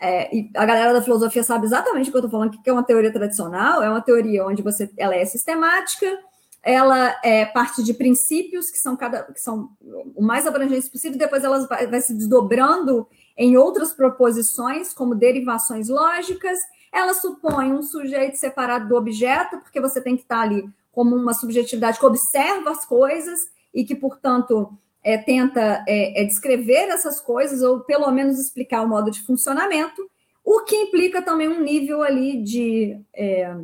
é, 0.00 0.34
e 0.34 0.50
a 0.54 0.64
galera 0.64 0.94
da 0.94 1.02
filosofia 1.02 1.42
sabe 1.42 1.66
exatamente 1.66 2.08
o 2.08 2.10
que 2.10 2.16
eu 2.16 2.20
estou 2.20 2.30
falando, 2.30 2.62
que 2.62 2.70
é 2.70 2.72
uma 2.72 2.82
teoria 2.82 3.12
tradicional, 3.12 3.82
é 3.82 3.90
uma 3.90 4.00
teoria 4.00 4.46
onde 4.46 4.62
você, 4.62 4.90
ela 4.96 5.14
é 5.14 5.24
sistemática, 5.26 6.18
ela 6.62 7.18
é 7.22 7.44
parte 7.44 7.82
de 7.82 7.92
princípios 7.92 8.70
que 8.70 8.78
são 8.78 8.96
cada 8.96 9.22
que 9.24 9.40
são 9.40 9.70
o 10.14 10.22
mais 10.22 10.46
abrangentes 10.46 10.88
possível, 10.88 11.18
depois 11.18 11.44
elas 11.44 11.68
vai, 11.68 11.86
vai 11.86 12.00
se 12.00 12.14
desdobrando 12.14 13.06
em 13.36 13.56
outras 13.56 13.92
proposições, 13.92 14.92
como 14.92 15.14
derivações 15.14 15.88
lógicas. 15.88 16.58
Ela 16.92 17.14
supõe 17.14 17.72
um 17.72 17.82
sujeito 17.82 18.36
separado 18.36 18.88
do 18.88 18.96
objeto, 18.96 19.58
porque 19.58 19.80
você 19.80 20.00
tem 20.00 20.16
que 20.16 20.22
estar 20.22 20.40
ali 20.40 20.68
como 20.92 21.14
uma 21.14 21.32
subjetividade 21.32 21.98
que 21.98 22.04
observa 22.04 22.70
as 22.70 22.84
coisas 22.84 23.40
e 23.72 23.84
que, 23.84 23.94
portanto, 23.94 24.76
é, 25.02 25.16
tenta 25.18 25.84
é, 25.86 26.22
é, 26.22 26.24
descrever 26.24 26.88
essas 26.88 27.20
coisas, 27.20 27.62
ou 27.62 27.80
pelo 27.80 28.10
menos 28.10 28.38
explicar 28.38 28.82
o 28.82 28.88
modo 28.88 29.10
de 29.10 29.22
funcionamento, 29.22 30.08
o 30.44 30.60
que 30.64 30.76
implica 30.76 31.22
também 31.22 31.48
um 31.48 31.62
nível 31.62 32.02
ali 32.02 32.42
de, 32.42 33.00
é, 33.14 33.54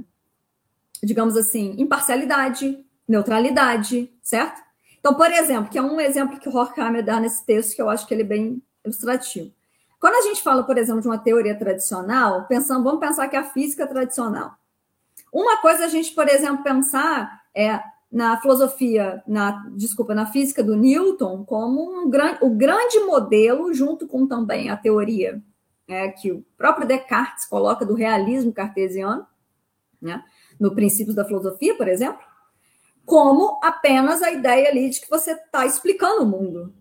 digamos 1.03 1.37
assim, 1.37 1.75
imparcialidade, 1.79 2.85
neutralidade, 3.07 4.11
certo? 4.23 4.63
Então, 4.99 5.15
por 5.15 5.31
exemplo, 5.31 5.71
que 5.71 5.79
é 5.79 5.83
um 5.83 6.01
exemplo 6.01 6.39
que 6.39 6.49
o 6.49 6.57
Horkheimer 6.57 7.05
dá 7.05 7.21
nesse 7.21 7.45
texto, 7.45 7.77
que 7.77 7.83
eu 7.83 7.89
acho 7.89 8.07
que 8.07 8.15
ele 8.15 8.23
é 8.23 8.27
bem 8.27 8.63
ilustrativo. 8.85 9.53
Quando 10.01 10.15
a 10.15 10.23
gente 10.23 10.43
fala, 10.43 10.63
por 10.63 10.77
exemplo, 10.77 11.01
de 11.01 11.09
uma 11.09 11.19
teoria 11.19 11.57
tradicional, 11.57 12.45
pensando, 12.47 12.85
vamos 12.85 13.01
pensar 13.01 13.29
que 13.29 13.37
é 13.37 13.39
a 13.39 13.45
física 13.45 13.87
tradicional. 13.87 14.55
Uma 15.33 15.59
coisa 15.59 15.85
a 15.85 15.89
gente, 15.89 16.13
por 16.13 16.29
exemplo, 16.29 16.63
pensar 16.63 17.43
é 17.55 17.81
na 18.17 18.41
filosofia, 18.41 19.23
na 19.27 19.69
desculpa, 19.77 20.15
na 20.15 20.25
física 20.25 20.65
do 20.65 20.75
Newton 20.75 21.45
como 21.45 21.83
um 21.83 22.09
gran, 22.09 22.39
o 22.41 22.49
grande 22.49 22.99
modelo, 23.01 23.75
junto 23.75 24.09
com 24.09 24.27
também 24.27 24.71
a 24.71 24.77
teoria 24.77 25.43
é, 25.87 26.09
que 26.09 26.33
o 26.33 26.43
próprio 26.57 26.89
Descartes 26.89 27.45
coloca 27.45 27.85
do 27.85 27.93
realismo 27.93 28.55
cartesiano, 28.55 29.27
né, 30.01 30.25
no 30.59 30.75
Princípios 30.75 31.15
da 31.15 31.27
Filosofia, 31.27 31.77
por 31.77 31.89
exemplo, 31.89 32.23
como 33.05 33.61
apenas 33.63 34.23
a 34.23 34.33
ideia 34.33 34.71
ali 34.71 34.89
de 34.89 35.03
que 35.03 35.11
você 35.11 35.33
está 35.33 35.67
explicando 35.67 36.23
o 36.23 36.27
mundo. 36.27 36.73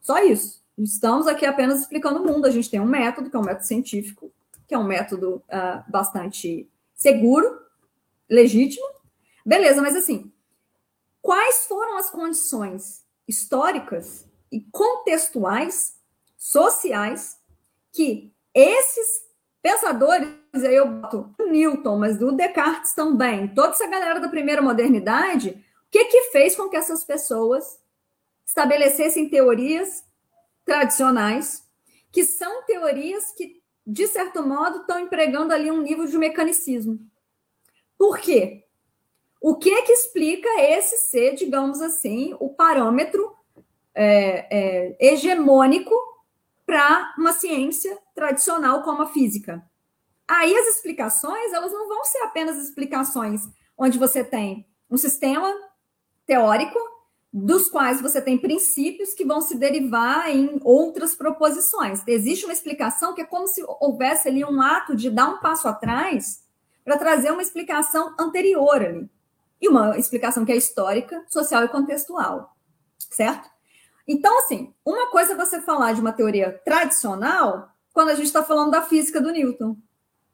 Só 0.00 0.24
isso. 0.24 0.64
Estamos 0.78 1.26
aqui 1.26 1.44
apenas 1.44 1.82
explicando 1.82 2.22
o 2.22 2.26
mundo. 2.26 2.46
A 2.46 2.50
gente 2.50 2.70
tem 2.70 2.80
um 2.80 2.86
método, 2.86 3.28
que 3.28 3.36
é 3.36 3.38
um 3.38 3.44
método 3.44 3.66
científico, 3.66 4.32
que 4.66 4.74
é 4.74 4.78
um 4.78 4.84
método 4.84 5.42
uh, 5.50 5.84
bastante 5.86 6.66
seguro, 6.94 7.60
legítimo. 8.26 8.86
Beleza, 9.44 9.82
mas 9.82 9.94
assim, 9.94 10.32
quais 11.28 11.66
foram 11.66 11.98
as 11.98 12.08
condições 12.08 13.04
históricas 13.28 14.26
e 14.50 14.62
contextuais, 14.72 15.94
sociais, 16.38 17.36
que 17.92 18.32
esses 18.54 19.28
pensadores, 19.60 20.32
aí 20.54 20.74
eu 20.74 20.88
boto 20.88 21.34
Newton, 21.38 21.98
mas 21.98 22.16
do 22.16 22.32
Descartes 22.32 22.94
também, 22.94 23.46
toda 23.48 23.72
essa 23.72 23.86
galera 23.86 24.20
da 24.20 24.30
primeira 24.30 24.62
modernidade, 24.62 25.50
o 25.50 25.90
que 25.90 26.06
que 26.06 26.30
fez 26.30 26.56
com 26.56 26.70
que 26.70 26.78
essas 26.78 27.04
pessoas 27.04 27.78
estabelecessem 28.46 29.28
teorias 29.28 30.02
tradicionais, 30.64 31.62
que 32.10 32.24
são 32.24 32.64
teorias 32.64 33.32
que, 33.32 33.62
de 33.86 34.06
certo 34.06 34.42
modo, 34.42 34.78
estão 34.78 34.98
empregando 34.98 35.52
ali 35.52 35.70
um 35.70 35.82
nível 35.82 36.06
de 36.06 36.16
mecanicismo. 36.16 36.98
Por 37.98 38.16
quê? 38.16 38.66
O 39.40 39.56
que 39.56 39.70
é 39.70 39.82
que 39.82 39.92
explica 39.92 40.48
esse 40.60 40.98
ser, 40.98 41.34
digamos 41.34 41.80
assim, 41.80 42.36
o 42.40 42.48
parâmetro 42.48 43.32
é, 43.94 44.46
é, 44.50 44.96
hegemônico 45.00 45.94
para 46.66 47.14
uma 47.16 47.32
ciência 47.32 47.96
tradicional 48.14 48.82
como 48.82 49.02
a 49.02 49.06
física? 49.06 49.62
Aí 50.26 50.54
as 50.54 50.76
explicações, 50.76 51.52
elas 51.52 51.72
não 51.72 51.88
vão 51.88 52.04
ser 52.04 52.18
apenas 52.18 52.58
explicações 52.58 53.48
onde 53.76 53.98
você 53.98 54.24
tem 54.24 54.66
um 54.90 54.96
sistema 54.96 55.54
teórico 56.26 56.78
dos 57.32 57.68
quais 57.68 58.00
você 58.00 58.20
tem 58.20 58.36
princípios 58.36 59.14
que 59.14 59.24
vão 59.24 59.40
se 59.40 59.56
derivar 59.56 60.30
em 60.30 60.58
outras 60.64 61.14
proposições. 61.14 62.02
Existe 62.06 62.44
uma 62.44 62.52
explicação 62.52 63.14
que 63.14 63.20
é 63.20 63.24
como 63.24 63.46
se 63.46 63.62
houvesse 63.80 64.28
ali 64.28 64.44
um 64.44 64.60
ato 64.60 64.96
de 64.96 65.10
dar 65.10 65.28
um 65.28 65.38
passo 65.38 65.68
atrás 65.68 66.42
para 66.84 66.96
trazer 66.96 67.30
uma 67.30 67.42
explicação 67.42 68.14
anterior 68.18 68.82
ali. 68.82 69.08
E 69.60 69.68
uma 69.68 69.98
explicação 69.98 70.44
que 70.44 70.52
é 70.52 70.56
histórica, 70.56 71.24
social 71.28 71.64
e 71.64 71.68
contextual. 71.68 72.56
Certo? 73.10 73.48
Então, 74.06 74.38
assim, 74.38 74.72
uma 74.84 75.10
coisa 75.10 75.32
é 75.32 75.36
você 75.36 75.60
falar 75.60 75.92
de 75.92 76.00
uma 76.00 76.12
teoria 76.12 76.52
tradicional 76.64 77.68
quando 77.92 78.10
a 78.10 78.14
gente 78.14 78.26
está 78.26 78.42
falando 78.42 78.70
da 78.70 78.82
física 78.82 79.20
do 79.20 79.32
Newton, 79.32 79.76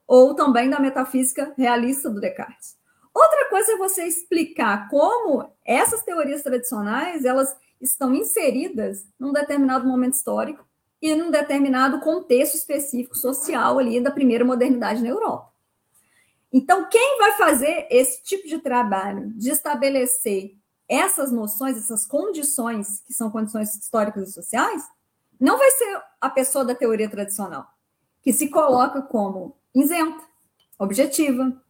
ou 0.07 0.35
também 0.35 0.69
da 0.69 0.79
metafísica 0.79 1.55
realista 1.57 2.11
do 2.11 2.21
Descartes. 2.21 2.77
Outra 3.13 3.49
coisa 3.49 3.73
é 3.73 3.77
você 3.77 4.05
explicar 4.05 4.89
como 4.89 5.51
essas 5.65 6.03
teorias 6.03 6.43
tradicionais 6.43 7.25
elas 7.25 7.57
estão 7.81 8.15
inseridas 8.15 9.07
num 9.19 9.33
determinado 9.33 9.87
momento 9.87 10.15
histórico 10.15 10.67
e 11.01 11.15
num 11.15 11.31
determinado 11.31 12.01
contexto 12.01 12.57
específico 12.57 13.17
social 13.17 13.79
ali 13.79 14.01
da 14.01 14.11
primeira 14.11 14.45
modernidade 14.45 15.03
na 15.03 15.09
Europa. 15.09 15.54
Então, 16.57 16.89
quem 16.89 17.19
vai 17.19 17.33
fazer 17.33 17.89
esse 17.91 18.23
tipo 18.23 18.47
de 18.47 18.61
trabalho 18.61 19.29
de 19.31 19.51
estabelecer 19.51 20.57
essas 20.89 21.33
noções, 21.33 21.77
essas 21.77 22.07
condições, 22.07 23.01
que 23.01 23.13
são 23.13 23.29
condições 23.29 23.75
históricas 23.75 24.29
e 24.29 24.33
sociais, 24.33 24.85
não 25.41 25.59
vai 25.59 25.69
ser 25.73 26.01
a 26.21 26.31
pessoa 26.31 26.65
da 26.65 26.73
teoria 26.73 27.11
tradicional, 27.11 27.67
que 28.23 28.33
se 28.33 28.51
coloca 28.51 29.03
como 29.03 29.57
isenta, 29.75 30.23
objetiva, 30.79 31.61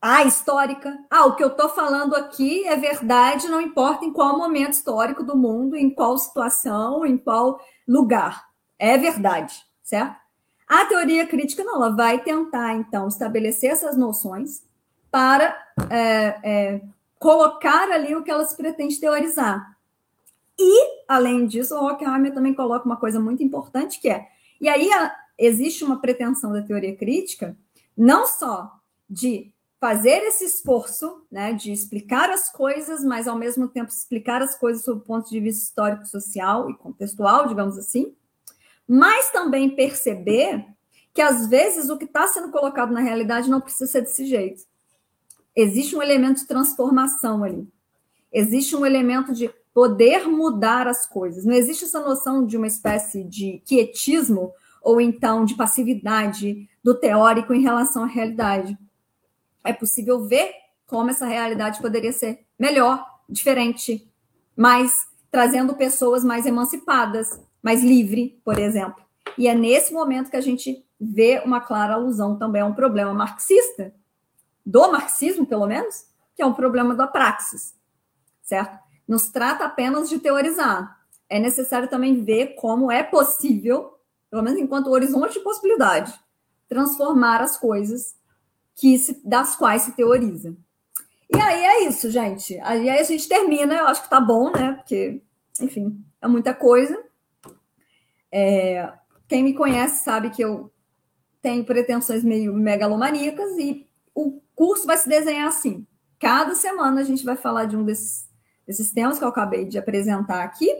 ah, 0.00 0.24
histórica. 0.24 0.98
Ah, 1.10 1.26
o 1.26 1.36
que 1.36 1.44
eu 1.44 1.48
estou 1.48 1.68
falando 1.68 2.16
aqui 2.16 2.66
é 2.66 2.78
verdade, 2.78 3.46
não 3.46 3.60
importa 3.60 4.06
em 4.06 4.12
qual 4.12 4.38
momento 4.38 4.72
histórico 4.72 5.22
do 5.22 5.36
mundo, 5.36 5.76
em 5.76 5.90
qual 5.94 6.16
situação, 6.16 7.04
em 7.04 7.18
qual 7.18 7.60
lugar. 7.86 8.48
É 8.78 8.96
verdade, 8.96 9.54
certo? 9.82 10.21
A 10.68 10.84
teoria 10.86 11.26
crítica 11.26 11.64
não, 11.64 11.76
ela 11.76 11.90
vai 11.90 12.22
tentar, 12.22 12.74
então, 12.74 13.08
estabelecer 13.08 13.70
essas 13.70 13.96
noções 13.96 14.62
para 15.10 15.56
é, 15.90 16.38
é, 16.42 16.80
colocar 17.18 17.90
ali 17.90 18.14
o 18.16 18.22
que 18.22 18.30
elas 18.30 18.54
pretendem 18.54 18.98
teorizar. 18.98 19.76
E, 20.58 21.02
além 21.08 21.46
disso, 21.46 21.74
o 21.74 21.84
Horkheimer 21.84 22.32
também 22.32 22.54
coloca 22.54 22.86
uma 22.86 22.96
coisa 22.96 23.20
muito 23.20 23.42
importante 23.42 24.00
que 24.00 24.08
é, 24.08 24.26
e 24.60 24.68
aí 24.68 24.92
a, 24.92 25.14
existe 25.38 25.84
uma 25.84 26.00
pretensão 26.00 26.52
da 26.52 26.62
teoria 26.62 26.96
crítica, 26.96 27.56
não 27.96 28.26
só 28.26 28.72
de 29.08 29.52
fazer 29.80 30.22
esse 30.22 30.44
esforço, 30.44 31.26
né, 31.30 31.52
de 31.52 31.72
explicar 31.72 32.30
as 32.30 32.48
coisas, 32.48 33.04
mas 33.04 33.26
ao 33.26 33.36
mesmo 33.36 33.66
tempo 33.66 33.90
explicar 33.90 34.40
as 34.40 34.54
coisas 34.56 34.84
sob 34.84 35.00
o 35.00 35.04
ponto 35.04 35.28
de 35.28 35.40
vista 35.40 35.64
histórico, 35.64 36.06
social 36.06 36.70
e 36.70 36.76
contextual, 36.76 37.48
digamos 37.48 37.76
assim, 37.76 38.14
mas 38.88 39.30
também 39.30 39.74
perceber 39.74 40.64
que 41.14 41.20
às 41.20 41.48
vezes 41.48 41.90
o 41.90 41.98
que 41.98 42.04
está 42.04 42.26
sendo 42.26 42.50
colocado 42.50 42.92
na 42.92 43.00
realidade 43.00 43.50
não 43.50 43.60
precisa 43.60 43.90
ser 43.90 44.02
desse 44.02 44.26
jeito. 44.26 44.62
Existe 45.54 45.94
um 45.94 46.02
elemento 46.02 46.40
de 46.40 46.46
transformação 46.46 47.44
ali. 47.44 47.68
Existe 48.32 48.74
um 48.74 48.86
elemento 48.86 49.32
de 49.32 49.50
poder 49.74 50.26
mudar 50.26 50.88
as 50.88 51.06
coisas. 51.06 51.44
Não 51.44 51.52
existe 51.52 51.84
essa 51.84 52.00
noção 52.00 52.46
de 52.46 52.56
uma 52.56 52.66
espécie 52.66 53.24
de 53.24 53.62
quietismo 53.64 54.52
ou 54.82 55.00
então 55.00 55.44
de 55.44 55.54
passividade 55.54 56.68
do 56.82 56.94
teórico 56.94 57.52
em 57.52 57.62
relação 57.62 58.04
à 58.04 58.06
realidade 58.06 58.76
é 59.64 59.72
possível 59.72 60.24
ver 60.26 60.52
como 60.86 61.10
essa 61.10 61.26
realidade 61.26 61.80
poderia 61.80 62.12
ser 62.12 62.44
melhor, 62.58 63.04
diferente, 63.28 64.10
mais 64.56 64.92
trazendo 65.30 65.74
pessoas 65.74 66.22
mais 66.24 66.44
emancipadas, 66.44 67.40
mais 67.62 67.82
livre, 67.82 68.40
por 68.44 68.58
exemplo. 68.58 69.02
E 69.38 69.46
é 69.48 69.54
nesse 69.54 69.92
momento 69.92 70.30
que 70.30 70.36
a 70.36 70.40
gente 70.40 70.84
vê 71.00 71.40
uma 71.44 71.60
clara 71.60 71.94
alusão 71.94 72.36
também 72.38 72.62
a 72.62 72.66
um 72.66 72.74
problema 72.74 73.14
marxista, 73.14 73.94
do 74.64 74.90
marxismo, 74.90 75.46
pelo 75.46 75.66
menos, 75.66 76.06
que 76.34 76.42
é 76.42 76.46
um 76.46 76.54
problema 76.54 76.94
da 76.94 77.06
praxis, 77.06 77.74
certo? 78.42 78.78
Nos 79.06 79.28
trata 79.28 79.64
apenas 79.64 80.08
de 80.08 80.18
teorizar. 80.18 81.00
É 81.28 81.38
necessário 81.38 81.88
também 81.88 82.22
ver 82.22 82.54
como 82.54 82.90
é 82.90 83.02
possível, 83.02 83.98
pelo 84.30 84.42
menos 84.42 84.58
enquanto 84.58 84.90
horizonte 84.90 85.34
de 85.34 85.40
possibilidade, 85.40 86.12
transformar 86.68 87.40
as 87.40 87.56
coisas 87.58 88.14
que 88.74 88.98
se, 88.98 89.20
das 89.26 89.56
quais 89.56 89.82
se 89.82 89.92
teoriza. 89.92 90.56
E 91.34 91.40
aí 91.40 91.64
é 91.64 91.88
isso, 91.88 92.10
gente. 92.10 92.58
Aí 92.60 92.88
a 92.88 93.02
gente 93.02 93.28
termina, 93.28 93.74
eu 93.74 93.86
acho 93.86 94.02
que 94.02 94.10
tá 94.10 94.20
bom, 94.20 94.50
né? 94.52 94.74
Porque, 94.74 95.22
enfim, 95.60 96.04
é 96.20 96.28
muita 96.28 96.54
coisa. 96.54 97.02
É, 98.32 98.90
quem 99.28 99.44
me 99.44 99.52
conhece 99.52 100.02
sabe 100.02 100.30
que 100.30 100.42
eu 100.42 100.72
tenho 101.42 101.64
pretensões 101.64 102.24
meio 102.24 102.54
megalomaníacas 102.54 103.58
e 103.58 103.86
o 104.14 104.40
curso 104.54 104.86
vai 104.86 104.96
se 104.96 105.08
desenhar 105.08 105.48
assim. 105.48 105.86
Cada 106.18 106.54
semana 106.54 107.00
a 107.00 107.04
gente 107.04 107.24
vai 107.24 107.36
falar 107.36 107.66
de 107.66 107.76
um 107.76 107.84
desses, 107.84 108.28
desses 108.66 108.92
temas 108.92 109.18
que 109.18 109.24
eu 109.24 109.28
acabei 109.28 109.64
de 109.64 109.76
apresentar 109.76 110.42
aqui. 110.42 110.70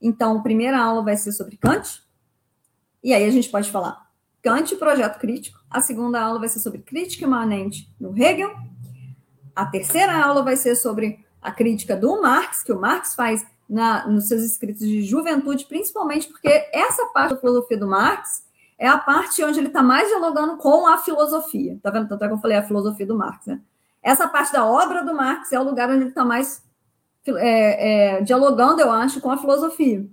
Então, 0.00 0.38
a 0.38 0.42
primeira 0.42 0.78
aula 0.78 1.02
vai 1.02 1.16
ser 1.16 1.32
sobre 1.32 1.56
Kant. 1.56 2.02
E 3.02 3.14
aí 3.14 3.24
a 3.24 3.30
gente 3.30 3.48
pode 3.48 3.70
falar 3.70 4.08
Kant 4.42 4.76
Projeto 4.76 5.18
Crítico. 5.18 5.58
A 5.70 5.80
segunda 5.80 6.20
aula 6.20 6.38
vai 6.38 6.48
ser 6.48 6.60
sobre 6.60 6.80
crítica 6.80 7.24
imanente 7.24 7.90
no 7.98 8.16
Hegel. 8.16 8.54
A 9.56 9.66
terceira 9.66 10.22
aula 10.22 10.42
vai 10.42 10.56
ser 10.56 10.76
sobre 10.76 11.24
a 11.40 11.50
crítica 11.50 11.96
do 11.96 12.20
Marx, 12.20 12.62
que 12.62 12.72
o 12.72 12.80
Marx 12.80 13.14
faz 13.14 13.46
na, 13.68 14.06
nos 14.06 14.28
seus 14.28 14.42
escritos 14.42 14.86
de 14.86 15.02
juventude, 15.02 15.66
principalmente 15.66 16.28
porque 16.28 16.48
essa 16.72 17.06
parte 17.06 17.34
da 17.34 17.40
filosofia 17.40 17.76
do 17.76 17.86
Marx 17.86 18.44
é 18.78 18.86
a 18.86 18.96
parte 18.96 19.42
onde 19.42 19.58
ele 19.58 19.66
está 19.66 19.82
mais 19.82 20.08
dialogando 20.08 20.56
com 20.56 20.86
a 20.86 20.98
filosofia. 20.98 21.78
Tá 21.82 21.90
vendo? 21.90 22.08
Tanto 22.08 22.24
é 22.24 22.28
que 22.28 22.34
eu 22.34 22.38
falei 22.38 22.56
a 22.56 22.62
filosofia 22.62 23.06
do 23.06 23.16
Marx, 23.16 23.46
né? 23.46 23.60
Essa 24.02 24.28
parte 24.28 24.52
da 24.52 24.64
obra 24.64 25.04
do 25.04 25.12
Marx 25.12 25.52
é 25.52 25.60
o 25.60 25.64
lugar 25.64 25.90
onde 25.90 26.02
ele 26.02 26.10
está 26.10 26.24
mais 26.24 26.62
é, 27.26 28.16
é, 28.16 28.22
dialogando, 28.22 28.80
eu 28.80 28.90
acho, 28.90 29.20
com 29.20 29.30
a 29.30 29.36
filosofia. 29.36 30.08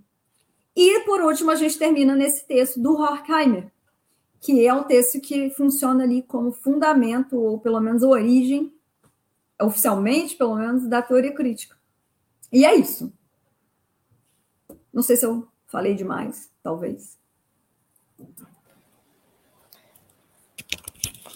E, 0.75 0.99
por 1.01 1.21
último, 1.21 1.51
a 1.51 1.55
gente 1.55 1.77
termina 1.77 2.15
nesse 2.15 2.45
texto 2.45 2.81
do 2.81 2.95
Horkheimer, 2.95 3.71
que 4.41 4.67
é 4.67 4.73
um 4.73 4.83
texto 4.83 5.21
que 5.21 5.49
funciona 5.51 6.03
ali 6.03 6.21
como 6.23 6.51
fundamento, 6.51 7.37
ou 7.37 7.59
pelo 7.59 7.79
menos 7.79 8.03
origem, 8.03 8.73
oficialmente, 9.61 10.35
pelo 10.35 10.55
menos, 10.55 10.87
da 10.87 11.01
teoria 11.01 11.33
crítica. 11.33 11.77
E 12.51 12.65
é 12.65 12.75
isso. 12.75 13.13
Não 14.95 15.03
sei 15.03 15.17
se 15.17 15.25
eu 15.25 15.45
falei 15.67 15.93
demais, 15.93 16.49
talvez. 16.63 17.17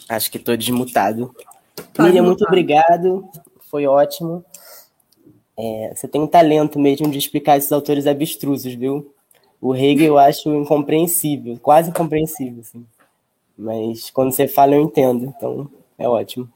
Acho 0.07 0.31
que 0.31 0.37
estou 0.37 0.55
desmutado. 0.55 1.35
Tá 1.93 2.03
Miriam, 2.03 2.23
muito 2.23 2.45
obrigado. 2.45 3.29
Foi 3.69 3.85
ótimo. 3.85 4.45
É, 5.57 5.91
você 5.93 6.07
tem 6.07 6.21
um 6.21 6.25
talento 6.25 6.79
mesmo 6.79 7.11
de 7.11 7.17
explicar 7.17 7.57
esses 7.57 7.71
autores 7.73 8.07
abstrusos, 8.07 8.73
viu? 8.73 9.13
O 9.59 9.75
Hegel 9.75 10.07
eu 10.07 10.17
acho 10.17 10.55
incompreensível, 10.55 11.59
quase 11.61 11.89
incompreensível. 11.89 12.61
Assim. 12.61 12.85
Mas 13.57 14.09
quando 14.09 14.31
você 14.31 14.47
fala, 14.47 14.73
eu 14.73 14.81
entendo. 14.81 15.33
Então, 15.35 15.69
é 15.97 16.07
ótimo. 16.07 16.49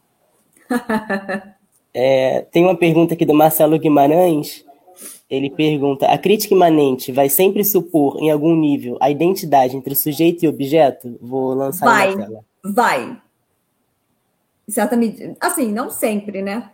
é, 1.94 2.44
tem 2.44 2.64
uma 2.64 2.78
pergunta 2.78 3.14
aqui 3.14 3.26
do 3.26 3.34
Marcelo 3.34 3.78
Guimarães. 3.78 4.64
Ele 5.34 5.50
pergunta: 5.50 6.06
a 6.06 6.18
crítica 6.18 6.54
imanente 6.54 7.12
vai 7.12 7.28
sempre 7.28 7.64
supor, 7.64 8.18
em 8.22 8.30
algum 8.30 8.56
nível, 8.56 8.98
a 9.02 9.10
identidade 9.10 9.76
entre 9.76 9.96
sujeito 9.96 10.44
e 10.44 10.48
objeto? 10.48 11.18
Vou 11.20 11.56
lançar 11.56 11.86
vai, 11.86 12.16
na 12.16 12.26
tela. 12.26 12.46
Vai. 12.64 13.22
Exatamente. 14.68 15.36
Assim, 15.40 15.72
não 15.72 15.90
sempre, 15.90 16.44
né? 16.44 16.72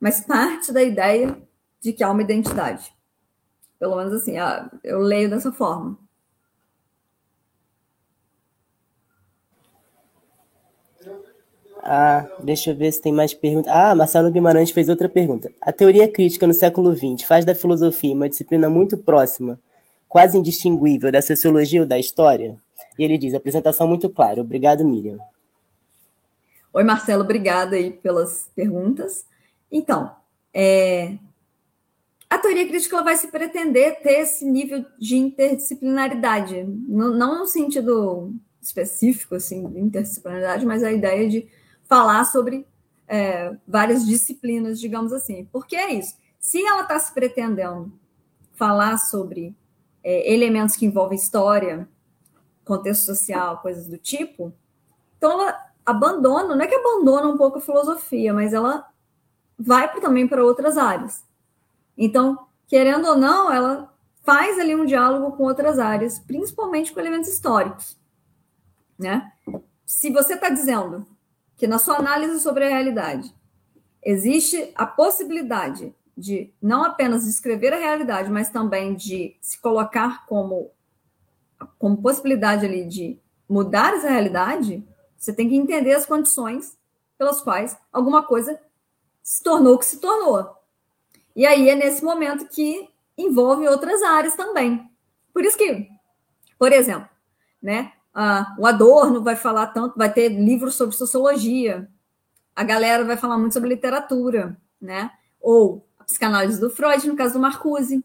Mas 0.00 0.22
parte 0.22 0.72
da 0.72 0.82
ideia 0.82 1.36
de 1.80 1.92
que 1.92 2.02
há 2.02 2.10
uma 2.10 2.22
identidade. 2.22 2.90
Pelo 3.78 3.96
menos 3.96 4.14
assim, 4.14 4.38
ah, 4.38 4.70
eu 4.82 4.98
leio 5.00 5.28
dessa 5.28 5.52
forma. 5.52 5.98
Ah, 11.86 12.26
deixa 12.42 12.70
eu 12.70 12.74
ver 12.74 12.90
se 12.90 13.02
tem 13.02 13.12
mais 13.12 13.34
perguntas. 13.34 13.70
Ah, 13.70 13.94
Marcelo 13.94 14.30
Guimarães 14.30 14.70
fez 14.70 14.88
outra 14.88 15.06
pergunta. 15.06 15.52
A 15.60 15.70
teoria 15.70 16.10
crítica 16.10 16.46
no 16.46 16.54
século 16.54 16.96
XX 16.96 17.26
faz 17.26 17.44
da 17.44 17.54
filosofia 17.54 18.14
uma 18.14 18.26
disciplina 18.26 18.70
muito 18.70 18.96
próxima, 18.96 19.60
quase 20.08 20.38
indistinguível, 20.38 21.12
da 21.12 21.20
sociologia 21.20 21.82
ou 21.82 21.86
da 21.86 21.98
história? 21.98 22.56
E 22.98 23.04
ele 23.04 23.18
diz, 23.18 23.34
apresentação 23.34 23.86
muito 23.86 24.08
clara. 24.08 24.40
Obrigado, 24.40 24.82
Miriam. 24.82 25.18
Oi, 26.72 26.82
Marcelo, 26.82 27.22
obrigada 27.22 27.76
aí 27.76 27.90
pelas 27.90 28.50
perguntas. 28.56 29.26
Então, 29.70 30.10
é... 30.54 31.18
a 32.30 32.38
teoria 32.38 32.66
crítica 32.66 33.02
vai 33.02 33.16
se 33.18 33.28
pretender 33.28 34.00
ter 34.00 34.20
esse 34.20 34.46
nível 34.46 34.86
de 34.98 35.16
interdisciplinaridade, 35.16 36.64
não 36.88 37.40
no 37.40 37.46
sentido 37.46 38.32
específico, 38.58 39.34
assim, 39.34 39.68
de 39.68 39.80
interdisciplinaridade, 39.80 40.64
mas 40.64 40.82
a 40.82 40.90
ideia 40.90 41.28
de 41.28 41.46
falar 41.84 42.24
sobre 42.24 42.66
é, 43.06 43.56
várias 43.66 44.04
disciplinas, 44.04 44.80
digamos 44.80 45.12
assim. 45.12 45.48
Porque 45.52 45.76
é 45.76 45.92
isso. 45.92 46.16
Se 46.38 46.64
ela 46.64 46.82
está 46.82 46.98
se 46.98 47.12
pretendendo 47.12 47.92
falar 48.52 48.98
sobre 48.98 49.56
é, 50.02 50.32
elementos 50.32 50.76
que 50.76 50.86
envolvem 50.86 51.18
história, 51.18 51.88
contexto 52.64 53.04
social, 53.04 53.58
coisas 53.58 53.86
do 53.86 53.98
tipo, 53.98 54.52
então 55.16 55.32
ela 55.32 55.58
abandona, 55.84 56.54
não 56.54 56.64
é 56.64 56.66
que 56.66 56.74
abandona 56.74 57.28
um 57.28 57.36
pouco 57.36 57.58
a 57.58 57.60
filosofia, 57.60 58.32
mas 58.32 58.52
ela 58.52 58.88
vai 59.58 59.92
também 60.00 60.26
para 60.26 60.44
outras 60.44 60.76
áreas. 60.78 61.24
Então, 61.96 62.46
querendo 62.66 63.06
ou 63.06 63.16
não, 63.16 63.52
ela 63.52 63.94
faz 64.22 64.58
ali 64.58 64.74
um 64.74 64.86
diálogo 64.86 65.36
com 65.36 65.44
outras 65.44 65.78
áreas, 65.78 66.18
principalmente 66.18 66.92
com 66.92 67.00
elementos 67.00 67.28
históricos. 67.28 67.96
Né? 68.98 69.30
Se 69.84 70.10
você 70.10 70.34
está 70.34 70.48
dizendo 70.48 71.06
que 71.56 71.66
na 71.66 71.78
sua 71.78 71.96
análise 71.96 72.40
sobre 72.40 72.64
a 72.64 72.68
realidade 72.68 73.34
existe 74.02 74.72
a 74.74 74.86
possibilidade 74.86 75.94
de 76.16 76.52
não 76.60 76.84
apenas 76.84 77.24
descrever 77.24 77.72
a 77.72 77.78
realidade, 77.78 78.30
mas 78.30 78.50
também 78.50 78.94
de 78.94 79.36
se 79.40 79.60
colocar 79.60 80.26
como, 80.26 80.70
como 81.78 82.00
possibilidade 82.00 82.64
ali 82.64 82.84
de 82.84 83.18
mudar 83.48 83.94
essa 83.94 84.08
realidade, 84.08 84.86
você 85.16 85.32
tem 85.32 85.48
que 85.48 85.56
entender 85.56 85.94
as 85.94 86.06
condições 86.06 86.76
pelas 87.18 87.40
quais 87.40 87.76
alguma 87.92 88.22
coisa 88.22 88.60
se 89.22 89.42
tornou 89.42 89.74
o 89.74 89.78
que 89.78 89.86
se 89.86 89.98
tornou. 89.98 90.54
E 91.34 91.46
aí 91.46 91.68
é 91.68 91.74
nesse 91.74 92.04
momento 92.04 92.46
que 92.46 92.88
envolve 93.16 93.66
outras 93.66 94.02
áreas 94.02 94.36
também. 94.36 94.88
Por 95.32 95.44
isso 95.44 95.56
que, 95.56 95.88
por 96.58 96.72
exemplo, 96.72 97.08
né, 97.62 97.92
ah, 98.14 98.54
o 98.58 98.66
Adorno 98.66 99.22
vai 99.22 99.34
falar 99.34 99.68
tanto, 99.68 99.98
vai 99.98 100.12
ter 100.12 100.28
livros 100.28 100.76
sobre 100.76 100.94
sociologia, 100.94 101.88
a 102.54 102.62
galera 102.62 103.04
vai 103.04 103.16
falar 103.16 103.36
muito 103.36 103.52
sobre 103.54 103.68
literatura, 103.68 104.56
né? 104.80 105.10
Ou 105.40 105.84
a 105.98 106.04
psicanálise 106.04 106.60
do 106.60 106.70
Freud, 106.70 107.08
no 107.08 107.16
caso 107.16 107.34
do 107.34 107.40
Marcuse. 107.40 108.04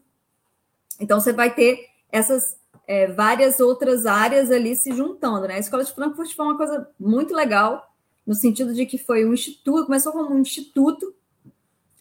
Então, 0.98 1.20
você 1.20 1.32
vai 1.32 1.54
ter 1.54 1.86
essas 2.10 2.58
é, 2.86 3.06
várias 3.06 3.60
outras 3.60 4.04
áreas 4.04 4.50
ali 4.50 4.74
se 4.74 4.92
juntando, 4.92 5.46
né? 5.46 5.54
A 5.54 5.60
Escola 5.60 5.84
de 5.84 5.92
Frankfurt 5.92 6.34
foi 6.34 6.44
uma 6.44 6.56
coisa 6.56 6.88
muito 6.98 7.32
legal, 7.32 7.94
no 8.26 8.34
sentido 8.34 8.74
de 8.74 8.84
que 8.84 8.98
foi 8.98 9.24
um 9.24 9.32
instituto, 9.32 9.86
começou 9.86 10.12
como 10.12 10.34
um 10.34 10.40
instituto, 10.40 11.14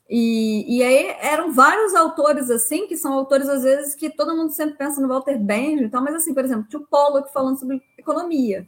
e, 0.10 0.78
e 0.78 0.84
aí 0.84 1.16
eram 1.22 1.52
vários 1.52 1.94
autores 1.94 2.50
assim, 2.50 2.88
que 2.88 2.98
são 2.98 3.14
autores, 3.14 3.48
às 3.48 3.62
vezes, 3.62 3.94
que 3.94 4.10
todo 4.10 4.36
mundo 4.36 4.52
sempre 4.52 4.76
pensa 4.76 5.00
no 5.00 5.08
Walter 5.08 5.38
Benjamin 5.38 5.84
e 5.84 5.90
tal, 5.90 6.02
mas 6.02 6.16
assim, 6.16 6.34
por 6.34 6.44
exemplo, 6.44 6.68
tinha 6.68 6.82
o 6.82 6.88
Pollock 6.88 7.32
falando 7.32 7.60
sobre 7.60 7.80
economia, 7.96 8.68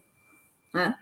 né? 0.72 0.96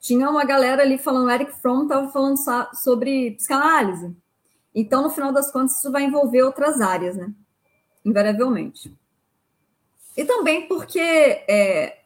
Tinha 0.00 0.30
uma 0.30 0.44
galera 0.44 0.82
ali 0.82 0.96
falando, 0.96 1.30
Eric 1.30 1.52
Fromm 1.60 1.82
estava 1.82 2.08
falando 2.08 2.38
sobre 2.74 3.32
psicanálise. 3.32 4.16
Então, 4.74 5.02
no 5.02 5.10
final 5.10 5.32
das 5.32 5.50
contas, 5.50 5.78
isso 5.78 5.90
vai 5.90 6.04
envolver 6.04 6.42
outras 6.42 6.80
áreas, 6.80 7.16
né? 7.16 7.32
Invariavelmente. 8.04 8.94
E 10.16 10.24
também 10.24 10.68
porque 10.68 11.00
é, 11.00 11.98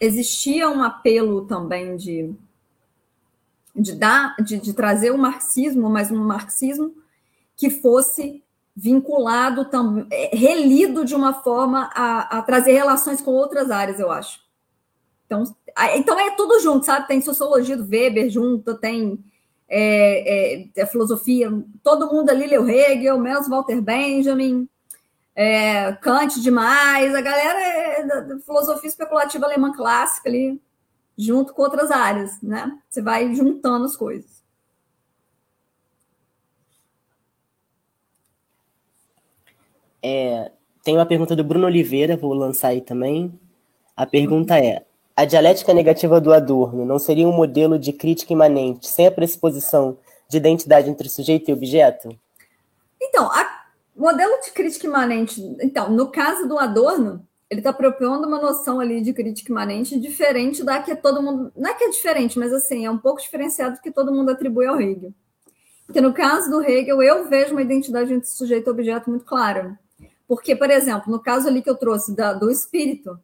existia 0.00 0.68
um 0.68 0.82
apelo 0.82 1.46
também 1.46 1.96
de, 1.96 2.34
de, 3.78 3.94
dar, 3.94 4.36
de, 4.36 4.58
de 4.58 4.72
trazer 4.72 5.10
o 5.10 5.18
marxismo, 5.18 5.88
mas 5.88 6.10
um 6.10 6.24
marxismo 6.24 6.94
que 7.56 7.70
fosse 7.70 8.42
vinculado, 8.74 9.64
tam, 9.64 10.06
é, 10.10 10.36
relido 10.36 11.04
de 11.04 11.14
uma 11.14 11.34
forma 11.34 11.90
a, 11.94 12.38
a 12.38 12.42
trazer 12.42 12.72
relações 12.72 13.20
com 13.20 13.32
outras 13.32 13.70
áreas, 13.70 13.98
eu 13.98 14.10
acho. 14.10 14.40
Então, 15.26 15.42
então 15.94 16.18
é 16.18 16.30
tudo 16.30 16.60
junto, 16.60 16.86
sabe? 16.86 17.06
Tem 17.06 17.20
sociologia 17.20 17.76
do 17.76 17.88
Weber 17.88 18.30
junto, 18.30 18.74
tem 18.76 19.22
é, 19.68 20.62
é, 20.62 20.68
é, 20.76 20.86
filosofia, 20.86 21.52
todo 21.82 22.10
mundo 22.10 22.30
ali 22.30 22.46
leu 22.46 22.66
Hegel, 22.66 23.18
menos 23.18 23.48
Walter 23.48 23.82
Benjamin, 23.82 24.66
é, 25.34 25.92
Kant 25.92 26.40
demais, 26.40 27.14
a 27.14 27.20
galera 27.20 27.60
é 27.60 28.02
da, 28.04 28.20
da, 28.20 28.38
filosofia 28.38 28.88
especulativa 28.88 29.44
alemã 29.44 29.70
clássica 29.72 30.28
ali, 30.28 30.60
junto 31.18 31.52
com 31.52 31.62
outras 31.62 31.90
áreas, 31.90 32.40
né? 32.40 32.78
Você 32.88 33.02
vai 33.02 33.34
juntando 33.34 33.84
as 33.84 33.96
coisas. 33.96 34.38
É, 40.00 40.52
tem 40.84 40.96
uma 40.96 41.04
pergunta 41.04 41.34
do 41.34 41.42
Bruno 41.42 41.66
Oliveira, 41.66 42.16
vou 42.16 42.32
lançar 42.32 42.68
aí 42.68 42.80
também. 42.80 43.38
A 43.96 44.06
pergunta 44.06 44.56
é: 44.58 44.86
a 45.16 45.24
dialética 45.24 45.74
negativa 45.74 46.20
do 46.20 46.32
Adorno 46.32 46.84
não 46.84 46.98
seria 46.98 47.26
um 47.28 47.32
modelo 47.32 47.78
de 47.78 47.92
crítica 47.92 48.32
imanente 48.32 48.86
sem 48.86 49.06
a 49.06 49.10
pressuposição 49.10 49.98
de 50.28 50.36
identidade 50.36 50.88
entre 50.88 51.08
sujeito 51.08 51.50
e 51.50 51.52
objeto? 51.52 52.16
Então, 53.00 53.28
o 53.96 54.00
modelo 54.00 54.40
de 54.40 54.52
crítica 54.52 54.86
imanente, 54.86 55.40
então, 55.60 55.90
no 55.90 56.10
caso 56.12 56.46
do 56.46 56.56
Adorno, 56.58 57.26
ele 57.50 57.60
está 57.60 57.72
propondo 57.72 58.26
uma 58.26 58.40
noção 58.40 58.78
ali 58.78 59.00
de 59.00 59.12
crítica 59.12 59.50
imanente 59.50 59.98
diferente 59.98 60.62
da 60.62 60.82
que 60.82 60.94
todo 60.94 61.22
mundo. 61.22 61.52
Não 61.56 61.70
é 61.70 61.74
que 61.74 61.84
é 61.84 61.90
diferente, 61.90 62.38
mas 62.38 62.52
assim, 62.52 62.84
é 62.84 62.90
um 62.90 62.98
pouco 62.98 63.20
diferenciado 63.20 63.76
do 63.76 63.80
que 63.80 63.90
todo 63.90 64.12
mundo 64.12 64.30
atribui 64.30 64.66
ao 64.66 64.80
Hegel. 64.80 65.12
Porque 65.86 66.00
no 66.00 66.12
caso 66.12 66.50
do 66.50 66.62
Hegel, 66.62 67.02
eu 67.02 67.26
vejo 67.28 67.52
uma 67.52 67.62
identidade 67.62 68.12
entre 68.12 68.28
sujeito 68.28 68.66
e 68.66 68.70
objeto 68.70 69.08
muito 69.08 69.24
clara. 69.24 69.78
Porque, 70.26 70.54
por 70.54 70.70
exemplo, 70.70 71.10
no 71.10 71.18
caso 71.18 71.48
ali 71.48 71.62
que 71.62 71.70
eu 71.70 71.76
trouxe 71.76 72.14
da, 72.14 72.34
do 72.34 72.50
espírito, 72.50 73.18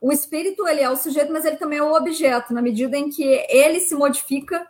o 0.00 0.10
espírito 0.10 0.66
ele 0.66 0.80
é 0.80 0.90
o 0.90 0.96
sujeito, 0.96 1.32
mas 1.32 1.44
ele 1.44 1.56
também 1.56 1.78
é 1.78 1.82
o 1.82 1.94
objeto, 1.94 2.52
na 2.52 2.60
medida 2.60 2.96
em 2.96 3.08
que 3.08 3.22
ele 3.22 3.78
se 3.78 3.94
modifica 3.94 4.66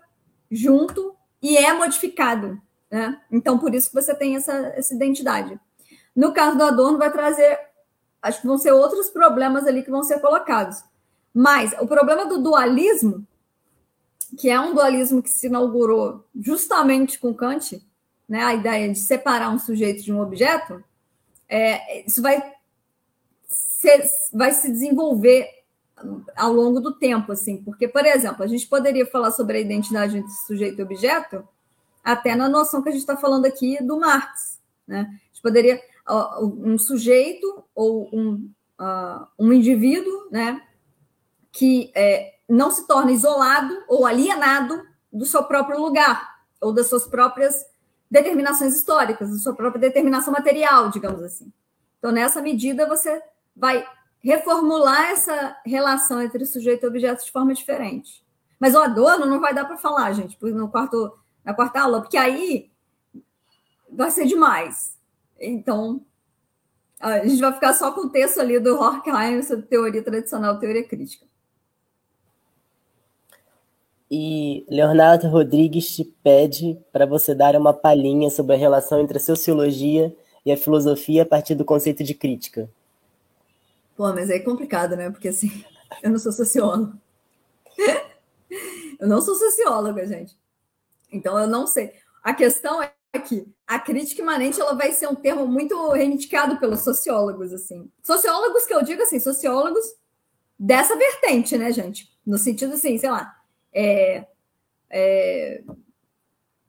junto 0.51 1.15
e 1.41 1.57
é 1.57 1.73
modificado. 1.73 2.61
Né? 2.91 3.19
Então, 3.33 3.59
por 3.59 3.75
isso 3.75 3.89
que 3.89 3.95
você 3.95 4.15
tem 4.15 4.37
essa, 4.37 4.53
essa 4.77 4.95
identidade. 4.95 5.59
No 6.15 6.35
caso 6.35 6.59
do 6.59 6.65
Adorno, 6.65 6.99
vai 6.99 7.11
trazer, 7.11 7.59
acho 8.23 8.41
que 8.41 8.47
vão 8.47 8.59
ser 8.59 8.73
outros 8.73 9.11
problemas 9.11 9.67
ali 9.67 9.83
que 9.83 9.91
vão 9.91 10.03
ser 10.03 10.21
colocados. 10.21 10.83
Mas 11.33 11.75
o 11.81 11.87
problema 11.87 12.27
do 12.27 12.43
dualismo, 12.43 13.27
que 14.39 14.51
é 14.51 14.61
um 14.61 14.75
dualismo 14.75 15.23
que 15.23 15.31
se 15.31 15.47
inaugurou 15.47 16.25
justamente 16.39 17.19
com 17.19 17.35
Kant, 17.35 17.83
né, 18.29 18.43
a 18.43 18.55
ideia 18.55 18.89
de 18.89 18.99
separar 18.99 19.51
um 19.51 19.59
sujeito 19.59 20.03
de 20.03 20.13
um 20.13 20.21
objeto, 20.21 20.83
é, 21.49 22.07
isso 22.07 22.23
vai 22.23 22.55
vai 24.33 24.53
se 24.53 24.71
desenvolver 24.71 25.49
ao 26.37 26.53
longo 26.53 26.81
do 26.81 26.93
tempo, 26.93 27.33
assim, 27.33 27.59
porque, 27.63 27.89
por 27.89 28.05
exemplo, 28.05 28.43
a 28.43 28.47
gente 28.47 28.67
poderia 28.67 29.07
falar 29.07 29.31
sobre 29.31 29.59
a 29.59 29.61
identidade 29.61 30.19
entre 30.19 30.31
sujeito 30.47 30.79
e 30.79 30.83
objeto 30.83 31.47
até 32.03 32.35
na 32.35 32.49
noção 32.49 32.83
que 32.83 32.89
a 32.89 32.93
gente 32.93 33.03
está 33.03 33.17
falando 33.17 33.47
aqui 33.47 33.83
do 33.83 33.99
Marx, 33.99 34.59
né? 34.87 35.07
A 35.11 35.27
gente 35.33 35.43
poderia 35.43 35.81
um 36.41 36.79
sujeito 36.79 37.65
ou 37.75 38.09
um, 38.13 38.51
uh, 38.81 39.27
um 39.39 39.53
indivíduo, 39.53 40.29
né, 40.31 40.63
que 41.53 41.91
é, 41.95 42.35
não 42.49 42.71
se 42.71 42.87
torna 42.87 43.13
isolado 43.13 43.75
ou 43.89 44.07
alienado 44.07 44.83
do 45.13 45.25
seu 45.25 45.45
próprio 45.45 45.81
lugar 45.81 46.41
ou 46.61 46.73
das 46.73 46.89
suas 46.89 47.07
próprias 47.07 47.65
determinações 48.11 48.75
históricas, 48.75 49.31
da 49.31 49.39
sua 49.39 49.55
própria 49.55 49.81
determinação 49.81 50.33
material, 50.33 50.91
digamos 50.91 51.23
assim. 51.23 51.53
Então, 51.99 52.11
nessa 52.11 52.43
medida, 52.43 52.87
você 52.87 53.23
vai 53.55 53.87
reformular 54.19 55.11
essa 55.11 55.57
relação 55.65 56.21
entre 56.21 56.45
sujeito 56.45 56.85
e 56.85 56.89
objeto 56.89 57.25
de 57.25 57.33
forma 57.33 57.55
diferente. 57.55 58.25
Mas 58.59 58.75
o 58.75 58.81
Adorno 58.81 59.27
não 59.27 59.41
vai 59.41 59.55
dar 59.55 59.65
para 59.65 59.79
falar, 59.79 60.13
gente, 60.13 60.37
no 60.43 60.69
quarto, 60.69 61.19
na 61.45 61.55
quarta 61.55 61.81
aula, 61.81 62.01
porque 62.03 62.19
aí 62.19 62.71
vai 63.91 64.11
ser 64.11 64.27
demais. 64.27 64.99
Então, 65.41 66.05
a 67.01 67.27
gente 67.27 67.41
vai 67.41 67.53
ficar 67.55 67.73
só 67.73 67.93
com 67.93 68.03
o 68.03 68.11
texto 68.11 68.41
ali 68.41 68.61
do 68.61 68.79
Horkheim 68.79 69.43
sobre 69.43 69.67
teoria 69.67 70.03
tradicional, 70.03 70.59
teoria 70.59 70.87
crítica. 70.87 71.25
E 74.11 74.67
Leonardo 74.69 75.29
Rodrigues 75.29 75.95
te 75.95 76.05
pede 76.05 76.79
para 76.93 77.07
você 77.07 77.35
dar 77.35 77.57
uma 77.57 77.73
palhinha 77.73 78.29
sobre 78.29 78.55
a 78.55 78.59
relação 78.59 79.01
entre 79.01 79.17
a 79.17 79.21
sociologia 79.21 80.15
e 80.45 80.53
a 80.53 80.57
filosofia 80.57 81.23
a 81.23 81.27
partir 81.27 81.55
do 81.55 81.65
conceito 81.65 82.05
de 82.05 82.13
crítica. 82.13 82.69
Pô, 83.97 84.13
mas 84.13 84.29
é 84.29 84.39
complicado, 84.41 84.97
né? 84.97 85.11
Porque 85.11 85.29
assim, 85.29 85.65
eu 86.03 86.11
não 86.11 86.19
sou 86.19 86.33
socióloga. 86.33 86.93
eu 88.99 89.09
não 89.09 89.23
sou 89.23 89.37
socióloga, 89.37 90.05
gente. 90.07 90.37
Então 91.11 91.39
eu 91.39 91.47
não 91.47 91.67
sei. 91.67 91.93
A 92.23 92.35
questão 92.35 92.83
é 92.83 92.93
que 93.19 93.47
a 93.67 93.79
crítica 93.79 94.23
imanente 94.23 94.61
ela 94.61 94.75
vai 94.75 94.93
ser 94.93 95.09
um 95.09 95.15
termo 95.15 95.47
muito 95.47 95.91
reivindicado 95.91 96.59
pelos 96.59 96.81
sociólogos, 96.81 97.53
assim. 97.53 97.91
Sociólogos 98.03 98.67
que 98.67 98.75
eu 98.75 98.83
digo 98.83 99.03
assim, 99.03 99.19
sociólogos 99.19 99.85
dessa 100.59 100.97
vertente, 100.97 101.59
né, 101.59 101.73
gente? 101.73 102.09
No 102.25 102.39
sentido 102.39 102.75
assim, 102.75 102.97
sei 102.99 103.11
lá, 103.11 103.37
é, 103.73 104.27
é, 104.89 105.63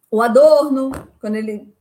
o 0.09 0.21
Adorno, 0.21 0.91
quando 1.19 1.35
ele, 1.35 1.71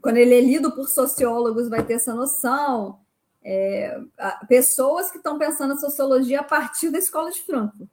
quando 0.00 0.16
ele 0.16 0.34
é 0.34 0.40
lido 0.40 0.72
por 0.74 0.88
sociólogos, 0.88 1.68
vai 1.68 1.84
ter 1.84 1.94
essa 1.94 2.14
noção 2.14 3.00
é, 3.48 4.00
pessoas 4.48 5.08
que 5.08 5.18
estão 5.18 5.38
pensando 5.38 5.74
a 5.74 5.78
sociologia 5.78 6.40
a 6.40 6.44
partir 6.44 6.90
da 6.90 6.98
escola 6.98 7.30
de 7.30 7.42
Frankfurt. 7.42 7.88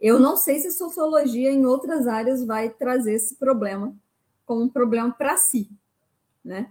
Eu 0.00 0.18
não 0.18 0.36
sei 0.36 0.58
se 0.60 0.70
sociologia 0.70 1.50
em 1.52 1.66
outras 1.66 2.06
áreas 2.06 2.44
vai 2.44 2.70
trazer 2.70 3.14
esse 3.14 3.36
problema 3.36 3.94
como 4.44 4.62
um 4.62 4.68
problema 4.68 5.12
para 5.12 5.36
si, 5.36 5.70
né? 6.44 6.68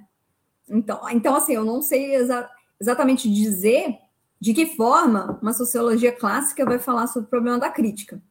Então, 0.70 1.02
então, 1.10 1.36
assim, 1.36 1.54
eu 1.54 1.66
não 1.66 1.82
sei 1.82 2.16
exa 2.16 2.50
exatamente 2.80 3.32
dizer 3.32 3.98
de 4.40 4.54
que 4.54 4.66
forma 4.66 5.40
uma 5.42 5.54
sociologia 5.54 6.12
clássica 6.12 6.66
vai 6.66 6.78
falar 6.78 7.08
sobre 7.08 7.28
o 7.28 7.30
problema 7.30 7.58
da 7.58 7.70
crítica. 7.70 8.22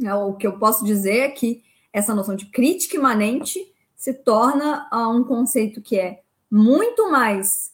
É, 0.00 0.14
o 0.14 0.34
que 0.34 0.46
eu 0.46 0.58
posso 0.58 0.84
dizer 0.84 1.18
é 1.18 1.28
que 1.28 1.64
essa 1.92 2.14
noção 2.14 2.36
de 2.36 2.46
crítica 2.46 2.96
imanente 2.96 3.60
se 3.96 4.14
torna 4.14 4.88
um 4.92 5.24
conceito 5.24 5.82
que 5.82 5.98
é 5.98 6.22
muito 6.50 7.10
mais 7.10 7.71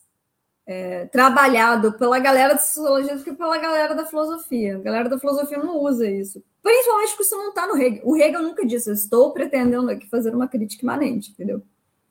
é, 0.69 1.07
trabalhado 1.07 1.95
pela 1.95 2.19
galera 2.19 2.53
da 2.53 2.61
sociologia 2.61 3.17
do 3.17 3.25
que 3.25 3.33
pela 3.33 3.57
galera 3.57 3.95
da 3.95 4.05
filosofia. 4.05 4.77
A 4.77 4.81
galera 4.81 5.09
da 5.09 5.19
filosofia 5.19 5.57
não 5.57 5.79
usa 5.79 6.07
isso. 6.07 6.45
Principalmente 6.63 7.09
porque 7.09 7.23
isso 7.23 7.37
não 7.39 7.49
está 7.49 7.67
no 7.67 7.75
Hegel. 7.75 8.03
O 8.05 8.15
Hegel 8.15 8.43
nunca 8.43 8.67
disse, 8.67 8.91
eu 8.91 8.95
estou 8.95 9.33
pretendendo 9.33 9.91
aqui 9.91 10.07
fazer 10.11 10.35
uma 10.35 10.47
crítica 10.47 10.85
imanente, 10.85 11.31
entendeu? 11.31 11.63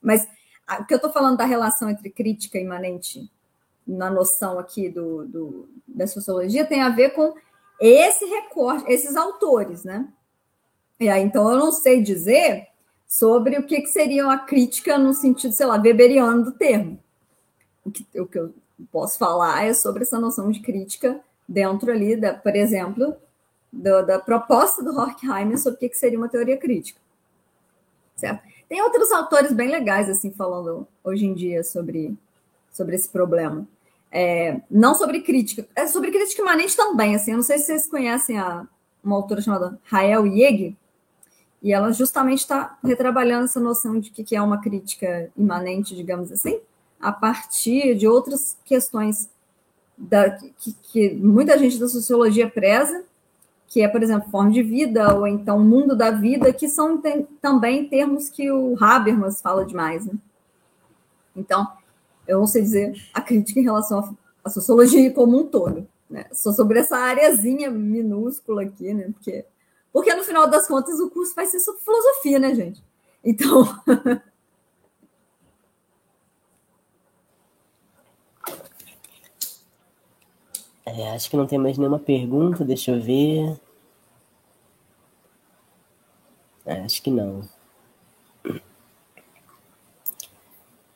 Mas 0.01 0.27
o 0.79 0.85
que 0.85 0.93
eu 0.93 0.95
estou 0.95 1.11
falando 1.11 1.37
da 1.37 1.45
relação 1.45 1.87
entre 1.87 2.09
crítica 2.09 2.57
imanente 2.57 3.31
na 3.85 4.09
noção 4.09 4.57
aqui 4.57 4.89
do, 4.89 5.23
do, 5.25 5.69
da 5.87 6.07
sociologia 6.07 6.65
tem 6.65 6.81
a 6.81 6.89
ver 6.89 7.11
com 7.11 7.35
esse 7.79 8.25
recorte, 8.25 8.91
esses 8.91 9.15
autores, 9.15 9.83
né? 9.83 10.07
E 10.99 11.07
aí, 11.07 11.21
então 11.21 11.47
eu 11.47 11.59
não 11.59 11.71
sei 11.71 12.01
dizer 12.01 12.69
sobre 13.05 13.59
o 13.59 13.67
que, 13.67 13.81
que 13.81 13.87
seria 13.87 14.31
a 14.31 14.39
crítica 14.39 14.97
no 14.97 15.13
sentido, 15.13 15.53
sei 15.53 15.67
lá, 15.67 15.79
weberiano 15.79 16.43
do 16.43 16.53
termo. 16.53 16.99
O 17.87 17.91
que, 17.91 18.05
o 18.19 18.25
que 18.25 18.37
eu 18.37 18.53
posso 18.91 19.17
falar 19.17 19.65
é 19.65 19.73
sobre 19.73 20.03
essa 20.03 20.19
noção 20.19 20.51
de 20.51 20.59
crítica 20.59 21.19
dentro 21.47 21.91
ali, 21.91 22.15
da, 22.15 22.33
por 22.33 22.55
exemplo, 22.55 23.15
do, 23.71 24.01
da 24.03 24.19
proposta 24.19 24.83
do 24.83 24.97
Horkheimer 24.97 25.57
sobre 25.57 25.77
o 25.77 25.79
que, 25.79 25.89
que 25.89 25.97
seria 25.97 26.17
uma 26.17 26.29
teoria 26.29 26.57
crítica. 26.57 26.99
Certo? 28.15 28.41
Tem 28.67 28.81
outros 28.81 29.11
autores 29.11 29.53
bem 29.53 29.69
legais, 29.69 30.09
assim, 30.09 30.31
falando 30.31 30.87
hoje 31.03 31.25
em 31.25 31.33
dia 31.33 31.63
sobre, 31.63 32.17
sobre 32.71 32.95
esse 32.95 33.07
problema. 33.07 33.65
É, 34.11 34.61
não 34.69 34.95
sobre 34.95 35.21
crítica, 35.21 35.67
é 35.75 35.87
sobre 35.87 36.11
crítica 36.11 36.41
imanente 36.41 36.75
também, 36.75 37.15
assim, 37.15 37.31
eu 37.31 37.37
não 37.37 37.43
sei 37.43 37.59
se 37.59 37.65
vocês 37.65 37.87
conhecem 37.87 38.37
a, 38.37 38.65
uma 39.03 39.15
autora 39.15 39.41
chamada 39.41 39.79
Rael 39.83 40.25
Yeg, 40.25 40.75
e 41.61 41.73
ela 41.73 41.91
justamente 41.91 42.39
está 42.39 42.77
retrabalhando 42.83 43.45
essa 43.45 43.59
noção 43.59 43.99
de 43.99 44.09
que 44.11 44.35
é 44.35 44.41
uma 44.41 44.61
crítica 44.61 45.29
imanente, 45.35 45.95
digamos 45.95 46.31
assim, 46.31 46.59
a 46.99 47.11
partir 47.11 47.95
de 47.95 48.07
outras 48.07 48.57
questões 48.65 49.29
da, 49.97 50.29
que, 50.31 50.73
que 50.83 51.13
muita 51.15 51.57
gente 51.57 51.79
da 51.79 51.87
sociologia 51.87 52.49
preza, 52.49 53.03
que 53.67 53.81
é, 53.81 53.87
por 53.87 54.01
exemplo, 54.01 54.29
forma 54.29 54.51
de 54.51 54.63
vida, 54.63 55.15
ou 55.15 55.27
então 55.27 55.59
mundo 55.59 55.95
da 55.95 56.11
vida, 56.11 56.53
que 56.53 56.69
são 56.69 56.97
tem, 56.97 57.23
também 57.41 57.87
termos 57.87 58.29
que 58.29 58.49
o 58.51 58.75
Habermas 58.79 59.41
fala 59.41 59.65
demais. 59.65 60.05
Né? 60.05 60.13
Então, 61.35 61.67
eu 62.27 62.39
não 62.39 62.47
sei 62.47 62.61
dizer 62.61 62.95
a 63.13 63.21
crítica 63.21 63.59
em 63.59 63.63
relação 63.63 64.15
à 64.43 64.49
sociologia 64.49 65.11
como 65.13 65.39
um 65.39 65.47
todo. 65.47 65.87
Né? 66.09 66.25
Só 66.31 66.53
sobre 66.53 66.79
essa 66.79 66.97
areazinha 66.97 67.69
minúscula 67.69 68.63
aqui, 68.63 68.93
né? 68.93 69.09
Porque, 69.13 69.45
porque 69.91 70.15
no 70.15 70.23
final 70.23 70.47
das 70.49 70.67
contas 70.67 70.99
o 70.99 71.09
curso 71.09 71.35
vai 71.35 71.45
ser 71.45 71.59
sobre 71.59 71.81
filosofia, 71.81 72.39
né, 72.39 72.55
gente? 72.55 72.81
Então. 73.23 73.67
é, 80.95 81.11
acho 81.11 81.29
que 81.29 81.37
não 81.37 81.47
tem 81.47 81.59
mais 81.59 81.77
nenhuma 81.77 81.99
pergunta, 81.99 82.63
deixa 82.63 82.91
eu 82.91 83.01
ver. 83.01 83.59
É, 86.65 86.81
acho 86.81 87.01
que 87.01 87.09
não. 87.09 87.41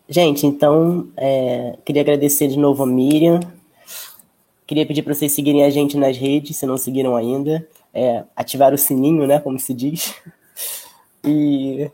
Gente, 0.07 0.45
então, 0.45 1.09
é, 1.15 1.77
queria 1.85 2.01
agradecer 2.01 2.49
de 2.49 2.59
novo 2.59 2.83
a 2.83 2.85
Miriam. 2.85 3.39
Queria 4.67 4.85
pedir 4.85 5.03
para 5.03 5.13
vocês 5.13 5.31
seguirem 5.31 5.63
a 5.63 5.69
gente 5.69 5.97
nas 5.97 6.17
redes, 6.17 6.57
se 6.57 6.65
não 6.65 6.77
seguiram 6.77 7.15
ainda. 7.15 7.65
É, 7.93 8.25
ativar 8.35 8.73
o 8.73 8.77
sininho, 8.77 9.25
né, 9.25 9.39
como 9.39 9.59
se 9.59 9.73
diz. 9.73 10.13
E, 11.23 11.91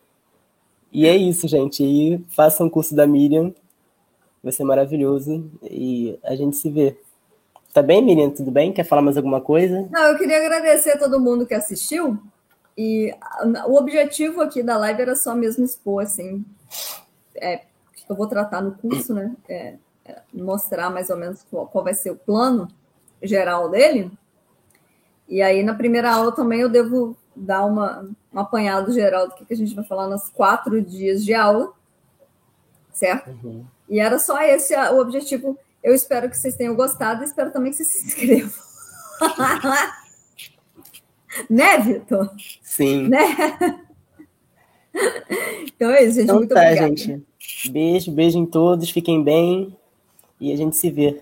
e 0.89 1.05
é 1.05 1.13
isso, 1.13 1.49
gente. 1.49 1.83
E 1.83 2.17
façam 2.29 2.67
o 2.67 2.71
curso 2.71 2.95
da 2.95 3.05
Miriam. 3.05 3.53
Vai 4.41 4.53
ser 4.53 4.63
maravilhoso. 4.63 5.51
E 5.63 6.17
a 6.23 6.33
gente 6.33 6.55
se 6.55 6.69
vê. 6.69 6.95
Tá 7.77 7.83
bem, 7.83 8.01
Miriam? 8.01 8.31
Tudo 8.31 8.49
bem? 8.49 8.73
Quer 8.73 8.85
falar 8.85 9.03
mais 9.03 9.17
alguma 9.17 9.39
coisa? 9.39 9.87
Não, 9.91 10.01
eu 10.01 10.17
queria 10.17 10.39
agradecer 10.39 10.93
a 10.93 10.97
todo 10.97 11.19
mundo 11.19 11.45
que 11.45 11.53
assistiu. 11.53 12.17
E 12.75 13.13
o 13.67 13.77
objetivo 13.77 14.41
aqui 14.41 14.63
da 14.63 14.75
live 14.79 14.99
era 14.99 15.15
só 15.15 15.35
mesmo 15.35 15.63
expor, 15.63 16.01
assim, 16.01 16.43
é, 17.35 17.61
eu 18.09 18.15
vou 18.15 18.25
tratar 18.25 18.63
no 18.63 18.71
curso, 18.71 19.13
né? 19.13 19.31
É, 19.47 19.75
é, 20.05 20.21
mostrar 20.33 20.89
mais 20.89 21.11
ou 21.11 21.17
menos 21.17 21.45
qual, 21.51 21.67
qual, 21.67 21.83
vai 21.83 21.93
ser 21.93 22.09
o 22.09 22.15
plano 22.15 22.67
geral 23.21 23.69
dele. 23.69 24.11
E 25.29 25.39
aí, 25.43 25.61
na 25.61 25.75
primeira 25.75 26.11
aula 26.11 26.31
também, 26.31 26.61
eu 26.61 26.69
devo 26.69 27.15
dar 27.35 27.63
uma, 27.63 28.09
um 28.33 28.39
apanhado 28.39 28.91
geral 28.91 29.27
do 29.27 29.35
que, 29.35 29.45
que 29.45 29.53
a 29.53 29.57
gente 29.57 29.75
vai 29.75 29.85
falar 29.85 30.07
nos 30.07 30.29
quatro 30.29 30.81
dias 30.81 31.23
de 31.23 31.35
aula, 31.35 31.71
certo? 32.91 33.29
Uhum. 33.43 33.63
E 33.87 33.99
era 33.99 34.17
só 34.17 34.41
esse 34.41 34.75
o 34.75 34.99
objetivo. 34.99 35.55
Eu 35.87 35.95
espero 35.95 36.29
que 36.29 36.35
vocês 36.35 36.57
tenham 36.57 36.75
gostado 36.75 37.21
e 37.21 37.25
espero 37.25 37.49
também 37.49 37.71
que 37.71 37.77
vocês 37.77 37.87
se 37.87 38.07
inscrevam. 38.07 38.51
né, 41.49 41.77
Vitor? 41.77 42.29
Sim. 42.61 43.07
Né? 43.07 43.23
Então 45.63 45.89
é 45.91 46.03
isso, 46.03 46.15
gente. 46.15 46.23
Então 46.25 46.35
muito 46.35 46.53
tá, 46.53 46.61
obrigada. 46.61 46.97
gente. 46.97 47.25
Beijo, 47.71 48.11
beijo 48.11 48.37
em 48.37 48.45
todos, 48.45 48.89
fiquem 48.89 49.23
bem 49.23 49.73
e 50.41 50.51
a 50.51 50.57
gente 50.57 50.75
se 50.75 50.91
vê. 50.91 51.21